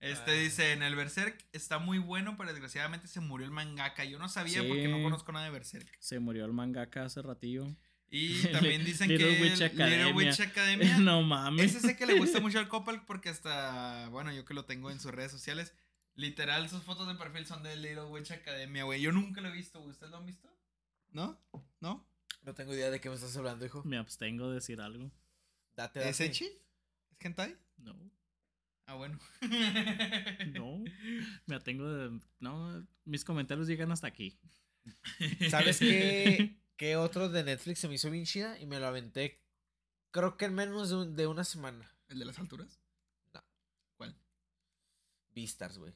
[0.00, 4.04] Este dice, en el Berserk está muy bueno, pero desgraciadamente se murió el mangaka.
[4.04, 4.68] Yo no sabía Sí.
[4.68, 5.88] porque no conozco nada de Berserk.
[5.98, 7.66] Se murió el mangaka hace ratillo.
[8.10, 10.06] Y también dicen Little que Witch Academia.
[10.06, 10.98] Little Witch Academia.
[10.98, 11.74] no mames.
[11.74, 14.90] Ese sé que le gusta mucho al Copal porque hasta, bueno, yo que lo tengo
[14.90, 15.74] en sus redes sociales,
[16.14, 19.00] literal sus fotos de perfil son de Little Witch Academia, güey.
[19.02, 19.90] Yo nunca lo he visto, güey.
[19.90, 20.48] ¿Ustedes lo han visto?
[21.10, 21.38] ¿No?
[21.80, 22.06] ¿No?
[22.42, 23.82] No tengo idea de qué me estás hablando, hijo.
[23.84, 25.10] Me abstengo de decir algo.
[25.76, 26.10] Date, date.
[26.10, 26.44] ¿Es Echi?
[27.10, 27.56] ¿Es hentai?
[27.78, 27.94] No,
[28.88, 29.18] Ah, bueno.
[30.52, 30.84] no.
[31.46, 32.20] Me atengo de.
[32.38, 34.38] No, mis comentarios llegan hasta aquí.
[35.50, 38.58] ¿Sabes qué, qué otro de Netflix se me hizo bien chida?
[38.60, 39.40] Y me lo aventé,
[40.10, 41.90] creo que en menos de, un- de una semana.
[42.08, 42.80] ¿El de las alturas?
[43.34, 43.42] No.
[43.96, 44.16] ¿Cuál?
[45.34, 45.94] Beastars, güey.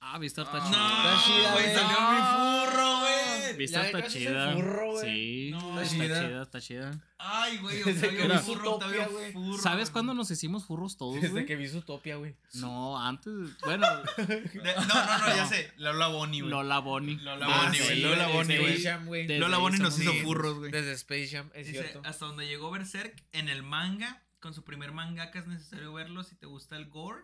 [0.00, 1.14] Ah, Vista está Ah, chida.
[1.14, 3.56] Está chida, güey, salió mi furro, güey.
[3.56, 4.54] Vista Ya está chida.
[5.02, 6.20] Sí, No, está chida.
[6.28, 7.00] chida, está chida.
[7.18, 9.08] Ay, güey, Desde Octavio que vi Furro, Octavio.
[9.32, 9.58] Furro.
[9.62, 12.36] ¿Sabes cuándo nos hicimos furros todos, Desde que vi Zootopia, güey.
[12.54, 13.32] No, antes.
[13.64, 13.86] Bueno,
[14.16, 15.72] De- no, no, no, ya sé.
[15.76, 16.50] Lola Bonnie, güey.
[16.50, 17.16] Lola Bonnie.
[17.16, 17.94] Lola Bonnie, güey.
[17.96, 19.38] sí, Lola Bonnie, Space güey.
[19.38, 20.70] Lola Bonnie nos hizo furros, güey.
[20.70, 22.00] Desde Space Jam, es cierto.
[22.04, 26.36] hasta donde llegó Berserk, en el manga, con su primer mangaka es necesario verlo si
[26.36, 27.22] te gusta el gore.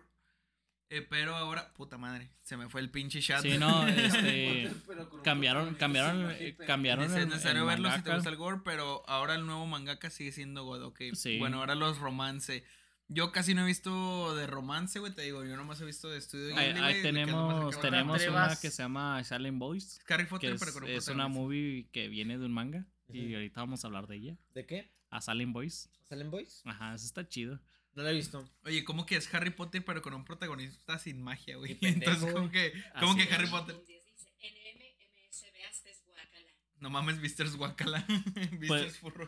[0.89, 3.41] Eh, pero ahora, puta madre, se me fue el pinche chat.
[3.41, 4.71] Sí, no, este.
[5.23, 7.05] Cambiaron, cambiaron, eh, cambiaron.
[7.05, 8.15] Es necesario el verlo si te mangaka.
[8.15, 11.01] gusta el gore, pero ahora el nuevo mangaka sigue siendo God, ok.
[11.13, 11.39] Sí.
[11.39, 12.63] Bueno, ahora los romance.
[13.07, 16.17] Yo casi no he visto de romance, güey, te digo, yo nomás he visto de
[16.17, 19.99] estudio Ahí, Ghibli, ahí que es tenemos, a- tenemos una que se llama Silent Boys.
[20.09, 22.85] Harry Que Potter, es, pero con un es una movie que viene de un manga.
[23.11, 23.35] Y Ujú.
[23.35, 24.37] ahorita vamos a hablar de ella.
[24.55, 24.91] ¿De qué?
[25.11, 25.89] A Silent Boys.
[26.09, 26.61] ¿Salen Boys?
[26.65, 27.59] Ajá, eso está chido.
[27.95, 28.47] No la he visto.
[28.65, 31.77] Oye, ¿cómo que es Harry Potter, pero con un protagonista sin magia, güey?
[31.81, 33.47] Entonces, ¿cómo que, cómo que Harry.
[33.47, 33.75] Potter?
[33.75, 36.51] Un 10 dice, NMMS veastes guacala.
[36.79, 38.05] No mames, Visters Guacala.
[38.51, 39.27] Visters Pues- Furro.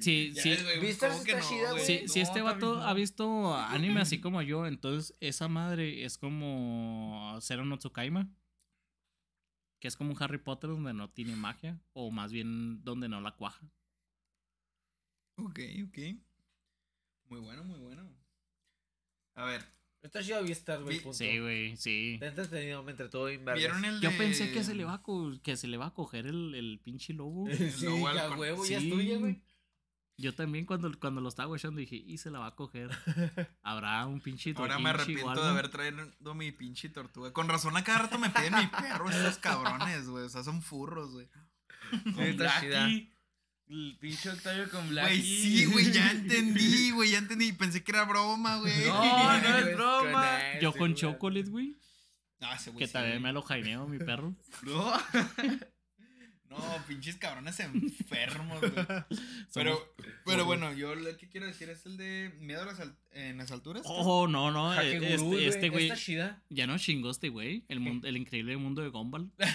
[0.00, 0.50] Sí, sí.
[0.50, 1.78] ves, güey, Visters ¿cómo que está no.
[1.78, 2.94] Si, No, si este vato bien, ha no.
[2.94, 8.30] visto anime así como yo, entonces esa madre es como Zero no Tsukaima.
[9.80, 11.80] Que es como un Harry Potter donde no tiene magia.
[11.94, 13.66] O más bien donde no la cuaja.
[15.36, 15.98] Ok, ok.
[17.28, 18.08] Muy bueno, muy bueno.
[19.34, 19.64] A ver,
[20.00, 21.00] Está chido Beastars, güey.
[21.00, 21.12] Vi-.
[21.12, 22.14] Sí, güey, sí.
[22.14, 23.24] Está entretenido, me entretuvo.
[23.26, 25.86] ¿vieron el Yo de- pensé que se le va a, co- que se le va
[25.86, 27.46] a coger el, el pinche lobo.
[27.80, 29.42] Sí, Luego a al- huevo, ya es tuya, güey.
[30.20, 32.90] Yo también cuando, cuando lo estaba echando dije, y se la va a coger.
[33.62, 37.32] Habrá un pinche Ahora me arrepiento de haber traído mi pinche tortuga.
[37.32, 40.24] Con razón a cada rato me piden mi perro estos cabrones, güey.
[40.24, 41.28] O sea, son furros, güey.
[41.90, 42.88] Sí, está chida.
[43.70, 45.16] El pinche Octavio con Blackie.
[45.16, 47.52] Güey, sí, güey, ya entendí, güey, ya entendí.
[47.52, 48.86] Pensé que era broma, güey.
[48.86, 50.38] No, no es broma.
[50.60, 51.76] Yo con chocolate, güey.
[52.40, 53.24] No, ese güey Que sí, también güey.
[53.24, 54.34] me lo jaineo, mi perro.
[54.62, 54.92] No.
[56.50, 56.56] No,
[56.86, 58.72] pinches cabrones enfermos, güey.
[59.54, 59.94] Pero,
[60.24, 63.38] pero bueno, yo lo que quiero decir es el de miedo a las al- en
[63.38, 63.82] las alturas.
[63.86, 64.70] Oh, no, no.
[64.72, 65.84] Jaque eh, gurú, Este, este güey.
[65.88, 66.42] Está chida.
[66.50, 67.64] Ya no chingó este güey.
[67.68, 69.30] El, mundo, el increíble mundo de Gumball.
[69.38, 69.46] No,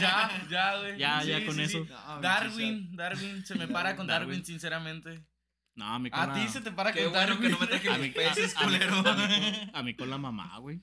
[0.00, 0.98] ya, ya, güey.
[0.98, 1.84] Ya, ya Sí, con sí, eso.
[1.84, 4.44] No, Darwin, Darwin, se me para con Darwin, Darwin.
[4.44, 5.24] sinceramente.
[5.74, 7.42] No, a mí con A la- ti se te para Qué con bueno Darwin.
[7.42, 8.94] que no me traje a mis mí, peces, a- a mí- culero.
[8.98, 9.26] a mí
[9.66, 10.80] con- a mí con la mamá, güey.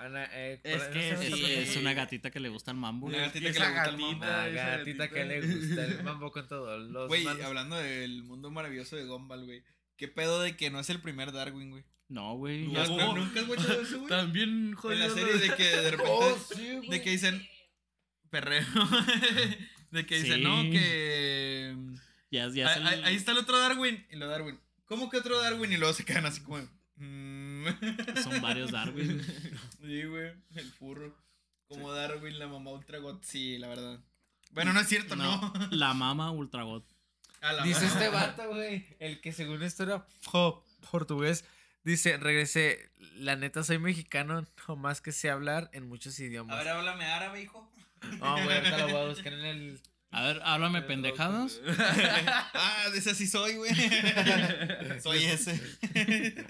[0.00, 1.52] Ana, eh, Es ¿cuál- que Es, si- sí.
[1.54, 3.06] es una gatita que le gusta el mambo.
[3.06, 4.26] Una gatita que le gusta el mambo.
[4.54, 7.42] Gatita que le gusta el mambo con todos los Güey, manos.
[7.44, 9.62] hablando del mundo maravilloso de Gumball, güey.
[9.96, 11.84] ¿Qué pedo de que no es el primer Darwin, güey?
[12.08, 12.68] No, güey.
[12.68, 13.16] ¿No ya- No.
[13.16, 14.08] ¿Nunca has watchado eso, güey?
[14.08, 14.98] También, En joder.
[14.98, 16.10] la serie de que de repente.
[16.10, 17.46] Oh, sí, de que dicen.
[18.30, 18.64] Perreo.
[19.90, 20.42] de que dicen, Sí.
[20.44, 21.76] no, que.
[22.30, 24.06] ya, ya ahí, el- ahí- ahí está el otro Darwin.
[24.10, 24.58] Y lo Darwin.
[24.86, 25.72] ¿Cómo que otro Darwin?
[25.72, 26.58] Y luego se quedan así como.
[26.96, 27.27] mm.
[28.22, 29.20] Son varios Darwin.
[29.82, 30.32] Sí, güey.
[30.56, 31.14] El furro.
[31.68, 33.18] Como Darwin, la mamá Ultra God.
[33.22, 34.00] Sí, la verdad.
[34.52, 35.52] Bueno, no es cierto, no.
[35.52, 36.84] No, la mama Ultragot.
[37.40, 41.44] A la Dice este vato, güey, el que según esto era po- portugués.
[41.84, 46.58] Dice, regresé, la neta soy mexicano, no más que sé hablar en muchos A idiomas.
[46.58, 47.70] ver, háblame árabe, hijo.
[48.18, 49.80] No, güey, ahorita lo voy a buscar en el...
[50.10, 51.60] A ver, háblame pendejadas.
[52.54, 53.70] ah, de ese sí soy, güey.
[55.02, 55.60] soy ese.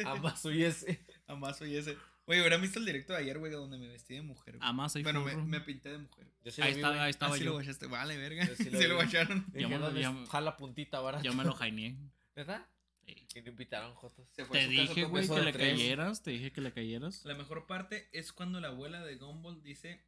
[0.06, 1.04] Ambas soy ese.
[1.28, 1.96] Además soy ese.
[2.26, 4.56] Oye, hubieran visto el directo de ayer, güey, donde me vestí de mujer.
[4.56, 4.66] güey.
[4.66, 6.26] Además soy bueno, me, me pinté de mujer.
[6.44, 7.00] Yo sí Ahí lo vi, está, güey.
[7.00, 7.46] ahí Ah, estaba sí yo.
[7.46, 7.86] lo guachaste.
[7.86, 8.44] Vale, verga.
[8.46, 9.44] Yo sí Sí lo lo guacharon.
[9.48, 11.24] Dije, Yo me- "¿Dónde yo- Jala puntita, barato.
[11.24, 11.96] Yo me lo jaineé.
[12.36, 12.66] ¿Verdad?
[13.06, 13.14] Sí.
[13.36, 14.28] Y no invitaron jotos.
[14.32, 16.22] Te dije, güey, que le cayeras.
[16.22, 17.24] Te dije que le cayeras.
[17.24, 20.02] La mejor parte es cuando la abuela de Gumball dice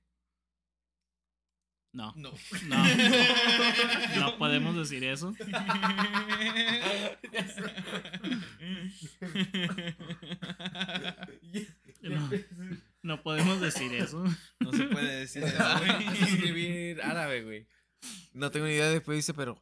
[1.93, 2.12] No.
[2.17, 2.33] no.
[2.69, 2.85] No.
[4.19, 5.35] No podemos decir eso.
[12.03, 12.31] No,
[13.03, 14.25] no podemos decir eso.
[14.61, 16.07] No se puede decir eso, güey.
[16.23, 17.67] escribir árabe, güey.
[18.33, 19.61] No tengo ni idea, después dice, pero...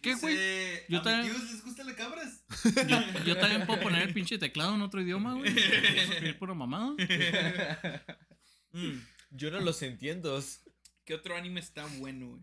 [0.00, 0.34] ¿Qué, güey?
[0.34, 2.44] Dice, Yo ¿A también- les gustan las cabras?
[2.86, 5.52] Yo, yo también puedo poner el pinche teclado en otro idioma, güey.
[5.52, 5.66] ¿Puedo
[6.02, 6.94] escribir pura mamada?
[8.72, 8.98] Mm.
[9.30, 10.38] Yo no los entiendo.
[11.06, 12.42] ¿Qué otro anime está bueno, güey?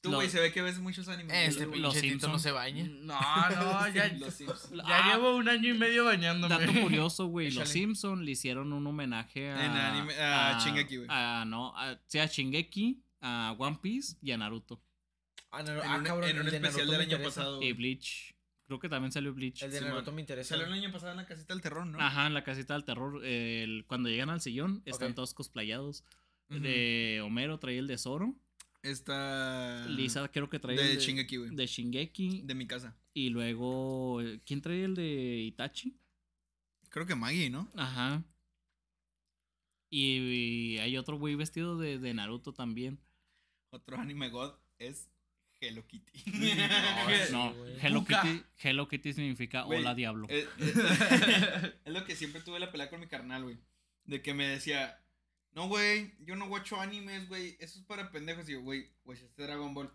[0.00, 1.36] Tú, güey, se ve que ves muchos animes.
[1.48, 1.80] Este güey.
[1.80, 2.84] Los Tito no se baña.
[2.84, 3.14] No,
[3.50, 4.70] no, ya, Los Simpsons.
[4.72, 6.54] ya Ah, llevo un año y medio bañándome.
[6.56, 7.46] Dato curioso, güey.
[7.48, 7.70] Los Échale.
[7.72, 9.64] Simpson le hicieron un homenaje a.
[9.66, 11.08] En anime- a Shingeki, güey.
[11.10, 14.80] A, no, a, sí, a Shingeki, a One Piece y a Naruto.
[15.50, 17.60] Ah, no, En ah, un, cabrón, en un el de especial del año pasado.
[17.62, 17.72] Y.
[17.72, 18.34] Bleach.
[18.68, 19.62] Creo que también salió Bleach.
[19.62, 19.80] El de.
[19.80, 20.50] Naruto me interesa.
[20.50, 22.00] Salió el año pasado en la casita del terror, ¿no?
[22.00, 23.24] Ajá, en la casita del terror.
[23.24, 26.04] el- cuando llegan al sillón, están todos cosplayados.
[26.48, 28.34] De Homero traía el de Zoro.
[28.82, 29.86] Esta.
[29.86, 31.50] Lisa creo que traía De el Shingeki, güey.
[31.54, 32.42] De Shingeki.
[32.44, 32.96] De mi casa.
[33.12, 34.20] Y luego.
[34.46, 35.96] ¿Quién traía el de Itachi?
[36.88, 37.68] Creo que Maggie, ¿no?
[37.74, 38.24] Ajá.
[39.90, 40.16] Y,
[40.74, 42.98] y hay otro güey vestido de, de Naruto también.
[43.70, 45.10] Otro anime god es
[45.60, 46.12] Hello Kitty.
[47.32, 47.74] no, güey.
[47.80, 48.04] Hello.
[48.04, 50.26] Kitty, Hello Kitty significa hola diablo.
[50.30, 53.58] Es, es- es lo que siempre tuve la pelea con mi carnal, güey.
[54.04, 55.02] De que me decía,
[55.52, 57.56] no, güey, yo no guacho animes, güey.
[57.60, 58.48] Eso es para pendejos.
[58.48, 59.90] Y yo, güey, güey, este Dragon Ball.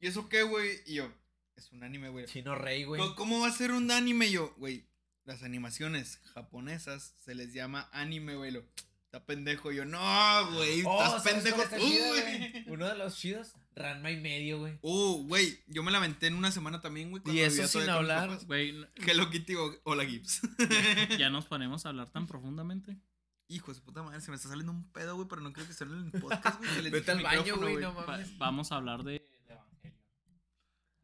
[0.00, 0.80] ¿Y eso qué, güey?
[0.86, 1.10] Y yo,
[1.56, 2.26] es un anime, güey.
[2.26, 3.00] Chino Rey, güey.
[3.00, 4.26] ¿Cómo- ¿Cómo va a ser un anime?
[4.26, 4.84] Y yo, güey,
[5.24, 8.54] las animaciones japonesas se les llama anime, güey.
[9.06, 9.72] Está pendejo.
[9.72, 11.62] Y yo, no, güey, Oh, estás ¿sabes pendejo.
[12.66, 14.78] Uno de los chidos, Ranma y medio, güey.
[14.82, 17.20] Uh, güey, yo me la aventé en una semana también, güey.
[17.20, 18.38] Y cuando eso sin hablar.
[18.46, 20.40] Güey, Hello Kitty o Hola Gibbs.
[21.18, 22.96] ya nos ponemos a hablar tan profundamente.
[23.48, 25.66] Hijo de su puta madre, se me está saliendo un pedo, güey, pero no creo
[25.66, 26.70] que suene en el podcast, güey.
[26.90, 28.36] Vete dije al baño, güey, no Va- mames.
[28.38, 30.00] vamos a hablar de, de Evangelion.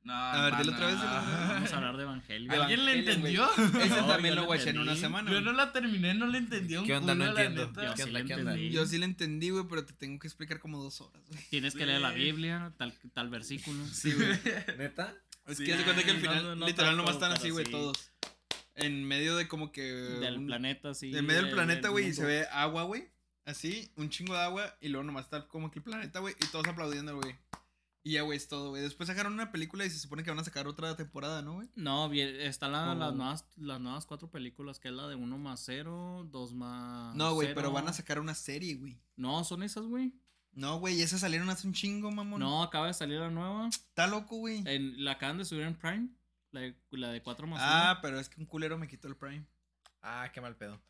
[0.02, 0.96] No, A ver, dilo otra vez.
[0.96, 2.48] Vamos a hablar de Evangelion.
[2.50, 3.48] De ¿Alguien le entendió?
[3.54, 6.74] Ese No, también lo guaché en una semana, Yo no la terminé, no le entendí
[6.76, 7.12] un ¿Qué onda?
[7.12, 7.66] culo, No la entiendo.
[7.68, 7.84] neta.
[7.84, 8.18] Yo ¿Qué sí onda?
[8.18, 8.50] le ¿Qué onda?
[8.54, 8.74] entendí.
[8.74, 11.40] Yo sí lo entendí, güey, pero te tengo que explicar como dos horas, güey.
[11.48, 13.86] Tienes que leer la Biblia, tal, tal versículo.
[13.86, 14.30] Sí, güey.
[14.78, 15.14] ¿Neta?
[15.46, 15.64] Es Sí.
[15.64, 17.70] que se cuenta que al No, final, no, no literal, nomás están así, güey, sí.
[17.70, 18.11] todos.
[18.74, 19.82] En medio de como que.
[19.82, 21.14] Del un- planeta, sí.
[21.14, 23.08] En medio del planeta, güey, y se ve agua, güey.
[23.44, 26.46] Así, un chingo de agua, y luego nomás está como que el planeta, güey, y
[26.46, 27.34] todos aplaudiendo, güey.
[28.04, 28.82] Y ya, güey, es todo, güey.
[28.82, 31.68] Después sacaron una película y se supone que van a sacar otra temporada, ¿no, güey?
[31.76, 32.94] No, bien, están la- Oh.
[32.96, 37.14] las, nuevas, las nuevas cuatro películas, que es la de 1 más 0, 2 más.
[37.14, 38.98] No, güey, pero van a sacar una serie, güey.
[39.16, 40.12] No, son esas, güey.
[40.52, 42.40] No, güey, esas salieron hace un chingo, mamón.
[42.40, 43.68] No, acaba de salir la nueva.
[43.68, 44.62] Está loco, güey.
[44.66, 46.08] En, la acaban de subir en Prime.
[46.52, 49.16] La de, la de 4 más Ah, pero es que un culero me quitó el
[49.16, 49.44] Prime.
[50.02, 50.74] Ah, qué mal pedo.
[50.74, 50.82] 1.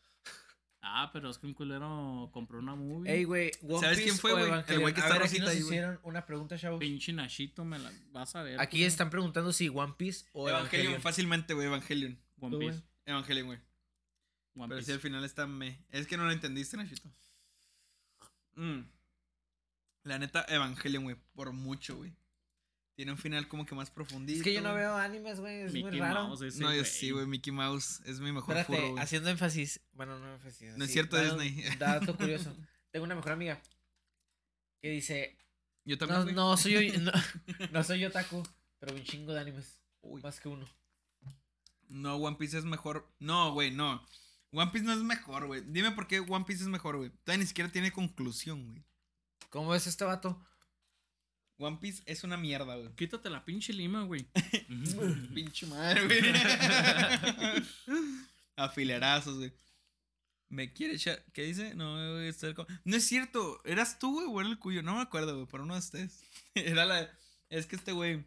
[0.84, 3.10] Ah, pero es que un culero compró una movie.
[3.12, 4.64] Ey, güey, One ¿Sabes Piece quién fue, o güey?
[4.66, 5.66] El güey que A está ver, aquí rosita nos ahí, güey.
[5.68, 6.80] hicieron una pregunta, chavos.
[6.80, 8.60] Pinche Nashito, me la vas a ver.
[8.60, 11.02] Aquí están preguntando si One Piece o Evangelion, Evangelion.
[11.02, 12.18] fácilmente, güey, Evangelion.
[12.40, 12.82] One Piece.
[13.06, 13.58] Evangelion, güey.
[14.56, 14.86] One Pero Piece.
[14.86, 15.84] si al final está me.
[15.90, 17.08] Es que no lo entendiste, Nachito.
[18.56, 18.80] Mm.
[20.02, 22.12] La neta, Evangelion, güey, por mucho, güey.
[22.94, 24.38] Tiene un final como que más profundito.
[24.38, 25.62] Es que yo no veo animes, güey.
[25.62, 26.28] Es Mickey muy raro.
[26.28, 26.84] Mouse, ese No, yo güey.
[26.90, 29.02] sí, güey, Mickey Mouse es mi mejor Espérate, furro, güey.
[29.02, 29.80] haciendo énfasis.
[29.92, 30.70] Bueno, no énfasis.
[30.76, 31.64] No es así, cierto, dato- Disney.
[31.78, 32.54] Dato curioso.
[32.90, 33.60] Tengo una mejor amiga
[34.82, 35.38] que dice:
[35.86, 36.34] Yo también, No, güey.
[36.34, 37.12] no soy yo, no,
[37.72, 38.42] no soy otaku,
[38.78, 39.80] pero un chingo de animes.
[40.02, 40.20] Uy.
[40.20, 40.66] Más que uno.
[41.88, 43.08] No, One Piece es mejor.
[43.18, 44.04] No, güey, no.
[44.52, 45.62] One Piece no es mejor, güey.
[45.66, 47.10] Dime por qué One Piece es mejor, güey.
[47.24, 48.84] Todavía ni siquiera tiene conclusión, güey.
[49.48, 50.42] ¿Cómo es este vato?
[51.58, 52.92] One Piece es una mierda, güey.
[52.96, 54.26] Quítate la pinche lima, güey.
[55.34, 56.20] Pinche madre, güey.
[58.56, 59.52] Afilerazos, güey.
[60.48, 61.24] Me quiere echar.
[61.32, 61.74] ¿Qué dice?
[61.74, 63.60] No, güey, está el co- No es cierto.
[63.64, 64.82] ¿Eras tú, güey, o era el cuyo?
[64.82, 66.22] No me acuerdo, güey, pero uno de ustedes.
[66.54, 67.08] Era la.
[67.48, 68.24] Es que este güey.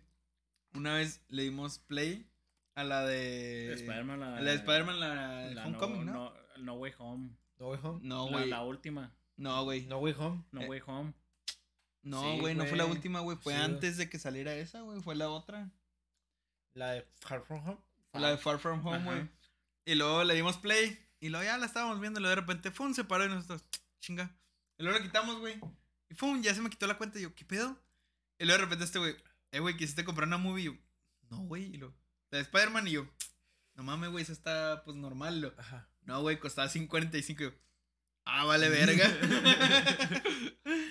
[0.74, 2.26] Una vez le dimos play
[2.74, 3.74] a la de.
[3.74, 6.14] Spider-Man, la, a la de Spider-Man, la, la Homecoming, ¿no?
[6.14, 7.30] no, no Way Home.
[7.60, 8.00] No Way Home.
[8.04, 8.50] No, La, güey.
[8.50, 9.16] la última.
[9.38, 9.86] No, güey.
[9.86, 10.44] No Way Home.
[10.52, 11.14] No Eh, Way Home.
[12.06, 13.36] No, Sí, güey, no fue la última, güey.
[13.36, 15.02] Fue Sí, antes de que saliera esa, güey.
[15.02, 15.72] Fue la otra.
[16.76, 17.82] La de Far From Home.
[18.11, 19.30] Fue la de Far From Home, güey.
[19.86, 21.03] Y luego le dimos play.
[21.19, 22.19] Y luego ya la estábamos viendo.
[22.19, 22.94] Y luego de repente, ¡fum!
[22.94, 23.64] Se paró y nosotros,
[23.99, 24.38] chinga.
[24.77, 25.60] Y luego la quitamos, güey.
[26.10, 26.41] Y ¡fum!
[26.44, 27.18] Ya se me quitó la cuenta.
[27.18, 27.76] Y yo, ¿qué pedo?
[28.38, 29.15] Y luego de repente este güey,
[29.52, 30.64] eh, güey, quisiste comprar una movie.
[30.64, 30.73] Y yo,
[31.32, 31.64] no, güey.
[31.73, 31.95] Y luego,
[32.30, 32.88] la de Spider-Man.
[32.88, 33.07] Y yo,
[33.73, 35.41] no mames, güey, esa está pues normal.
[35.41, 35.90] Lo, Ajá.
[36.03, 37.40] no, güey, costaba 5.45.
[37.40, 37.52] Y yo,
[38.26, 39.07] ah, vale, verga.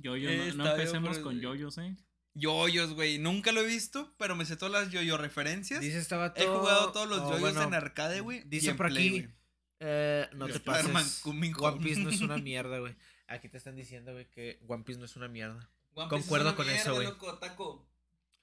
[0.00, 1.96] Yoyo, Eh, no, no empecemos pero- con yoyos, eh.
[2.34, 3.18] Yoyos, güey.
[3.18, 5.80] Nunca lo he visto, pero me sé todas las yoyo referencias.
[5.80, 6.40] Dice este vato.
[6.40, 8.38] He jugado todos los oh, yoyos bueno, en arcade, güey.
[8.38, 9.20] y Dice por Play, aquí.
[9.22, 9.34] güey.
[9.80, 10.86] eh, no Y te pases.
[11.24, 11.80] One.
[11.82, 12.94] Piece no es una mierda, güey.
[13.26, 15.70] Aquí te están diciendo, güey, que One Piece no es una mierda.
[15.94, 17.06] One Piece Concuerdo es una con eso, güey.
[17.08, 17.88] loco, taco.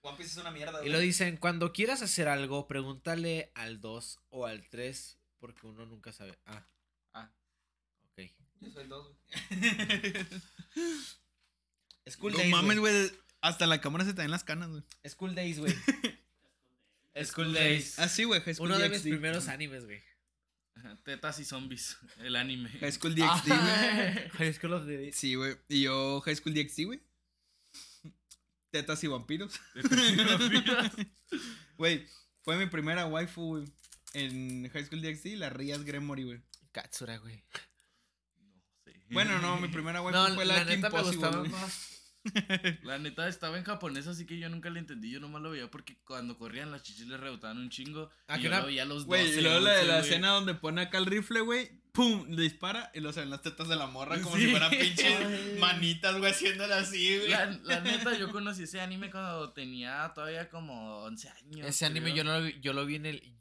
[0.01, 0.91] One Piece es una mierda, Y güey.
[0.91, 6.11] lo dicen, cuando quieras hacer algo, pregúntale al 2 o al 3, porque uno nunca
[6.11, 6.37] sabe.
[6.45, 6.67] Ah,
[7.13, 7.31] Ah.
[8.11, 8.29] ok.
[8.59, 9.19] Yo soy dos, güey.
[12.07, 13.11] School No Days, mames, güey.
[13.41, 14.83] Hasta la cámara se te ven las canas, güey.
[15.07, 15.73] School Days, güey.
[17.23, 17.99] School Days.
[17.99, 18.41] Ah, sí, güey.
[18.41, 20.01] High School Uno de mis primeros animes, güey.
[21.03, 22.69] Tetas y zombies, el anime.
[22.69, 24.29] High School DxD, güey.
[24.37, 25.15] High School of the Days.
[25.15, 25.55] Sí, güey.
[25.69, 27.01] Y yo, High School DxD, güey.
[28.71, 29.59] Tetas y vampiros.
[31.77, 32.07] Güey,
[32.41, 33.65] fue mi primera waifu, güey.
[34.13, 36.41] En High School DxD, la Rías Gremory, güey.
[36.71, 37.43] Katsura, güey.
[38.37, 38.93] No sé.
[39.09, 41.94] Bueno, no, mi primera waifu No, fue la, la, Kim neta me Possible, gustaba más.
[42.83, 45.11] La neta estaba en japonés, así que yo nunca le entendí.
[45.11, 48.09] Yo nomás lo veía porque cuando corrían las chichis le rebotaban un chingo.
[48.27, 49.91] Ah, y yo una- lo veía a los Güey, 12, y luego la de 11,
[49.91, 51.69] la escena donde pone acá el rifle, güey.
[51.91, 52.25] ¡Pum!
[52.29, 54.43] Le dispara y luego se ven las tetas de la morra como Sí.
[54.45, 57.29] si fueran pinches manitas, güey, haciéndola así, güey.
[57.29, 61.65] La, la neta, yo conocí ese anime cuando tenía todavía como 11 años.
[61.67, 63.33] Ese anime yo, no lo vi, yo lo vi en el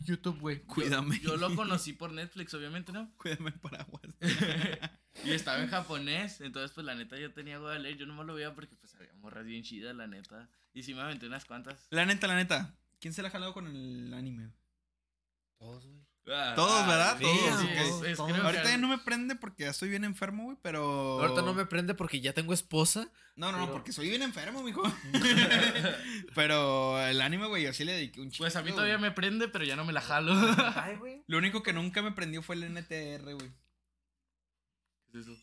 [0.00, 0.60] YouTube, güey.
[0.62, 1.20] Cuídame.
[1.20, 3.12] Yo lo conocí por Netflix, obviamente, ¿no?
[3.16, 4.02] Cuídame el paraguas.
[5.24, 8.24] Y estaba en japonés, entonces pues la neta yo tenía huevo de leer, yo nomás
[8.24, 10.48] lo veía porque pues había morras bien chidas, la neta.
[10.72, 11.86] Y sí me aventé unas cuantas.
[11.90, 12.74] La neta, la neta.
[12.98, 14.50] ¿Quién se la ha jalado con el anime?
[15.58, 16.00] Todos, güey.
[16.28, 17.16] Ah, Todos, ¿verdad?
[17.18, 17.72] sí, Todos, sí, ok.
[17.72, 18.30] es- es- Todos.
[18.30, 21.20] creo que- Ahorita ya no me prende porque ya estoy bien enfermo, güey, pero.
[21.20, 23.08] Ahorita no me prende porque ya tengo esposa.
[23.34, 24.82] No, no, no, porque soy bien enfermo, mijo.
[26.34, 28.44] pero el anime, güey, yo sí le dediqué un chico.
[28.44, 30.32] Pues a mí todavía me prende, pero ya no me la jalo.
[30.76, 31.24] Ay, güey.
[31.26, 33.50] Lo único que nunca me prendió fue el NTR, güey.
[35.10, 35.42] ¿Qué es eso?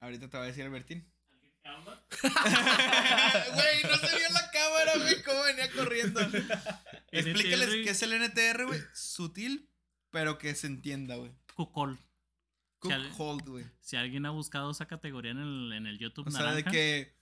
[0.00, 1.08] Ahorita te va a decir Albertín.
[2.22, 6.20] Güey, no se vio la cámara, güey, cómo venía corriendo.
[7.12, 7.84] Explícales NTR.
[7.84, 8.80] qué es el NTR, güey.
[8.94, 9.68] Sutil,
[10.12, 11.32] pero que se entienda, güey.
[11.54, 11.98] Cucol.
[12.78, 13.64] Cook güey.
[13.80, 16.64] Si alguien ha buscado esa categoría en el, en el YouTube O sea, naranja, de
[16.64, 17.16] que,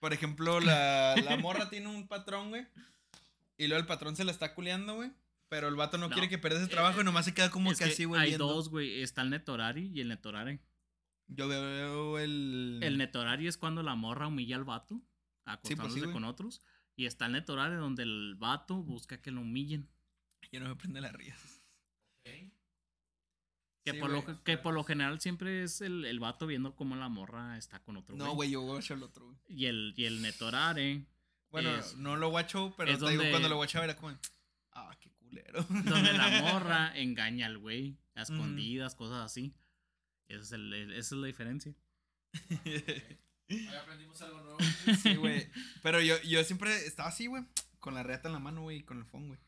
[0.00, 2.66] por ejemplo, la, la morra tiene un patrón, güey.
[3.56, 5.10] Y luego el patrón se la está culeando, güey.
[5.48, 6.12] Pero el vato no, No.
[6.12, 8.20] quiere que pierda ese trabajo y nomás se queda como es que, que así, güey.
[8.20, 8.48] hay viendo.
[8.48, 9.00] dos, güey.
[9.00, 10.60] Está el Netorari y el Netorare.
[11.28, 12.80] Yo veo el.
[12.82, 15.00] El Netorari es cuando la morra humilla al vato,
[15.44, 16.12] acostándose sí, güey.
[16.12, 16.62] con otros.
[16.96, 19.88] Y está el Netorare donde el vato busca que lo humillen.
[20.50, 21.12] Yo no me prende las
[23.84, 24.36] Que, Sí, por, lo, güey.
[24.44, 27.96] que por lo general siempre es el, el vato viendo cómo la morra está con
[27.96, 29.38] otro No, güey, yo voy a echar el otro, güey.
[29.48, 31.04] Y el, y el Netorare,
[31.50, 34.18] Bueno, Es- no lo guacho, pero es te digo, donde- cuando lo guachaba era como.
[34.72, 35.62] Ah, qué culero.
[35.62, 39.54] donde la morra engaña al güey, a escondidas, cosas así.
[40.28, 41.72] Esa es, el- el- esa es la diferencia.
[43.48, 44.58] Hoy aprendimos algo nuevo.
[45.02, 45.48] Sí, güey.
[45.82, 47.44] Pero yo, yo siempre estaba así, güey.
[47.78, 49.40] Con la reata en la mano, güey, y con el phone, güey.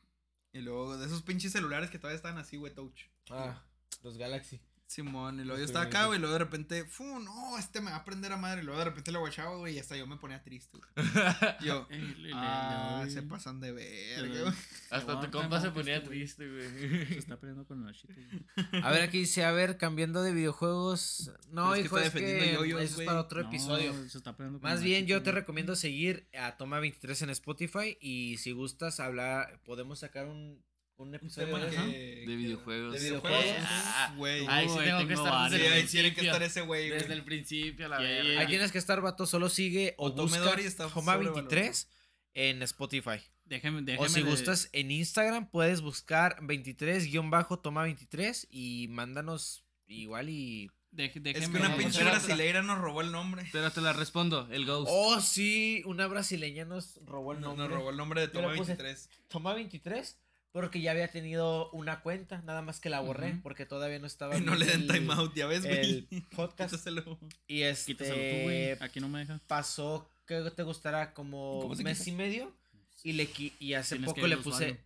[0.53, 3.05] Y luego de esos pinches celulares que todavía estaban así, güey, touch.
[3.31, 3.63] Ah,
[4.03, 4.61] los Galaxy.
[4.89, 7.83] Simón, y luego yo Los estaba acá, güey, y luego de repente, fu, no, este
[7.83, 8.63] me va a prender a madre.
[8.63, 11.07] Y luego de repente lo guachaba, güey, y hasta yo me ponía triste, güey.
[11.61, 11.87] Yo,
[12.33, 14.55] ah, se pasan de verga, güey.
[14.91, 16.19] Hasta tu compa se ponía este güey.
[16.21, 17.19] triste, Se güey.
[17.19, 18.15] está peleando con el chito.
[18.15, 18.83] güey.
[18.83, 21.33] A ver, aquí dice, a ver, cambiando de videojuegos.
[21.51, 23.93] No, hijo, es que eso es para otro No, episodio.
[24.09, 25.41] se está peleando con Más bien, yo te güey.
[25.43, 30.63] recomiendo seguir a Toma23 en Spotify y si gustas hablar, podemos sacar un,
[30.99, 31.77] un episodio tema de que-
[32.23, 32.31] eso.
[32.31, 32.93] De videojuegos.
[32.95, 33.45] De videojuegos.
[33.61, 34.47] Ah, Güey.
[34.49, 37.89] Ahí sí tengo que estar desde ahí tiene que estar ese güey, Desde el principio,
[37.89, 38.41] la yeah.
[38.41, 41.89] Ahí tienes que estar, vato, solo sigue o O busca está Toma23
[42.35, 43.21] en Spotify.
[43.45, 50.71] Déjeme, O déjeme si de- gustas en Instagram, puedes buscar 23-toma23 y mándanos igual y
[50.91, 53.47] Deje- Es que una pinche brasileira nos robó el nombre.
[53.53, 54.89] Pero te la respondo, el Ghost.
[54.91, 57.69] Oh, sí, una brasileña nos robó el No, nombre.
[57.69, 59.11] nos robó el nombre de Toma le puse- 23.
[59.29, 60.17] Toma 23
[60.53, 64.37] porque ya había tenido una cuenta, nada más que la borré porque todavía no estaba
[64.37, 66.21] Y no le den el- time out, ya ves, el güey.
[66.37, 67.19] podcast Quítaselo.
[67.47, 68.65] y Quítaselo tú, güey.
[68.71, 69.41] este Aquí no me deja.
[69.47, 72.11] pasó que te gustará como ¿Cómo se mes quita?
[72.11, 72.57] y medio
[73.05, 73.29] y le
[73.61, 74.81] y hace Tienes poco le puse.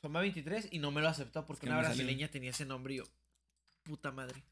[0.00, 2.96] Toma 23 y no me lo aceptó porque que una brasileña tenía ese nombre y
[2.98, 3.04] yo
[3.82, 4.42] puta madre.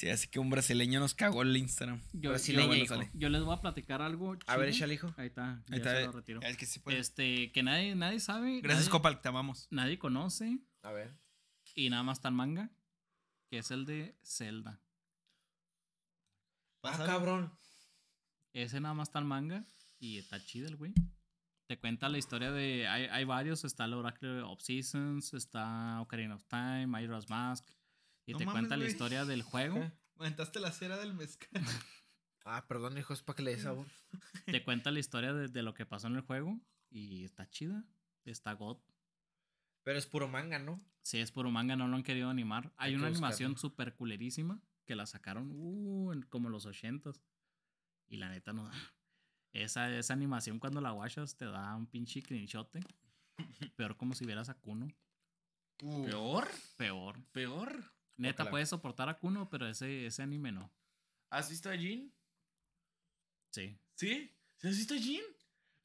[0.00, 2.00] Sí, así que un brasileño nos cagó el Instagram.
[2.14, 2.94] Yo, Brasileña, yo- hijo.
[3.12, 4.34] yo les voy a platicar algo.
[4.46, 5.12] A ver, échale, hijo.
[5.18, 5.62] Ahí está.
[5.70, 6.06] Ahí ya está, se eh.
[6.06, 6.40] lo retiro.
[6.40, 6.98] Es que sí puede.
[6.98, 8.62] Este, que nadie, nadie sabe.
[8.62, 9.68] Gracias, nadie, Copal, te amamos.
[9.70, 10.58] Nadie conoce.
[10.80, 11.14] A ver.
[11.74, 12.70] Y nada más está en manga.
[13.50, 14.80] Que es el de Zelda.
[16.82, 17.52] Ah, cabrón.
[18.54, 19.66] Ese nada más está en manga.
[19.98, 20.94] Y está chido el güey.
[21.66, 22.88] Te cuenta la historia de.
[22.88, 23.66] Hay, hay varios.
[23.66, 25.34] Está el Oracle of Seasons.
[25.34, 26.86] Está Ocarina of Time.
[26.86, 27.68] Majora's Mask.
[28.26, 29.90] Y No te mames, cuenta la historia del juego.
[30.16, 31.50] Aventaste la cera del mezcal.
[32.46, 33.86] Ah, perdón, hijo, es para que le dé sabor.
[34.46, 36.58] Te cuenta la historia de, de lo que pasó en el juego.
[36.88, 37.84] Y está chida.
[38.24, 38.78] Está God.
[39.82, 40.80] Pero es puro manga, ¿no?
[41.02, 42.72] Si es puro manga, no lo han querido animar.
[42.76, 43.26] Hay, una buscarlo.
[43.26, 47.20] animación súper culerísima que la sacaron uh, en como los ochentas.
[48.08, 48.70] Y la neta no.
[49.52, 52.80] Esa, esa animación cuando la guachas te da un pinche crinchote.
[53.76, 54.88] Peor como si vieras a Kuno.
[55.78, 56.48] ¿Peor?
[56.76, 57.16] Peor.
[57.32, 57.92] ¿Peor?
[58.20, 58.50] Neta, Ojalá.
[58.50, 60.70] puedes soportar a Kuno, pero ese, ese anime no.
[61.30, 62.12] ¿Has visto a Jin?
[63.50, 63.78] Sí.
[63.94, 64.36] ¿Sí?
[64.58, 65.22] ¿Sí has visto a Jin?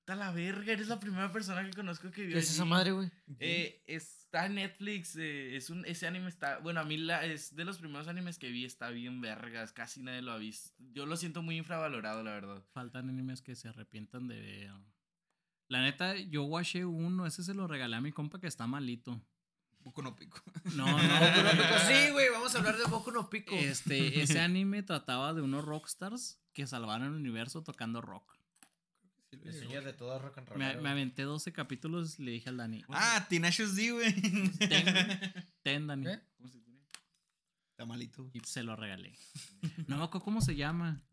[0.02, 2.92] Está la verga, eres la primera persona que conozco que vio ¿Qué es esa madre,
[2.92, 3.10] güey?
[3.40, 7.56] Eh, está en Netflix, eh, es un, ese anime está, bueno, a mí la, es
[7.56, 10.76] de los primeros animes que vi, está bien vergas, casi nadie lo ha visto.
[10.92, 12.64] Yo lo siento muy infravalorado, la verdad.
[12.74, 14.72] Faltan animes que se arrepientan de ver.
[15.70, 19.20] La neta, yo watché uno, ese se lo regalé a mi compa que está malito.
[19.86, 20.42] Boku no pico.
[20.76, 21.80] No, Boku no Pico, no.
[21.88, 23.56] sí, güey, vamos a hablar de Boku no Pico.
[23.56, 28.36] Este, ese anime trataba de unos rockstars que salvaron el universo tocando rock.
[29.32, 30.58] El señor de todo rock and roll.
[30.58, 34.14] Me, me aventé 12 capítulos y le dije al Dani, Ah, Tenacious D, güey.
[34.58, 34.94] ten,
[35.62, 36.06] ten Dani.
[36.06, 36.20] ¿Qué?
[36.38, 36.80] ¿Cómo se tiene?
[37.72, 38.30] Está malito.
[38.34, 39.14] Y se lo regalé.
[39.88, 41.04] No me acuerdo cómo se llama.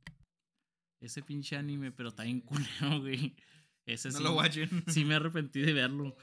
[1.01, 3.35] Ese pinche anime, pero está bien culero, güey.
[3.85, 4.85] Ese No sí, lo watchen.
[4.87, 6.17] sí me arrepentí de verlo.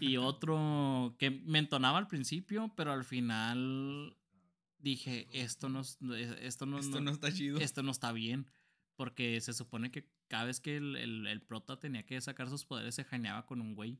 [0.00, 4.16] Y otro que me entonaba al principio, pero al final
[4.78, 5.98] dije, esto no, es-
[6.40, 7.58] esto no, Esto no- no está chido.
[7.58, 8.50] esto no está bien.
[8.96, 12.64] Porque se supone que cada vez que el, el, el prota tenía que sacar sus
[12.64, 13.98] poderes se janeaba con un güey.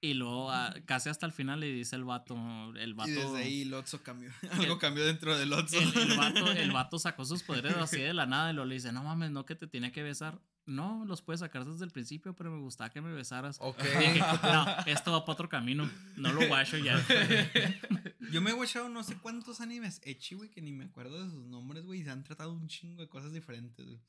[0.00, 2.36] Y luego ah, casi hasta el final le dice el vato,
[2.76, 4.30] el vato, Y desde ahí Lotso cambió.
[4.52, 5.78] Algo cambió dentro de Lotso.
[5.78, 8.74] el, el vato, el vato sacó sus poderes así de la nada y luego le
[8.74, 10.40] dice, no mames, no que te tenía que besar.
[10.66, 13.58] No, los puedes sacar desde el principio, pero me gustaba que me besaras.
[13.60, 13.80] Ok.
[13.82, 15.88] Dije, no, esto va para otro camino.
[16.16, 17.00] No lo guacho ya.
[18.32, 21.30] Yo me he watchado no sé cuántos animes Echi, güey, que ni me acuerdo de
[21.30, 22.00] sus nombres, güey.
[22.00, 24.00] Y se han tratado un chingo de cosas diferentes, güey.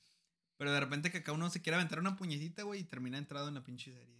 [0.57, 3.47] Pero de repente que acá uno se quiere aventar una puñetita, güey, y termina entrado
[3.47, 4.17] en la pinche serie.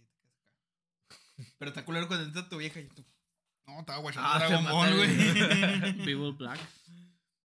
[1.58, 3.04] Pero está culero cuando entra tu vieja y tú.
[3.66, 6.04] No, estaba watchando Ah, Dragon Ball, güey.
[6.04, 6.60] People Black.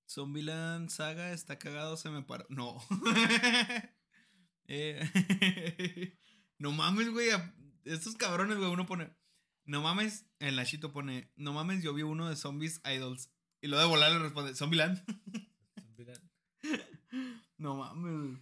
[0.07, 2.45] Zombieland Saga está cagado, se me paró.
[2.49, 2.79] No.
[4.75, 4.99] Eh,
[6.57, 7.29] no mames, güey.
[7.85, 9.15] Estos cabrones, güey, uno pone.
[9.65, 11.31] No mames, en la chito pone.
[11.35, 13.29] No mames, yo vi uno de Zombies Idols.
[13.61, 15.01] Y lo de volar le responde, Zombieland.
[17.57, 18.41] no mames, güey.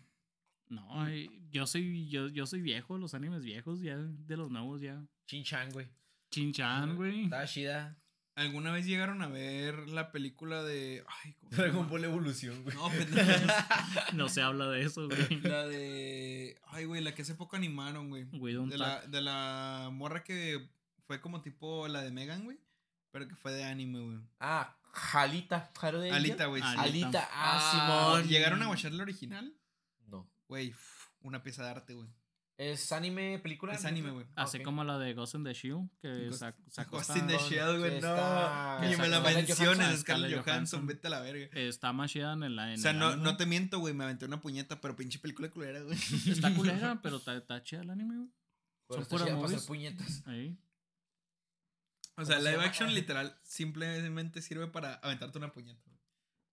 [0.69, 1.09] No,
[1.51, 5.05] yo soy, yo, yo soy viejo, los animes viejos, ya de los nuevos ya.
[5.27, 5.89] Chin-chan, güey.
[6.29, 7.25] Chin-chan, güey.
[7.25, 8.00] Estaba chida.
[8.41, 11.03] ¿Alguna vez llegaron a ver la película de.
[11.23, 11.89] Ay, ¿cómo Dragon?
[11.89, 12.75] Ball Evolución, güey.
[12.75, 12.89] No.
[14.13, 15.41] No se habla de eso, güey.
[15.41, 16.59] La de.
[16.67, 18.25] Ay, güey, la que hace poco animaron, güey.
[18.69, 20.69] De la, de la morra que
[21.07, 22.59] fue como tipo la de Megan, güey.
[23.11, 24.17] Pero que fue de anime, güey.
[24.39, 25.71] Ah, Jalita.
[25.79, 26.61] ¿Jaro de Alita, güey.
[26.61, 26.67] sí.
[26.77, 26.83] Alita.
[26.83, 27.29] Alita.
[27.31, 28.29] Ah, Ah, Simón.
[28.29, 29.53] ¿Llegaron a watchar la original?
[30.07, 30.29] No.
[30.47, 30.73] Güey,
[31.21, 32.07] una pieza de arte, güey.
[32.63, 33.73] ¿Es anime, película?
[33.73, 34.25] Es anime, güey.
[34.35, 37.79] Así como la de Ghost in the Shield, que Ghost- sacó Ghost in the Shell,
[37.79, 37.97] güey, no.
[37.97, 39.97] está- Ni me la menciones, Johansson.
[39.97, 41.47] Scarlett Johansson, vete a la verga.
[41.53, 42.71] Está más chida en la.
[42.73, 43.23] en O sea, no, anime.
[43.23, 45.97] no te miento, güey, me aventé una puñeta, pero pinche película culera, güey.
[46.27, 48.29] Está culera, pero está, está chida el anime, güey.
[48.91, 49.63] Son puras chida para hacer movies.
[49.67, 50.27] puñetas.
[50.27, 50.55] Ahí.
[52.17, 55.81] O sea, ¿Cómo se live action literal simplemente sirve para aventarte una puñeta.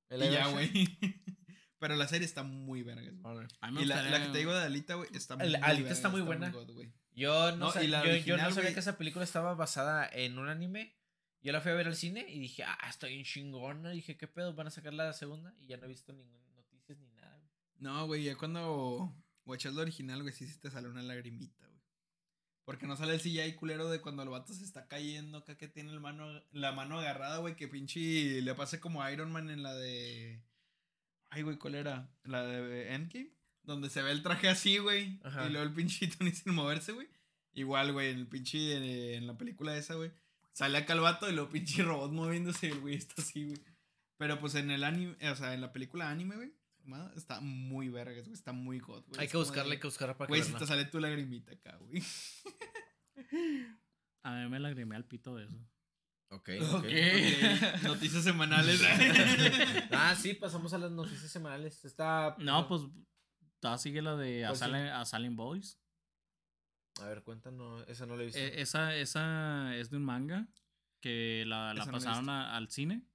[0.08, 0.54] ¿El Y live ya, action?
[0.54, 0.98] güey.
[1.78, 3.10] Pero la serie está muy verga.
[3.22, 3.46] güey.
[3.60, 5.56] A mí me Y la, la que te digo de Alita, güey, está muy El-
[5.62, 6.50] Alita está muy buena.
[6.50, 6.68] God.
[7.14, 8.74] Yo no, No, sab- y la yo- yo, original, no sabía güey.
[8.74, 10.96] que esa película estaba basada en un anime.
[11.40, 13.90] Yo la fui a ver al cine y dije, ah, está bien chingona.
[13.90, 14.54] Dije, ¿qué pedo?
[14.54, 15.54] ¿Van a sacar la segunda?
[15.58, 17.36] Y ya no he visto ninguna noticias ni nada.
[17.38, 17.50] güey.
[17.78, 19.14] No, güey, ya cuando
[19.44, 21.80] watchas la original, güey, sí, sí te sale una lagrimita, güey.
[22.64, 25.68] Porque no sale el CGI culero de cuando el vato se está cayendo acá que
[25.68, 29.62] tiene el mano, la mano agarrada, güey, que pinche le pase como Iron Man en
[29.62, 30.42] la de...
[31.30, 32.10] Ay, güey, ¿cuál era?
[32.24, 33.30] La de Endgame.
[33.62, 35.20] Donde se ve el traje así, güey.
[35.22, 35.46] Ajá.
[35.46, 37.08] Y luego el pinche Tony sin moverse, güey.
[37.52, 38.82] Igual, güey, en el pinche, en,
[39.22, 40.10] en la película esa, güey.
[40.52, 43.58] Sale acá el vato y luego pinche robot moviéndose y el güey está así, güey.
[44.16, 46.52] Pero pues en el anime, o sea, en la película anime, güey.
[47.16, 48.32] Está muy vergas, güey.
[48.32, 49.20] Está muy god, güey.
[49.20, 50.98] Hay Es que buscarla, de- hay que buscarla para que Güey, si te sale tu
[50.98, 52.02] lagrimita acá, güey.
[54.22, 55.58] A mí me lagrimé al pito de eso.
[56.30, 56.74] Ok, Ok.
[56.74, 56.84] ok.
[56.84, 58.80] Ok, Noticias semanales.
[59.90, 61.84] Ah, sí, pasamos a las noticias semanales.
[61.84, 62.36] Está.
[62.38, 62.82] No, pues.
[63.60, 64.64] ta- sigue la de Pues sí.
[64.64, 65.80] Asylum, Asylum Boys.
[67.00, 67.84] A ver, cuéntanos.
[67.88, 68.40] Esa no la he visto.
[68.40, 70.48] Eh, esa, esa es de un manga
[71.00, 73.06] que la, la no pasaron a- al cine.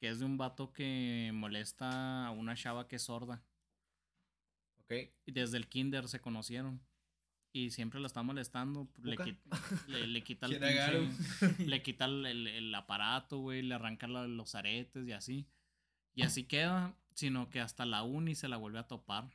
[0.00, 3.42] Que es de un vato que molesta a una chava que es sorda.
[4.80, 4.92] ok.
[5.24, 6.84] Y desde el kinder se conocieron.
[7.56, 8.88] Y siempre la está molestando.
[9.00, 9.16] Le,
[9.86, 13.62] le, le quita el pinche- Le quita el, el- el aparato, güey.
[13.62, 15.46] Le arranca la- los aretes y así.
[16.14, 16.96] Y así queda.
[17.14, 19.30] Sino que hasta la uni se la vuelve a topar.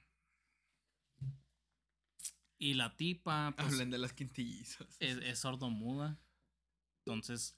[2.58, 4.98] Y la tipa, pues, Hablen de las quintillizas.
[5.00, 6.20] es, es sordomuda.
[7.06, 7.56] Entonces,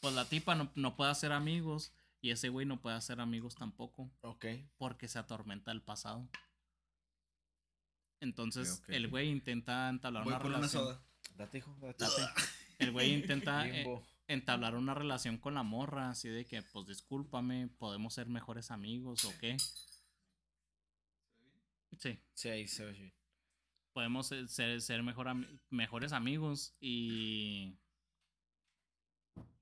[0.00, 1.92] pues la tipa no, no puede hacer amigos.
[2.22, 4.10] Y ese güey no puede hacer amigos tampoco.
[4.22, 4.46] Ok.
[4.78, 6.30] Porque se atormenta el pasado.
[8.22, 10.84] Entonces, el güey intenta entablar Voy una relación.
[10.84, 11.02] soda.
[11.36, 11.76] Date, hijo.
[11.80, 12.04] Date.
[12.78, 13.84] El güey intenta eh,
[14.28, 19.24] entablar una relación con la morra, así de que, pues discúlpame, podemos ser mejores amigos
[19.24, 19.56] o qué.
[21.98, 23.12] Sí, Sí, ahí se ve bien.
[23.92, 25.26] podemos ser, ser, ser mejor
[25.70, 27.76] mejores amigos y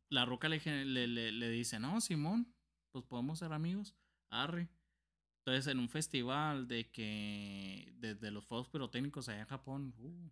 [0.08, 2.54] la roca le, le, le- le dice, no, Simón,
[2.92, 3.94] pues podemos ser amigos,
[4.30, 4.68] arre.
[5.40, 10.30] Entonces en un festival de que, de, de los fuegos pirotécnicos allá en Japón, uh,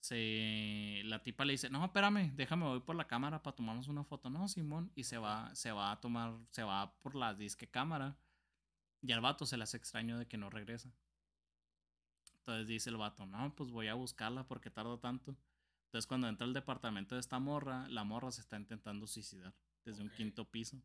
[0.00, 4.04] se, la tipa le dice, no, espérame, déjame voy por la cámara para tomarnos una
[4.04, 7.66] foto, no, Simón, y se va, se va a tomar, se va por la disque
[7.66, 8.16] cámara
[9.02, 10.92] y al vato se le hace extraño de que no regresa.
[12.38, 15.34] Entonces dice el vato, no, pues voy a buscarla porque tarda tanto.
[15.86, 19.54] Entonces cuando entra al departamento de esta morra, la morra se está intentando suicidar
[19.84, 20.80] desde un quinto piso.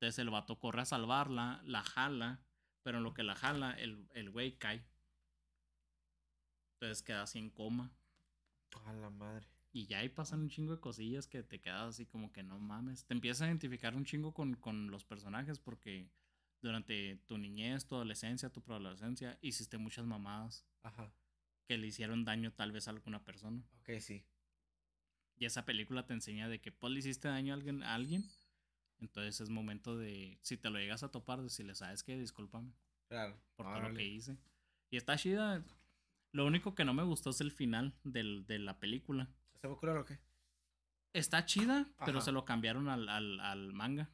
[0.00, 2.40] Entonces el vato corre a salvarla, la jala,
[2.82, 4.82] pero en lo que la jala, el, el güey cae.
[6.72, 7.92] Entonces queda así en coma.
[8.86, 9.46] A la madre.
[9.72, 12.58] Y ya ahí pasan un chingo de cosillas que te quedas así como que no
[12.58, 13.04] mames.
[13.04, 16.10] Te empiezas a identificar un chingo con, con los personajes porque
[16.62, 21.12] durante tu niñez, tu adolescencia, tu preadolescencia, hiciste muchas mamadas Ajá.
[21.66, 23.62] que le hicieron daño tal vez a alguna persona.
[23.80, 24.24] Ok, sí.
[25.36, 28.24] Y esa película te enseña de que pues le hiciste daño a alguien, a alguien.
[29.00, 32.18] Entonces es momento de, si te lo llegas a topar, decirle, ¿sabes qué?
[32.18, 32.72] Discúlpame
[33.08, 33.36] Claro.
[33.56, 34.36] por todo lo que hice.
[34.90, 35.64] Y está chida.
[36.32, 39.28] Lo único que no me gustó es el final del- de la película.
[39.60, 40.18] ¿Se va a curar o qué?
[41.12, 44.10] Está chida, pero se lo cambiaron al, al, al manga.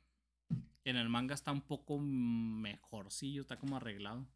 [0.84, 4.26] En el manga está un poco mejorcillo, está como arreglado.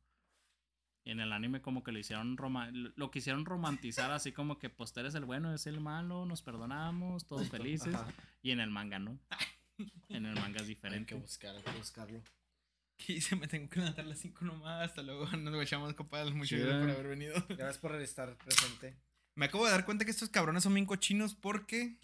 [1.07, 4.93] En el anime como que lo hicieron roma lo quisieron romantizar así como que pues
[4.93, 7.49] tú eres el bueno, es el malo, nos perdonamos, todos
[7.89, 7.95] felices.
[7.95, 8.13] Ajá.
[8.43, 9.19] Y en el manga no.
[10.09, 11.15] En el manga es Hay que diferente.
[11.15, 12.23] buscar, hay que buscarlo.
[13.07, 14.83] Que dice, me tengo que levantar las 5 nomás.
[14.91, 15.25] Hasta luego.
[15.39, 16.35] Nos guachamos, compadres.
[16.35, 17.35] Muchas gracias por haber venido.
[17.49, 18.95] Gracias por estar presente.
[19.37, 21.97] Me acabo de dar cuenta que estos cabrones son bien cochinos porque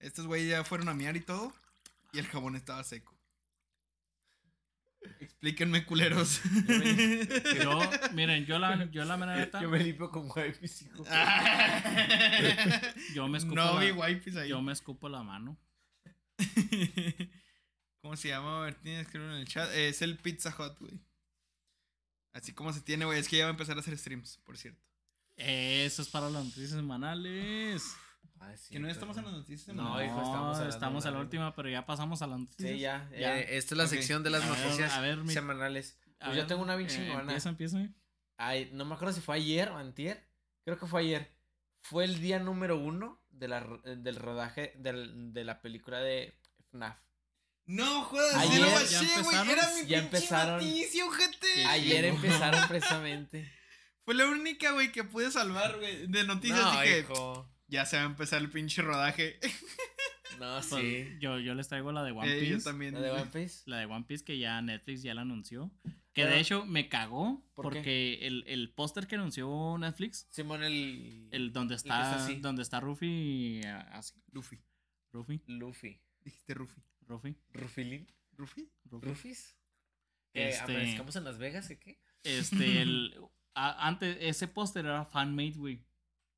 [0.00, 1.52] estos güeyes ya fueron a miar y todo.
[2.12, 3.16] Y el jabón estaba seco.
[5.20, 6.40] Explíquenme, culeros.
[7.62, 7.80] Yo,
[8.12, 11.04] miren, yo la, yo la mera neta, Yo me limpio con wipes, hijo.
[13.14, 14.48] yo me escupo no la- vi wipes ahí.
[14.48, 15.56] yo me escupo la mano.
[18.02, 18.58] ¿Cómo se llama?
[18.58, 19.70] A ver, tienes que escribirlo en el chat.
[19.72, 21.00] Eh, es el Pizza Hut, güey.
[22.34, 23.18] Así como se tiene, güey.
[23.18, 24.82] Es que ya va a empezar a hacer streams, por cierto.
[25.36, 27.94] Eso es para las noticias semanales.
[28.40, 29.68] Ah, sí, que no estamos en las noticias.
[29.76, 30.06] No, semanales.
[30.08, 32.72] hijo, No, estamos hablando estamos de a la última, pero ya pasamos a las noticias.
[32.72, 33.08] Sí, ya.
[33.12, 33.38] Ya.
[33.38, 35.98] Eh, esta es la sección de las A ver, noticias a ver, mi- semanales.
[36.18, 37.20] A Pues yo ver, tengo una bien eh, chingona.
[37.22, 37.88] Empieza, empieza.
[38.36, 40.28] Ay, no me acuerdo si fue ayer o antier.
[40.64, 41.32] Creo que fue ayer.
[41.82, 46.34] Fue el día número uno de la, ro- del rodaje del- de la película de
[46.70, 46.96] FNAF.
[47.66, 49.36] No, jodas, Ayer sí lo ya baché, güey.
[49.36, 49.50] empezaron.
[49.50, 50.54] Era mi Ya empezaron.
[50.56, 51.64] noticia, ojete.
[51.66, 53.52] Ayer empezaron precisamente.
[54.04, 56.06] Fue la única, güey, que pude salvar, güey.
[56.08, 57.48] De noticias no, dije, hijo.
[57.68, 59.38] ya se va a empezar el pinche rodaje.
[60.40, 61.08] No, Pues, sí.
[61.20, 62.52] yo, yo les traigo la de One Eh, Piece.
[62.58, 62.94] yo también.
[62.94, 63.62] ¿La de One Piece?
[63.66, 65.70] La de One Piece que ya Netflix ya la anunció.
[66.12, 67.78] Que Pero- de hecho me cagó ¿Por qué?
[67.78, 71.28] porque el, el póster que anunció Netflix, Simón el...
[71.30, 72.36] el donde está está, así.
[72.36, 74.60] donde está Ruffy, eh, así, Luffy.
[75.12, 76.00] Ruffy, Luffy.
[76.22, 76.82] Dijiste Ruffy.
[77.06, 78.06] Ruffy, ¿Rufilín?
[78.36, 78.70] ¿Ruffy?
[78.84, 79.08] Ruffy.
[79.08, 79.56] ¿Rufis?
[80.32, 81.98] ¿Qué, Este- ¿Amanezcamos en Las Vegas o qué?
[82.24, 83.18] Este, el,
[83.54, 85.84] a- antes, ese póster era fan-made, güey.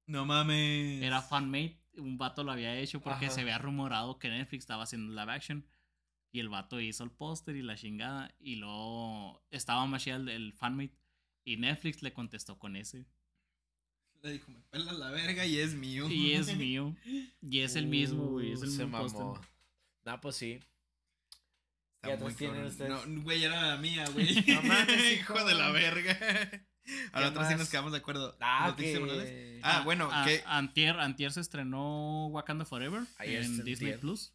[0.07, 1.03] No mames.
[1.03, 3.35] Era fanmade, un vato lo había hecho porque Ajá.
[3.35, 5.67] se había rumorado que Netflix estaba haciendo live action.
[6.35, 8.35] Y el vato hizo el póster y la chingada.
[8.40, 10.90] Y luego estaba más chida el, el fanmade.
[11.44, 13.06] Y Netflix le contestó con ese.
[14.23, 16.09] Le dijo, me pela la verga y es mío.
[16.11, 16.97] Y es mío.
[17.40, 18.51] Y es el mismo, güey.
[18.51, 19.20] Es el Uh, se mismo póster.
[19.20, 19.40] mamó.
[20.05, 20.52] No, pues sí.
[22.02, 22.90] Está ¿Qué muy otros tienen ustedes?
[23.06, 24.35] No, güey, era la mía, güey.
[24.35, 25.44] No mames, hijo.
[25.44, 26.19] de la verga.
[27.12, 28.36] A la ¿Qué otra sí nos quedamos de acuerdo.
[28.40, 29.61] Ah, ¿Noticias que- semanales?
[29.62, 33.97] Ah, bueno, a- que Antier, antier se estrenó Wakanda Forever en Disney.
[33.98, 34.34] Plus.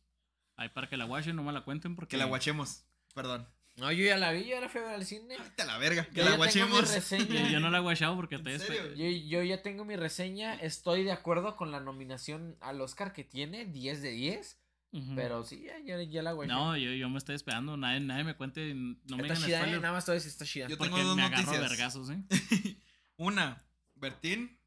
[0.60, 2.12] Ahí para que la watchen, no me la cuenten porque.
[2.12, 2.84] que la guachemos.
[3.16, 3.48] Perdón.
[3.78, 5.38] No, yo ya la vi, yo ya la fui a ver al cine.
[5.38, 6.04] Vete a la verga.
[6.04, 6.94] Que Yo la ya tengo mi guachemos.
[6.94, 7.44] reseña.
[7.44, 8.94] Yo, yo no la he porque ¿En te serio?
[8.94, 10.56] Yo, yo ya tengo mi reseña.
[10.56, 14.58] Estoy de acuerdo con la nominación al Oscar que tiene, 10 de 10.
[14.92, 15.16] Ujú.
[15.16, 16.52] Pero sí, ya, ya, ya la guayé.
[16.52, 17.78] No, yo, yo me estoy esperando.
[17.78, 18.74] Nadie, nadie me cuente.
[18.74, 19.82] No me digan chida, eh, spoiler.
[19.82, 20.68] nada más todavía sí está chida.
[20.68, 21.70] Yo porque tengo dos me agarro noticias.
[21.70, 22.22] vergazos, ¿eh?
[23.16, 23.64] Una,
[23.96, 24.60] Bertín,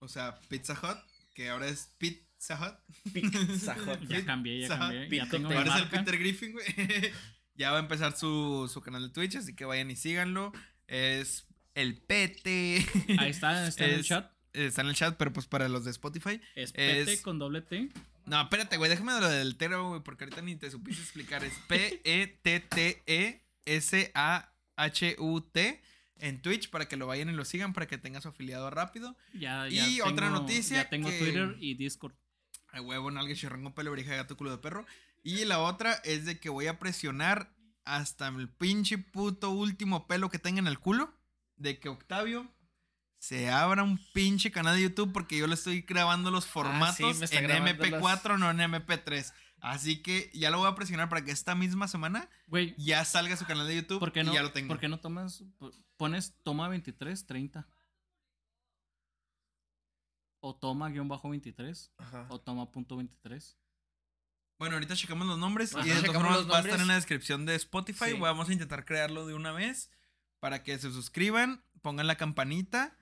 [0.00, 0.98] o sea, Pizza Hut,
[1.34, 4.00] que ahora es Pizza Pizza Hut.
[4.08, 5.02] Ya cambié, ya cambié.
[5.04, 5.88] Ya Pito tengo mi Ahora es el.
[5.88, 6.64] Peter Griffin, güey.
[7.54, 10.52] ya va a empezar su, su canal de Twitch, así que vayan y síganlo.
[10.86, 12.86] Es el PT.
[13.18, 14.30] Ahí está, está en el chat.
[14.52, 16.40] Está en el chat, pero pues para los de Spotify.
[16.54, 17.90] Es PT es- con doble T.
[18.26, 21.44] No, espérate, güey, déjame lo del Tero, güey, porque ahorita ni te supiste explicar.
[21.44, 22.38] Es E
[24.46, 25.80] P-E-T-T-E-S-A-H-U-T
[26.18, 29.16] en Twitch para que lo vayan y lo sigan, para que tenga su afiliado rápido.
[29.34, 32.14] Ya, ya Y otra tengo- noticia Ya tengo que- Twitter y Discord.
[32.76, 34.84] Ay, huevo, nalga, chirrango, pelo, oreja, gato, culo de perro.
[35.22, 37.50] Y la otra es de que voy a presionar
[37.86, 41.10] hasta el pinche puto último pelo que tenga en el culo.
[41.56, 42.46] De que Octavio
[43.18, 47.24] se abra un pinche canal de YouTube porque yo le estoy grabando los formatos Ah,
[47.24, 49.32] está en grabando MP4, no en MP3.
[49.62, 53.38] Así que ya lo voy a presionar para que esta misma semana Güey, ya salga
[53.38, 54.68] su canal de YouTube ¿por qué no, y ya lo tengo.
[54.68, 55.42] ¿por qué no tomas,
[55.96, 57.66] pones toma 23, 30?
[60.46, 61.90] O toma guion bajo 23.
[61.98, 62.26] Ajá.
[62.28, 63.58] O toma punto 23.
[64.60, 66.86] Bueno, ahorita checamos los nombres Ajá, y de todas formas los va a estar en
[66.86, 68.12] la descripción de Spotify.
[68.12, 68.18] Sí.
[68.20, 69.90] Vamos a intentar crearlo de una vez
[70.38, 72.96] para que se suscriban, pongan la campanita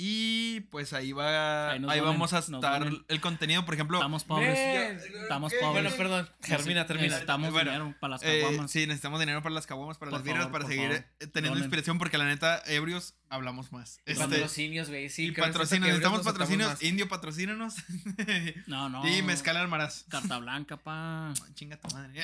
[0.00, 3.98] y pues ahí va, Ahí ahí, vamos a estar el contenido, por ejemplo.
[3.98, 4.56] Estamos pobres.
[5.04, 5.58] Estamos ¿Qué?
[5.58, 5.82] pobres.
[5.82, 6.28] Bueno, perdón.
[6.40, 7.08] Termina, termina.
[7.08, 8.70] Necesitamos Bueno, dinero para las eh, caguamas.
[8.70, 11.04] sí, necesitamos dinero para las caguamas, para Por las birras, para seguir favor.
[11.18, 11.64] eh, teniendo Donen.
[11.64, 13.98] inspiración, porque la neta, ebrios hablamos más.
[14.06, 15.08] Y Este, patrocinios, güey.
[15.10, 16.80] Sí, y patrocinios, necesitamos patrocinios.
[16.82, 17.74] Indio, patrocínanos.
[18.68, 19.06] No, no.
[19.08, 20.04] Y mezcal almaraz.
[20.08, 21.32] Carta blanca, pa.
[21.54, 22.22] Chinga tu madre.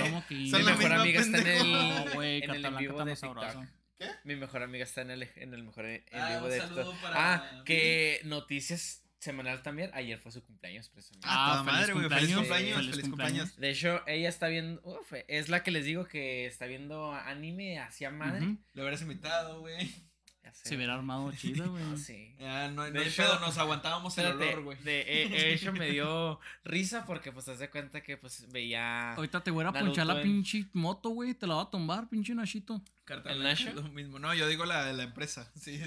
[0.00, 0.48] ¿Cómo que?
[0.48, 3.18] Son Mi la mejor amiga está en el, No, güey, carta blanca está de más
[3.18, 3.64] sabroso.
[4.24, 6.82] Mi mejor amiga está en el, en el mejor en Ah, vivo un de saludo
[6.84, 7.00] TikTok.
[7.02, 9.90] para Ah, que noticias semanal también.
[9.94, 11.28] Ayer fue su cumpleaños, precisamente.
[11.30, 12.08] Ah, feliz madre, güey.
[12.08, 13.56] Feliz cumpleaños, feliz Feliz cumpleaños.
[13.56, 14.80] De hecho, ella está viendo.
[14.84, 18.56] Uf, es la que les digo que está viendo anime hacia madre.
[18.72, 19.92] Lo hubieras invitado, güey.
[20.52, 21.84] Se hubiera armado chido, güey.
[21.84, 22.34] No, sí.
[22.38, 24.78] Ya, no, no De hecho- pedo, nos aguantábamos el olor, güey.
[24.82, 29.14] de, eh, de hecho me dio risa porque pues te das cuenta que pues veía
[29.14, 31.34] Ahorita te voy a ponchar la en- pinche moto, güey.
[31.34, 32.82] Te la va a tumbar, pinche Nachito.
[33.04, 33.72] Carta ¿El Nasha?
[33.72, 34.18] Lo mismo.
[34.18, 35.50] No, yo digo la, la empresa.
[35.60, 35.80] Sí.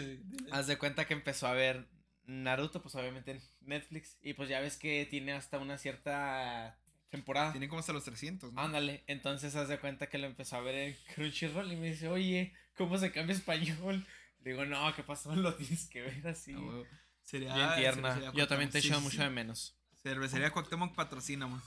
[0.52, 1.88] Haz de cuenta que empezó a ver
[2.26, 4.18] Naruto, pues obviamente en Netflix.
[4.23, 6.77] Y pues ya ves que tiene hasta una cierta
[7.10, 7.52] temporada.
[7.52, 8.60] Tiene como hasta los 300, ¿no?
[8.61, 12.07] Ándale, entonces haz de cuenta que lo empezó a ver en Crunchyroll y me dice,
[12.10, 14.06] oye, ¿cómo se cambia español?
[14.45, 15.35] Digo, no, ¿qué pasó?
[15.35, 16.55] Lo tienes que ver así.
[16.55, 16.85] Huevo.
[17.23, 18.31] Sería, Bien tierna.
[18.34, 19.76] Yo también te echo Sí, mucho sí, de menos.
[20.03, 21.61] Cervecería Cuauhtémoc patrocínamos.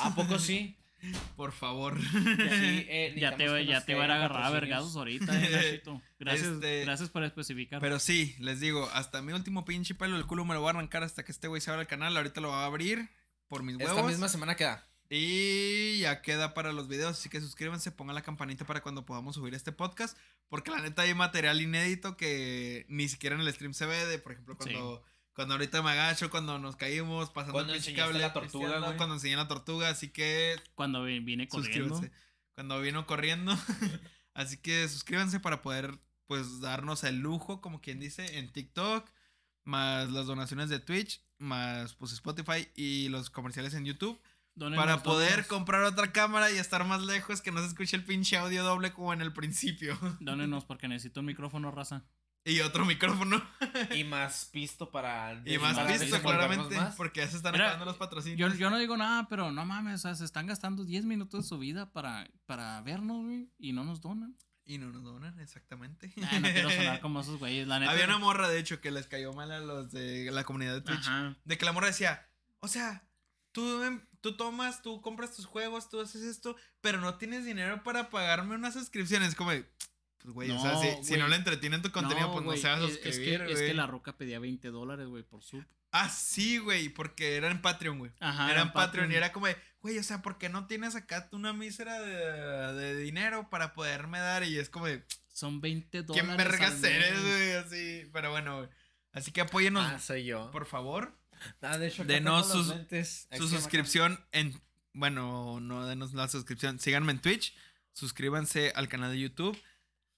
[0.00, 0.76] ¿A poco sí?
[1.36, 2.00] Por favor.
[2.00, 5.82] Sí, eh, Ya te, ya te van a agarrar a vergazos ahorita, eh.
[6.18, 7.80] Gracias, Este- gracias por especificar.
[7.80, 10.70] Pero sí, les digo, hasta mi último pinche pelo del culo me lo voy a
[10.70, 12.16] arrancar hasta que este güey se abra el canal.
[12.16, 13.08] Ahorita lo va a abrir
[13.46, 14.10] por mis Esta huevos.
[14.10, 14.84] misma semana queda.
[15.10, 19.34] Y ya queda para los videos, así que suscríbanse, pongan la campanita para cuando podamos
[19.34, 20.16] subir este podcast.
[20.48, 24.06] Porque la neta hay material inédito que ni siquiera en el stream se ve.
[24.06, 25.04] De, por ejemplo, cuando,
[25.34, 28.96] cuando ahorita me agacho, cuando nos caímos, pasando Cuando el cable, la tortuga.
[28.96, 32.00] Cuando enseñé la tortuga, así que Cuando vi- vine corriendo.
[32.54, 33.56] Cuando vino corriendo.
[34.34, 39.08] así que suscríbanse para poder, pues, darnos el lujo, como quien dice, en TikTok.
[39.64, 44.20] Más las donaciones de Twitch, más pues Spotify y los comerciales en YouTube.
[44.56, 48.36] Para poder comprar otra cámara y estar más lejos, que no se escuche el pinche
[48.36, 49.98] audio doble como en el principio.
[50.20, 52.04] Dónenos, porque necesito un micrófono, raza.
[52.46, 53.42] Y otro micrófono.
[53.94, 55.40] Y más pisto para.
[55.46, 56.76] Y más para pisto, claramente.
[56.76, 56.94] más.
[56.94, 58.52] Porque ya se están Mira, acabando los patrocinios.
[58.52, 61.44] Yo, yo no digo nada, pero no mames, o sea, se están gastando 10 minutos
[61.44, 64.36] de su vida para, para vernos, güey, y no nos donan.
[64.66, 66.12] Y no nos donan, exactamente.
[66.22, 67.92] Ah, no quiero sonar como esos güeyes, la neta.
[67.92, 70.80] Había una morra, de hecho, que les cayó mal a los de la comunidad de
[70.82, 71.06] Twitch.
[71.06, 71.36] Ajá.
[71.44, 72.28] De que la morra decía,
[72.60, 73.06] o sea,
[73.52, 73.82] tú,
[74.24, 78.54] tú tomas, tú compras tus juegos, tú haces esto, pero no tienes dinero para pagarme
[78.54, 79.34] unas suscripciones.
[79.34, 79.68] Como, de,
[80.18, 82.68] pues, güey, o sea, si, si no le entretienen tu contenido, pues güey, no se
[82.68, 85.62] va a es- es, que, es que la roca pedía 20 dólares, güey, por sub.
[85.92, 88.12] Ah, sí, güey, porque era en Patreon, güey.
[88.18, 88.50] Ajá.
[88.50, 91.28] era en Patreon y era como de, güey, o sea, ¿por qué no tienes acá
[91.32, 94.42] una mísera de, de dinero para poderme dar?
[94.44, 96.24] Y es como de, Son 20 dólares.
[96.26, 97.52] ¿quién vergas eres, güey?
[97.52, 98.68] Así, pero bueno, güey.
[99.12, 100.50] Así que apóyenos, Ah, soy yo.
[100.50, 101.16] por favor.
[101.60, 102.74] Ah, de hecho, denos sus-
[103.36, 104.60] Su suscripción en,
[104.92, 107.54] bueno, no denos la suscripción, síganme en Twitch,
[107.92, 109.60] suscríbanse al canal de YouTube,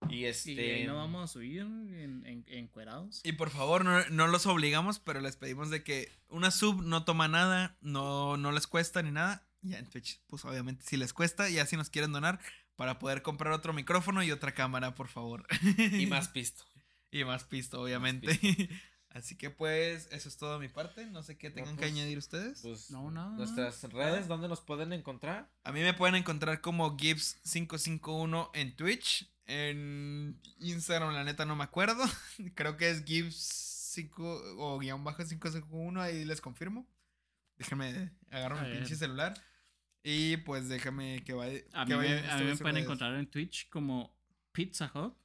[0.09, 0.51] Y este...
[0.51, 3.21] Y ahí no vamos a subir en, en, encuerados.
[3.23, 7.05] Y por favor, no, no los obligamos, pero les pedimos de que una sub no
[7.05, 9.47] toma nada, no, no les cuesta ni nada.
[9.61, 12.39] Ya en Twitch, pues obviamente si les cuesta, ya si nos quieren donar
[12.75, 15.45] para poder comprar otro micrófono y otra cámara, por favor.
[15.77, 16.63] Y más pisto.
[17.11, 18.29] y más pisto, obviamente.
[19.15, 21.05] Así que pues, eso es todo de mi parte.
[21.05, 22.59] No sé qué tengan que pues, añadir ustedes.
[22.61, 23.29] Pues, No, nada.
[23.29, 25.49] Nuestras redes, ¿dónde nos pueden encontrar?
[25.63, 29.31] A mí me pueden encontrar como Gibbs551 en Twitch.
[29.45, 32.03] En Instagram, la neta, no me acuerdo.
[32.55, 36.01] Creo que es Gibbs5 o guion bajo 551.
[36.01, 36.85] Ahí les confirmo.
[37.57, 39.33] Déjenme agarrar mi pinche celular.
[40.07, 41.59] Y pues déjame que vaya.
[41.73, 44.15] A que mí, a mí me pueden encontrar en Twitch como
[44.51, 45.15] Pizza Hut.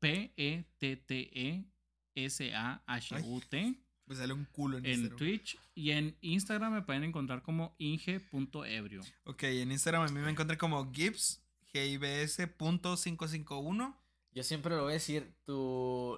[0.00, 3.74] E P-E-T-T-E-S-A-H-U-T.
[4.06, 5.18] Me sale un culo en, En Instagram.
[5.18, 5.58] Twitch.
[5.74, 9.02] Y en Instagram me pueden encontrar como inge.ebrio.
[9.24, 11.42] Ok, en Instagram a mí me encontré como Gibbs.
[11.72, 13.96] GIBS.551.
[14.30, 16.16] Yo siempre lo voy a decir, tu...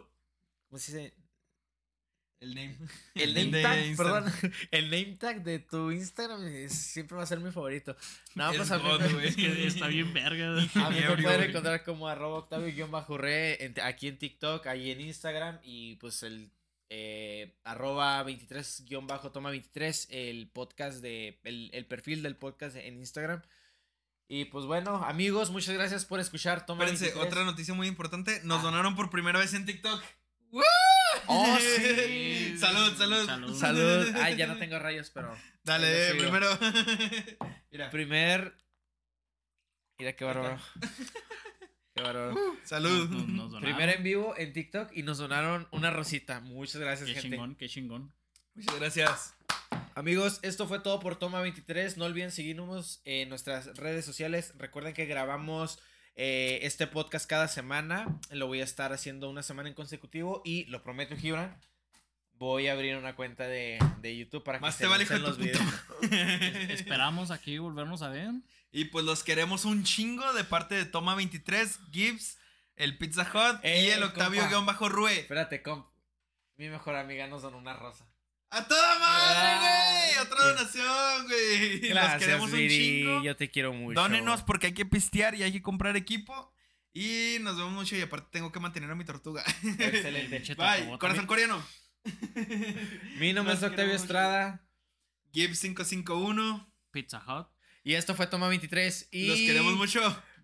[0.69, 1.15] ¿Cómo se dice?
[2.41, 2.77] El name.
[3.15, 4.25] El de name tag, Instagram.
[4.33, 4.53] perdón.
[4.71, 7.97] El name tag de tu Instagram es- siempre va a ser mi favorito.
[8.37, 8.89] No, Es pues a mí.
[9.25, 10.47] Es que está bien verga.
[10.75, 15.97] a mí me pueden encontrar como arroba octavio-re aquí en TikTok, ahí en Instagram y
[15.97, 16.53] pues el
[16.91, 23.43] eh, arroba 23-toma 23, el podcast de, el, el perfil del podcast en Instagram.
[24.29, 26.67] Y pues bueno, amigos, muchas gracias por escuchar.
[26.67, 27.27] Toma Espérense, 23.
[27.33, 28.41] otra noticia muy importante.
[28.45, 28.63] Nos Ah.
[28.63, 30.03] donaron por primera vez en TikTok.
[31.27, 32.57] Oh, sí.
[32.59, 33.27] salud, salud.
[33.27, 33.55] Salud.
[33.59, 34.15] Salud.
[34.23, 35.37] Ay, ya no tengo rayos, pero.
[35.65, 36.47] Dale, eh, primero.
[37.71, 37.91] Mira.
[37.91, 38.55] Primer.
[39.99, 40.59] Mira qué bárbaro.
[41.95, 42.35] Qué bárbaro.
[42.65, 43.09] Salud.
[43.11, 43.63] Nos- nos donaron.
[43.77, 46.41] Primer en vivo en TikTok y nos donaron una rosita.
[46.41, 47.31] Muchas gracias, Qué gente.
[47.31, 48.13] chingón, qué chingón.
[48.55, 49.35] Muchas gracias.
[49.95, 51.97] Amigos, esto fue todo por Toma 23.
[51.97, 54.53] No olviden seguirnos en nuestras redes sociales.
[54.57, 55.81] Recuerden que grabamos
[56.19, 58.19] eh, este podcast cada semana.
[58.31, 61.57] Lo voy a estar haciendo una semana en consecutivo y lo prometo, Gibran.
[62.35, 65.27] Voy a abrir una cuenta de, de YouTube para que Más se te lancen tu
[65.29, 65.63] los videos.
[66.71, 68.31] Esperamos aquí volvernos a ver.
[68.73, 72.39] Y pues los queremos un chingo de parte de Toma 23, Gibbs,
[72.77, 74.51] el Pizza Hut y Eh, el Octavio compa.
[74.51, 75.21] guion bajo Rue.
[75.21, 75.87] Espérate, comp.
[76.57, 78.08] Mi mejor amiga nos donó una rosa.
[78.51, 80.17] ¡A toda madre, güey!
[80.19, 81.81] Ah, Otra donación, güey.
[81.81, 82.77] Los Gracias, queremos un Viri.
[82.77, 83.23] chingo.
[83.23, 84.01] Yo te quiero mucho.
[84.01, 86.53] Dónenos porque hay que pistear y hay que comprar equipo.
[86.95, 89.45] Y nos vemos mucho y aparte tengo que mantener a mi tortuga.
[89.79, 90.43] Excelente.
[90.43, 91.65] Che, Bye, corazón también- coreano.
[93.19, 93.95] Mi nombre es Octavio.
[93.95, 94.67] Estrada.
[95.33, 96.73] Gibbs 551.
[96.91, 97.49] Pizza Hut.
[97.85, 99.09] Y esto fue Toma 23.
[99.13, 100.01] Y Los queremos mucho.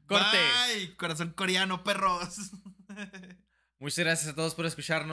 [0.07, 0.37] Corte.
[0.75, 2.37] Bye, corazón coreano, perros.
[3.79, 5.03] Muchas gracias a todos por escucharnos.